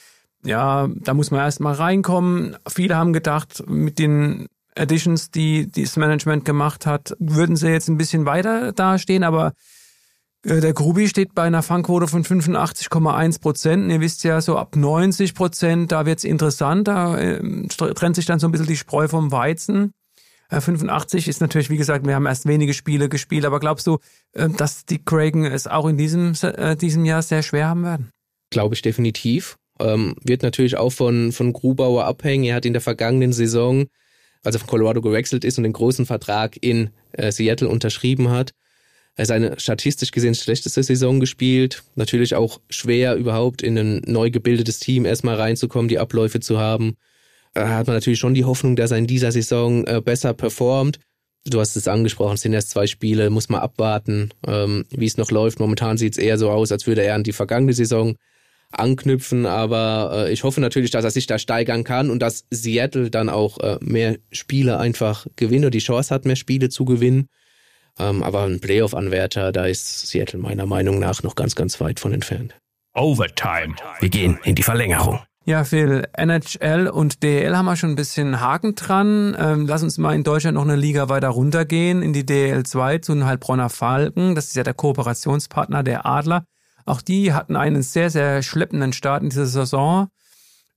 ja, 0.45 0.89
da 0.95 1.15
muss 1.15 1.31
man 1.33 1.41
erst 1.41 1.61
mal 1.61 1.75
reinkommen. 1.75 2.57
Viele 2.69 2.97
haben 2.97 3.13
gedacht, 3.13 3.65
mit 3.67 3.99
den 3.99 4.47
Additions, 4.77 5.31
die, 5.31 5.67
die 5.67 5.83
das 5.83 5.97
Management 5.97 6.45
gemacht 6.45 6.87
hat, 6.87 7.17
würden 7.19 7.57
sie 7.57 7.69
jetzt 7.69 7.89
ein 7.89 7.99
bisschen 7.99 8.27
weiter 8.27 8.73
dastehen, 8.73 9.25
aber 9.25 9.53
der 10.45 10.73
Grubi 10.73 11.09
steht 11.09 11.35
bei 11.35 11.43
einer 11.43 11.63
Fangquote 11.63 12.09
von 12.09 12.25
85,1 12.25 13.41
Prozent. 13.41 13.91
Ihr 13.91 14.01
wisst 14.01 14.25
ja, 14.25 14.41
so 14.41 14.57
ab 14.57 14.75
90 14.75 15.35
Prozent, 15.35 15.93
da 15.93 16.07
wird's 16.07 16.25
interessant. 16.25 16.89
Da 16.89 17.19
äh, 17.19 17.67
trennt 17.69 18.17
sich 18.17 18.27
dann 18.27 18.39
so 18.39 18.49
ein 18.49 18.53
bisschen 18.53 18.67
die 18.67 18.77
Spreu 18.77 19.07
vom 19.07 19.33
Weizen. 19.33 19.93
Äh, 20.49 20.61
85 20.61 21.29
ist 21.29 21.41
natürlich, 21.41 21.71
wie 21.71 21.77
gesagt, 21.77 22.07
wir 22.07 22.15
haben 22.15 22.27
erst 22.27 22.47
wenige 22.47 22.75
Spiele 22.75 23.09
gespielt. 23.09 23.45
Aber 23.45 23.61
glaubst 23.61 23.87
du, 23.87 23.99
äh, 24.33 24.49
dass 24.49 24.87
die 24.87 25.03
Kragen 25.05 25.45
es 25.45 25.67
auch 25.67 25.87
in 25.87 25.97
diesem, 25.97 26.33
äh, 26.43 26.77
diesem 26.77 27.05
Jahr 27.05 27.23
sehr 27.23 27.43
schwer 27.43 27.69
haben 27.69 27.85
werden? 27.85 28.11
Glaube 28.51 28.75
ich 28.75 28.83
definitiv. 28.83 29.57
Ähm, 29.79 30.17
wird 30.23 30.43
natürlich 30.43 30.77
auch 30.77 30.91
von, 30.91 31.33
von 31.33 31.53
Grubauer 31.53 32.05
abhängen. 32.05 32.45
Er 32.45 32.57
hat 32.57 32.67
in 32.67 32.73
der 32.73 32.83
vergangenen 32.83 33.33
Saison, 33.33 33.87
als 34.43 34.57
er 34.57 34.61
von 34.61 34.69
Colorado 34.69 35.01
gewechselt 35.01 35.45
ist 35.45 35.59
und 35.59 35.65
den 35.65 35.73
großen 35.73 36.07
Vertrag 36.07 36.57
in 36.61 36.91
äh, 37.13 37.31
Seattle 37.31 37.69
unterschrieben 37.69 38.31
hat, 38.31 38.53
Er 39.17 39.27
seine 39.27 39.59
statistisch 39.59 40.13
gesehen 40.13 40.35
schlechteste 40.35 40.83
Saison 40.83 41.21
gespielt. 41.21 41.83
Natürlich 41.95 42.35
auch 42.35 42.61
schwer 42.71 43.17
überhaupt 43.17 43.63
in 43.63 43.77
ein 43.77 44.03
neu 44.07 44.31
gebildetes 44.31 44.79
Team 44.79 45.05
erstmal 45.05 45.37
reinzukommen, 45.37 45.89
die 45.89 45.99
Abläufe 45.99 46.41
zu 46.41 46.59
haben. 46.59 46.97
Da 47.53 47.69
hat 47.69 47.87
man 47.87 47.97
natürlich 47.97 48.19
schon 48.19 48.35
die 48.35 48.45
Hoffnung, 48.45 48.77
dass 48.77 48.93
er 48.93 48.99
in 48.99 49.07
dieser 49.07 49.33
Saison 49.33 49.85
äh, 49.87 50.01
besser 50.01 50.35
performt. 50.35 51.01
Du 51.47 51.59
hast 51.59 51.75
es 51.75 51.89
angesprochen, 51.89 52.35
es 52.35 52.43
sind 52.43 52.53
erst 52.53 52.71
zwei 52.71 52.87
Spiele, 52.87 53.31
muss 53.31 53.49
man 53.49 53.61
abwarten, 53.61 54.31
ähm, 54.47 54.85
wie 54.91 55.07
es 55.07 55.17
noch 55.17 55.31
läuft. 55.31 55.59
Momentan 55.59 55.97
sieht 55.97 56.13
es 56.13 56.19
eher 56.19 56.39
so 56.39 56.51
aus, 56.51 56.71
als 56.71 56.87
würde 56.87 57.03
er 57.03 57.15
an 57.15 57.25
die 57.25 57.33
vergangene 57.33 57.73
Saison 57.73 58.17
anknüpfen, 58.71 59.47
aber 59.47 60.27
äh, 60.27 60.33
ich 60.33 60.45
hoffe 60.45 60.61
natürlich, 60.61 60.91
dass 60.91 61.05
er 61.05 61.11
sich 61.11 61.27
da 61.27 61.39
steigern 61.39 61.83
kann 61.83 62.11
und 62.11 62.21
dass 62.21 62.47
Seattle 62.51 63.11
dann 63.11 63.29
auch 63.29 63.59
äh, 63.59 63.79
mehr 63.81 64.19
Spiele 64.31 64.79
einfach 64.79 65.27
gewinnt 65.37 65.65
oder 65.65 65.71
die 65.71 65.79
Chance 65.79 66.15
hat, 66.15 66.25
mehr 66.25 66.37
Spiele 66.37 66.69
zu 66.69 66.85
gewinnen. 66.85 67.29
Ähm, 68.01 68.23
aber 68.23 68.45
ein 68.45 68.61
Playoff-Anwärter, 68.61 69.53
da 69.53 69.67
ist 69.67 70.09
Seattle 70.09 70.41
meiner 70.41 70.67
Meinung 70.67 70.99
nach 70.99 71.23
noch 71.23 71.35
ganz, 71.35 71.55
ganz 71.55 71.81
weit 71.81 72.01
von 72.01 72.13
entfernt. 72.13 72.55
Overtime. 72.95 73.75
Wir 74.01 74.09
gehen 74.09 74.39
in 74.45 74.55
die 74.55 74.63
Verlängerung. 74.63 75.21
Ja, 75.45 75.65
Phil, 75.65 76.07
NHL 76.13 76.89
und 76.89 77.23
DL 77.23 77.57
haben 77.57 77.65
wir 77.65 77.77
schon 77.77 77.91
ein 77.91 77.97
bisschen 77.97 78.41
Haken 78.41 78.75
dran. 78.75 79.37
Ähm, 79.39 79.67
lass 79.67 79.83
uns 79.83 79.99
mal 79.99 80.15
in 80.15 80.23
Deutschland 80.23 80.55
noch 80.55 80.65
eine 80.65 80.77
Liga 80.77 81.09
weiter 81.09 81.29
runtergehen, 81.29 82.03
in 82.03 82.13
die 82.13 82.27
DL 82.27 82.65
2 82.65 82.99
zu 82.99 83.15
den 83.15 83.27
Heilbronner 83.27 83.69
Falken. 83.69 84.35
Das 84.35 84.47
ist 84.47 84.57
ja 84.57 84.63
der 84.63 84.75
Kooperationspartner 84.75 85.83
der 85.83 86.07
Adler. 86.07 86.45
Auch 86.87 87.03
die 87.03 87.33
hatten 87.33 87.57
einen 87.57 87.83
sehr, 87.83 88.11
sehr 88.11 88.43
schleppenden 88.43 88.93
Start 88.93 89.23
in 89.23 89.31
dieser 89.31 89.47
Saison 89.47 90.09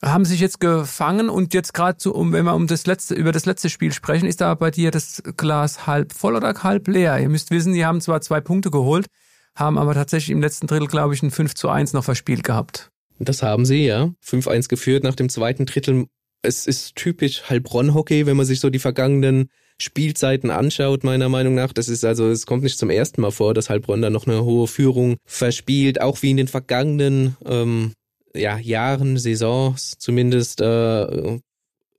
haben 0.04 0.26
sich 0.26 0.40
jetzt 0.40 0.60
gefangen 0.60 1.30
und 1.30 1.54
jetzt 1.54 1.74
gerade 1.74 1.98
so, 2.00 2.14
um, 2.14 2.34
wenn 2.34 2.46
wir 2.46 2.56
um 2.56 2.68
das 2.68 2.86
letzte, 2.86 3.16
über 3.16 3.32
das 3.32 3.46
letzte 3.46 3.70
Spiel 3.70 3.94
sprechen, 3.94 4.28
ist 4.28 4.42
da 4.42 4.54
bei 4.54 4.72
dir 4.72 4.92
das 4.92 5.24
Glas 5.38 5.88
halb 5.88 6.14
voll 6.14 6.36
oder 6.36 6.54
halb 6.64 6.88
leer? 6.88 7.20
Ihr 7.20 7.30
müsst 7.30 7.52
wissen, 7.52 7.74
die 7.74 7.86
haben 7.86 8.02
zwar 8.02 8.22
zwei 8.22 8.42
Punkte 8.42 8.72
geholt, 8.72 9.08
haben 9.56 9.78
aber 9.78 9.94
tatsächlich 9.94 10.32
im 10.32 10.42
letzten 10.42 10.68
Drittel, 10.68 10.88
glaube 10.88 11.14
ich, 11.14 11.24
ein 11.24 11.32
5 11.32 11.56
zu 11.56 11.70
1 11.70 11.94
noch 11.94 12.04
verspielt 12.04 12.44
gehabt. 12.44 12.90
Das 13.20 13.44
haben 13.44 13.66
sie, 13.66 13.86
ja. 13.86 14.12
5-1 14.26 14.68
geführt 14.68 15.04
nach 15.04 15.16
dem 15.16 15.30
zweiten 15.30 15.66
Drittel. 15.66 16.06
Es 16.42 16.68
ist 16.68 16.96
typisch 16.96 17.50
Heilbronn-Hockey, 17.50 18.26
wenn 18.26 18.36
man 18.36 18.46
sich 18.46 18.60
so 18.60 18.70
die 18.70 18.80
vergangenen 18.80 19.50
Spielzeiten 19.80 20.50
anschaut, 20.52 21.04
meiner 21.04 21.30
Meinung 21.30 21.56
nach. 21.56 21.72
Das 21.72 21.88
ist 21.88 22.04
also, 22.04 22.30
es 22.30 22.46
kommt 22.46 22.64
nicht 22.64 22.78
zum 22.78 22.90
ersten 22.90 23.22
Mal 23.22 23.32
vor, 23.32 23.54
dass 23.54 23.70
Heilbronn 23.70 24.02
da 24.02 24.10
noch 24.10 24.28
eine 24.28 24.44
hohe 24.44 24.68
Führung 24.68 25.18
verspielt, 25.26 26.02
auch 26.02 26.22
wie 26.22 26.32
in 26.32 26.38
den 26.38 26.48
vergangenen 26.48 27.38
ähm, 27.46 27.94
ja, 28.36 28.58
Jahren, 28.58 29.18
Saisons 29.18 29.96
zumindest 29.98 30.62
äh, 30.62 31.40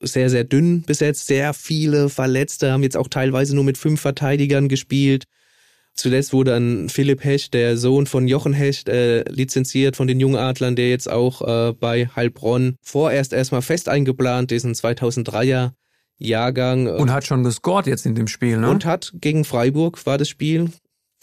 sehr, 0.01 0.29
sehr 0.29 0.43
dünn 0.43 0.83
besetzt, 0.83 1.27
sehr 1.27 1.53
viele 1.53 2.09
Verletzte, 2.09 2.71
haben 2.71 2.83
jetzt 2.83 2.97
auch 2.97 3.07
teilweise 3.07 3.55
nur 3.55 3.63
mit 3.63 3.77
fünf 3.77 4.01
Verteidigern 4.01 4.69
gespielt. 4.69 5.25
Zuletzt 5.93 6.33
wurde 6.33 6.51
dann 6.51 6.89
Philipp 6.89 7.23
Hecht, 7.23 7.53
der 7.53 7.77
Sohn 7.77 8.05
von 8.05 8.27
Jochen 8.27 8.51
Hecht, 8.51 8.89
äh, 8.89 9.23
lizenziert 9.29 9.95
von 9.95 10.07
den 10.07 10.19
Jungadlern, 10.19 10.75
der 10.75 10.89
jetzt 10.89 11.09
auch 11.09 11.41
äh, 11.41 11.73
bei 11.73 12.09
Heilbronn 12.13 12.75
vorerst 12.81 13.31
erstmal 13.31 13.61
fest 13.61 13.87
eingeplant 13.87 14.51
ist, 14.51 14.65
ein 14.65 14.73
2003er 14.73 15.71
Jahrgang. 16.17 16.87
Und 16.87 17.13
hat 17.13 17.25
schon 17.25 17.43
gescored 17.43 17.87
jetzt 17.87 18.05
in 18.05 18.15
dem 18.15 18.27
Spiel, 18.27 18.57
ne? 18.57 18.69
Und 18.69 18.83
hat 18.83 19.13
gegen 19.21 19.45
Freiburg 19.45 20.05
war 20.05 20.17
das 20.17 20.27
Spiel 20.27 20.69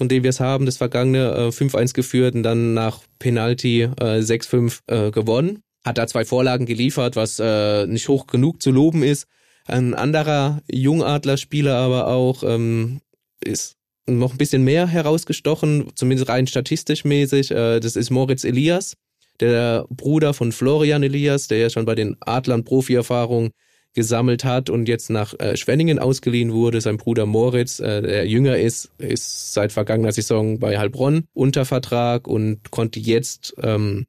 von 0.03 0.09
dem 0.09 0.25
wir 0.25 0.31
es 0.31 0.41
haben, 0.41 0.67
das 0.67 0.79
vergangene 0.79 1.31
äh, 1.31 1.49
5-1 1.51 1.95
geführt 1.95 2.35
und 2.35 2.43
dann 2.43 2.75
nach 2.75 3.03
Penalty 3.21 3.83
äh, 3.83 4.19
6-5 4.19 4.81
äh, 4.89 5.11
gewonnen. 5.13 5.63
Hat 5.85 5.97
da 5.97 6.09
zwei 6.09 6.25
Vorlagen 6.25 6.67
geliefert, 6.67 7.15
was 7.15 7.39
äh, 7.39 7.87
nicht 7.87 8.09
hoch 8.09 8.27
genug 8.27 8.61
zu 8.61 8.73
loben 8.73 9.05
ist. 9.05 9.29
Ein 9.65 9.95
anderer 9.95 10.61
Jungadler-Spieler 10.69 11.77
aber 11.77 12.09
auch 12.09 12.43
ähm, 12.43 13.01
ist 13.45 13.77
noch 14.09 14.33
ein 14.33 14.39
bisschen 14.39 14.65
mehr 14.65 14.89
herausgestochen, 14.89 15.93
zumindest 15.95 16.29
rein 16.29 16.49
statistisch 16.49 17.05
mäßig. 17.05 17.53
Äh, 17.53 17.79
das 17.79 17.95
ist 17.95 18.11
Moritz 18.11 18.43
Elias, 18.43 18.95
der 19.39 19.87
Bruder 19.89 20.35
von 20.35 20.51
Florian 20.51 21.05
Elias, 21.05 21.47
der 21.47 21.59
ja 21.59 21.71
schon 21.71 21.85
bei 21.85 21.95
den 21.95 22.17
Adlern 22.19 22.65
Profi-Erfahrung 22.65 23.53
gesammelt 23.95 24.45
hat 24.45 24.71
und 24.71 24.89
jetzt 24.89 25.11
nach 25.11 25.39
äh, 25.39 25.57
Schwenningen 25.57 25.99
ausgeliehen 25.99 26.53
wurde. 26.53 26.81
Sein 26.81 26.97
Bruder 26.97 27.27
Moritz, 27.27 27.81
äh, 27.81 28.03
der 28.03 28.27
jünger 28.27 28.59
ist, 28.59 28.91
ist 28.99 29.53
seit 29.53 29.73
vergangener 29.73 30.13
Saison 30.13 30.59
bei 30.59 30.79
Heilbronn 30.79 31.25
unter 31.35 31.65
Vertrag 31.65 32.27
und 32.27 32.71
konnte 32.71 33.01
jetzt 33.01 33.55
ähm, 33.63 34.07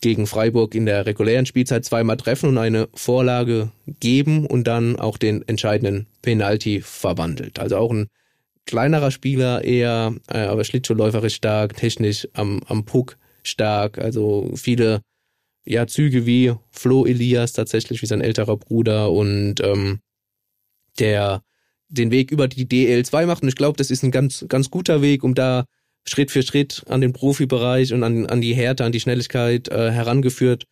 gegen 0.00 0.26
Freiburg 0.26 0.74
in 0.74 0.84
der 0.84 1.06
regulären 1.06 1.46
Spielzeit 1.46 1.84
zweimal 1.84 2.16
treffen 2.16 2.48
und 2.48 2.58
eine 2.58 2.88
Vorlage 2.92 3.70
geben 4.00 4.46
und 4.46 4.66
dann 4.66 4.96
auch 4.96 5.16
den 5.16 5.46
entscheidenden 5.46 6.08
Penalty 6.22 6.80
verwandelt. 6.82 7.60
Also 7.60 7.76
auch 7.76 7.92
ein 7.92 8.08
kleinerer 8.66 9.10
Spieler, 9.10 9.64
eher, 9.64 10.14
äh, 10.28 10.38
aber 10.38 10.64
schlittschuhläuferisch 10.64 11.36
stark, 11.36 11.76
technisch 11.76 12.28
am, 12.34 12.60
am 12.66 12.84
Puck 12.84 13.16
stark, 13.44 13.98
also 13.98 14.50
viele 14.54 15.00
ja, 15.64 15.86
Züge 15.86 16.26
wie 16.26 16.54
Flo 16.70 17.06
Elias 17.06 17.52
tatsächlich, 17.52 18.02
wie 18.02 18.06
sein 18.06 18.20
älterer 18.20 18.56
Bruder 18.56 19.10
und 19.10 19.60
ähm, 19.60 20.00
der 20.98 21.42
den 21.88 22.10
Weg 22.10 22.30
über 22.30 22.48
die 22.48 22.66
DL2 22.66 23.26
macht. 23.26 23.42
Und 23.42 23.48
ich 23.48 23.56
glaube, 23.56 23.76
das 23.76 23.90
ist 23.90 24.02
ein 24.02 24.10
ganz, 24.10 24.44
ganz 24.48 24.70
guter 24.70 25.02
Weg, 25.02 25.22
um 25.22 25.34
da 25.34 25.66
Schritt 26.06 26.30
für 26.30 26.42
Schritt 26.42 26.82
an 26.88 27.00
den 27.00 27.12
Profibereich 27.12 27.92
und 27.92 28.02
an, 28.02 28.26
an 28.26 28.40
die 28.40 28.54
Härte, 28.54 28.84
an 28.84 28.92
die 28.92 29.00
Schnelligkeit 29.00 29.68
äh, 29.68 29.90
herangeführt 29.90 30.66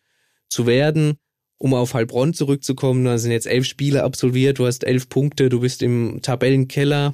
zu 0.49 0.67
werden. 0.67 1.15
Um 1.57 1.75
auf 1.75 1.93
Heilbronn 1.93 2.33
zurückzukommen, 2.33 3.05
da 3.05 3.19
sind 3.19 3.31
jetzt 3.31 3.45
elf 3.45 3.65
Spiele 3.65 4.03
absolviert, 4.03 4.57
du 4.57 4.65
hast 4.65 4.83
elf 4.83 5.09
Punkte, 5.09 5.47
du 5.47 5.59
bist 5.59 5.83
im 5.83 6.19
Tabellenkeller, 6.23 7.13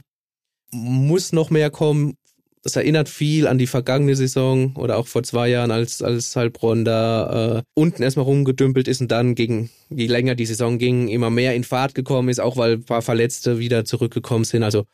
muss 0.72 1.34
noch 1.34 1.50
mehr 1.50 1.70
kommen, 1.70 2.16
das 2.63 2.76
erinnert 2.76 3.10
viel 3.10 3.48
an 3.48 3.58
die 3.58 3.67
vergangene 3.67 4.15
Saison 4.15 4.76
oder 4.76 4.98
auch 4.98 5.08
vor 5.08 5.24
zwei 5.24 5.48
Jahren, 5.48 5.72
als, 5.72 6.02
als 6.02 6.36
Heilbronn 6.36 6.86
da 6.86 7.58
äh, 7.58 7.63
unten 7.74 8.04
erstmal 8.04 8.26
rumgedümpelt 8.26 8.88
ist 8.88 9.02
und 9.02 9.12
dann 9.12 9.36
gegen, 9.36 9.70
je 9.89 10.08
länger 10.08 10.36
die 10.36 10.46
Saison 10.46 10.78
ging, 10.78 11.08
immer 11.08 11.30
mehr 11.30 11.56
in 11.56 11.63
Fahrt 11.63 11.96
gekommen 11.96 12.30
ist, 12.30 12.39
auch 12.39 12.58
weil 12.58 12.74
ein 12.74 12.86
paar 12.86 13.02
Verletzte 13.02 13.60
wieder 13.60 13.86
zurückgekommen 13.86 14.43
sind. 14.43 14.63
Also 14.63 14.86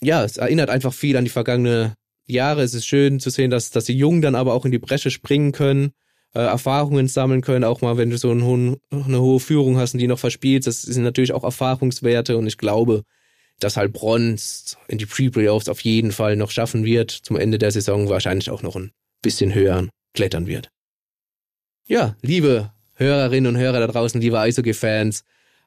ja, 0.00 0.24
es 0.24 0.36
erinnert 0.36 0.70
einfach 0.70 0.92
viel 0.92 1.16
an 1.16 1.24
die 1.24 1.30
vergangene 1.30 1.94
Jahre. 2.26 2.62
Es 2.62 2.74
ist 2.74 2.86
schön 2.86 3.20
zu 3.20 3.30
sehen, 3.30 3.50
dass, 3.50 3.70
dass 3.70 3.84
die 3.84 3.96
Jungen 3.96 4.22
dann 4.22 4.34
aber 4.34 4.54
auch 4.54 4.64
in 4.64 4.70
die 4.70 4.78
Bresche 4.78 5.10
springen 5.10 5.52
können, 5.52 5.92
äh, 6.34 6.40
Erfahrungen 6.40 7.08
sammeln 7.08 7.42
können, 7.42 7.64
auch 7.64 7.80
mal, 7.80 7.96
wenn 7.96 8.10
du 8.10 8.18
so 8.18 8.30
einen 8.30 8.44
hohen, 8.44 8.76
eine 8.90 9.20
hohe 9.20 9.40
Führung 9.40 9.76
hast 9.78 9.94
und 9.94 10.00
die 10.00 10.06
noch 10.06 10.18
verspielst. 10.18 10.66
Das 10.66 10.82
sind 10.82 11.04
natürlich 11.04 11.32
auch 11.32 11.44
Erfahrungswerte 11.44 12.36
und 12.36 12.46
ich 12.46 12.58
glaube, 12.58 13.02
dass 13.60 13.76
Heilbronn 13.76 14.38
in 14.88 14.98
die 14.98 15.06
Pre-Playoffs 15.06 15.68
auf 15.68 15.80
jeden 15.80 16.12
Fall 16.12 16.36
noch 16.36 16.50
schaffen 16.50 16.84
wird, 16.84 17.10
zum 17.10 17.36
Ende 17.36 17.58
der 17.58 17.70
Saison 17.70 18.08
wahrscheinlich 18.08 18.50
auch 18.50 18.62
noch 18.62 18.76
ein 18.76 18.92
bisschen 19.22 19.54
höher 19.54 19.88
klettern 20.14 20.46
wird. 20.46 20.68
Ja, 21.86 22.16
liebe 22.22 22.72
Hörerinnen 22.94 23.54
und 23.54 23.60
Hörer 23.60 23.80
da 23.80 23.86
draußen, 23.86 24.20
liebe 24.20 24.38
Eishockey-Fans, 24.38 25.24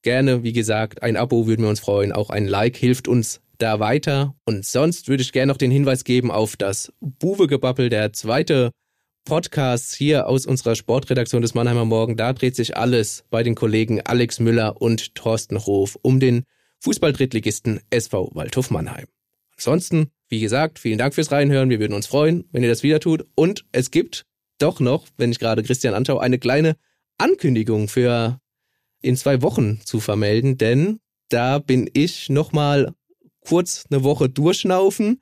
Gerne, 0.02 0.44
wie 0.44 0.54
gesagt, 0.54 1.04
ein 1.04 1.18
Abo 1.18 1.46
würden 1.46 1.64
wir 1.64 1.70
uns 1.70 1.82
freuen. 1.82 2.14
Auch 2.14 2.30
ein 2.30 2.48
Like 2.48 2.78
hilft 2.78 3.10
uns 3.10 3.42
da 3.58 3.82
weiter. 3.82 4.34
Und 4.46 4.66
sonst 4.66 5.10
würde 5.10 5.24
ich 5.24 5.34
gerne 5.34 5.52
noch 5.52 5.58
den 5.58 5.72
Hinweis 5.72 6.06
geben 6.06 6.32
auf 6.32 6.56
das 6.56 6.94
Buwegebabbel, 7.02 7.90
der 7.90 8.14
zweite 8.14 8.72
Podcasts 9.26 9.94
hier 9.94 10.28
aus 10.28 10.46
unserer 10.46 10.76
Sportredaktion 10.76 11.42
des 11.42 11.54
Mannheimer 11.54 11.86
Morgen. 11.86 12.18
Da 12.18 12.34
dreht 12.34 12.56
sich 12.56 12.76
alles 12.78 13.24
bei 13.30 13.44
den 13.44 13.56
Kollegen 13.56 14.02
Alex 14.02 14.40
Müller 14.40 14.82
und 14.82 15.16
Thorsten 15.16 15.66
Hof 15.66 15.98
um 16.02 16.20
den 16.20 16.44
Fußballdrittligisten 16.80 17.82
SV 17.90 18.32
Waldhof 18.34 18.72
Mannheim. 18.72 19.06
Ansonsten, 19.56 20.12
wie 20.28 20.40
gesagt, 20.40 20.80
vielen 20.80 20.98
Dank 20.98 21.14
fürs 21.14 21.32
Reinhören. 21.32 21.70
Wir 21.70 21.80
würden 21.80 21.94
uns 21.94 22.08
freuen, 22.08 22.46
wenn 22.52 22.64
ihr 22.64 22.70
das 22.70 22.84
wieder 22.84 23.00
tut. 23.00 23.26
Und 23.36 23.66
es 23.72 23.92
gibt 23.92 24.26
doch 24.58 24.80
noch, 24.80 25.06
wenn 25.18 25.32
ich 25.32 25.40
gerade 25.40 25.64
Christian 25.64 25.94
anschaue, 25.94 26.22
eine 26.22 26.40
kleine 26.40 26.76
Ankündigung 27.18 27.88
für 27.88 28.40
in 29.02 29.16
zwei 29.16 29.42
Wochen 29.42 29.82
zu 29.84 30.00
vermelden, 30.00 30.58
denn 30.58 31.00
da 31.30 31.60
bin 31.60 31.90
ich 31.94 32.30
nochmal 32.30 32.94
kurz 33.42 33.86
eine 33.90 34.04
Woche 34.04 34.30
durchschnaufen 34.30 35.22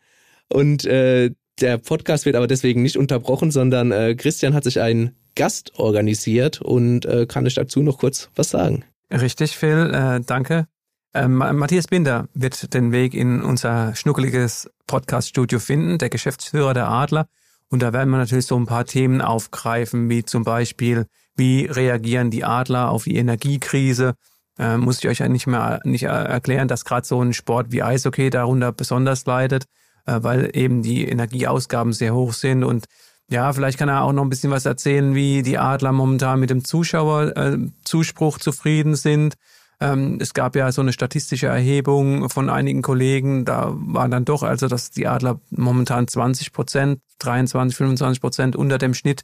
und 0.50 0.86
äh, 0.86 1.32
der 1.60 1.78
Podcast 1.78 2.26
wird 2.26 2.36
aber 2.36 2.48
deswegen 2.48 2.84
nicht 2.84 2.98
unterbrochen, 2.98 3.52
sondern 3.52 3.92
äh, 3.92 4.16
Christian 4.16 4.54
hat 4.54 4.64
sich 4.64 4.80
einen 4.80 5.16
Gast 5.36 5.78
organisiert 5.80 6.62
und 6.62 7.06
äh, 7.06 7.26
kann 7.28 7.46
ich 7.46 7.56
dazu 7.56 7.82
noch 7.82 8.00
kurz 8.00 8.30
was 8.36 8.50
sagen. 8.50 8.84
Richtig, 9.12 9.56
Phil, 9.56 9.92
äh, 9.94 10.22
danke. 10.26 10.68
Ähm, 11.14 11.36
Matthias 11.36 11.88
Binder 11.88 12.28
wird 12.34 12.74
den 12.74 12.92
Weg 12.92 13.14
in 13.14 13.42
unser 13.42 13.96
schnuckeliges 13.96 14.70
Podcast-Studio 14.88 15.60
finden, 15.60 15.98
der 15.98 16.10
Geschäftsführer 16.10 16.74
der 16.74 16.90
Adler. 16.90 17.28
Und 17.70 17.82
da 17.82 17.94
werden 17.94 18.10
wir 18.10 18.18
natürlich 18.18 18.46
so 18.46 18.58
ein 18.58 18.66
paar 18.66 18.86
Themen 18.86 19.22
aufgreifen, 19.22 20.10
wie 20.10 20.24
zum 20.24 20.44
Beispiel, 20.44 21.06
wie 21.36 21.66
reagieren 21.66 22.32
die 22.32 22.44
Adler 22.44 22.90
auf 22.92 23.06
die 23.06 23.16
Energiekrise? 23.16 24.14
Äh, 24.60 24.78
muss 24.78 25.00
ich 25.00 25.08
euch 25.08 25.20
ja 25.20 25.28
nicht 25.28 25.48
mehr 25.48 25.80
nicht 25.84 26.04
erklären, 26.04 26.68
dass 26.68 26.86
gerade 26.86 27.06
so 27.06 27.22
ein 27.22 27.34
Sport 27.34 27.72
wie 27.72 27.84
Eishockey 27.84 28.30
darunter 28.30 28.72
besonders 28.72 29.26
leidet, 29.26 29.64
äh, 29.64 29.68
weil 30.08 30.50
eben 30.54 30.82
die 30.82 31.08
Energieausgaben 31.08 31.94
sehr 31.94 32.14
hoch 32.14 32.34
sind 32.34 32.64
und 32.64 32.86
ja, 33.30 33.52
vielleicht 33.52 33.78
kann 33.78 33.90
er 33.90 34.04
auch 34.04 34.14
noch 34.14 34.24
ein 34.24 34.30
bisschen 34.30 34.52
was 34.52 34.66
erzählen, 34.66 35.14
wie 35.14 35.42
die 35.42 35.58
Adler 35.58 35.92
momentan 35.92 36.40
mit 36.40 36.50
dem 36.50 36.64
Zuschauerzuspruch 36.64 38.38
äh, 38.38 38.40
zufrieden 38.40 38.96
sind. 38.96 39.36
Ähm, 39.80 40.18
es 40.22 40.34
gab 40.34 40.56
ja 40.56 40.72
so 40.72 40.82
eine 40.82 40.94
statistische 40.94 41.48
Erhebung 41.48 42.30
von 42.30 42.50
einigen 42.50 42.82
Kollegen, 42.82 43.46
da 43.46 43.74
war 43.76 44.08
dann 44.08 44.26
doch, 44.26 44.44
also 44.44 44.68
dass 44.68 44.92
die 44.92 45.08
Adler 45.08 45.40
momentan 45.50 46.08
20 46.08 46.52
Prozent, 46.52 47.02
23, 47.20 47.76
25 47.76 48.22
Prozent 48.22 48.56
unter 48.56 48.78
dem 48.78 48.94
Schnitt 48.94 49.24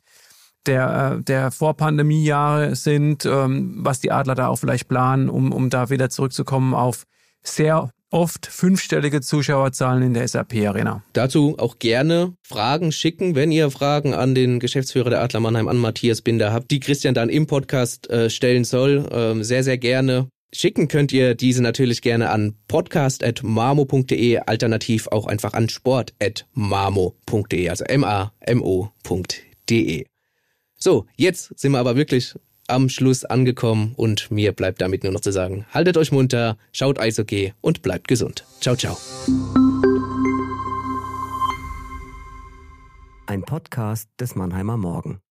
der, 0.65 1.17
äh, 1.19 1.23
der 1.23 1.51
Vorpandemiejahre 1.51 2.75
sind, 2.75 3.25
ähm, 3.25 3.77
was 3.79 3.99
die 3.99 4.11
Adler 4.11 4.35
da 4.35 4.47
auch 4.47 4.57
vielleicht 4.57 4.87
planen, 4.87 5.29
um, 5.29 5.51
um 5.51 5.69
da 5.69 5.89
wieder 5.89 6.09
zurückzukommen 6.09 6.73
auf 6.73 7.03
sehr 7.41 7.89
oft 8.13 8.45
fünfstellige 8.45 9.21
Zuschauerzahlen 9.21 10.03
in 10.03 10.13
der 10.13 10.27
SAP-Arena. 10.27 11.03
Dazu 11.13 11.55
auch 11.57 11.79
gerne 11.79 12.35
Fragen 12.43 12.91
schicken, 12.91 13.33
wenn 13.35 13.51
ihr 13.51 13.71
Fragen 13.71 14.13
an 14.13 14.35
den 14.35 14.59
Geschäftsführer 14.59 15.09
der 15.09 15.21
Adler 15.21 15.39
Mannheim, 15.39 15.67
an 15.67 15.77
Matthias 15.77 16.21
Binder 16.21 16.53
habt, 16.53 16.69
die 16.69 16.79
Christian 16.79 17.15
dann 17.15 17.29
im 17.29 17.47
Podcast 17.47 18.07
äh, 18.11 18.29
stellen 18.29 18.65
soll. 18.65 19.09
Ähm, 19.11 19.43
sehr, 19.43 19.63
sehr 19.63 19.79
gerne. 19.79 20.27
Schicken 20.53 20.87
könnt 20.87 21.11
ihr 21.11 21.33
diese 21.33 21.63
natürlich 21.63 22.03
gerne 22.03 22.29
an 22.29 22.53
podcast.mamo.de, 22.67 24.37
alternativ 24.37 25.07
auch 25.07 25.25
einfach 25.25 25.53
an 25.53 25.67
sport.mamo.de, 25.67 27.69
also 27.69 27.83
m-a-m-o.de. 27.85 29.25
So, 30.77 31.07
jetzt 31.15 31.59
sind 31.59 31.71
wir 31.71 31.79
aber 31.79 31.95
wirklich 31.95 32.35
am 32.67 32.89
Schluss 32.89 33.25
angekommen 33.25 33.93
und 33.95 34.31
mir 34.31 34.51
bleibt 34.51 34.81
damit 34.81 35.03
nur 35.03 35.13
noch 35.13 35.21
zu 35.21 35.31
sagen, 35.31 35.65
haltet 35.71 35.97
euch 35.97 36.11
munter, 36.11 36.57
schaut 36.71 36.99
Eishockey 36.99 37.53
und 37.61 37.81
bleibt 37.81 38.07
gesund. 38.07 38.45
Ciao, 38.59 38.75
ciao. 38.75 38.97
Ein 43.25 43.41
Podcast 43.41 44.09
des 44.19 44.35
Mannheimer 44.35 44.77
Morgen. 44.77 45.22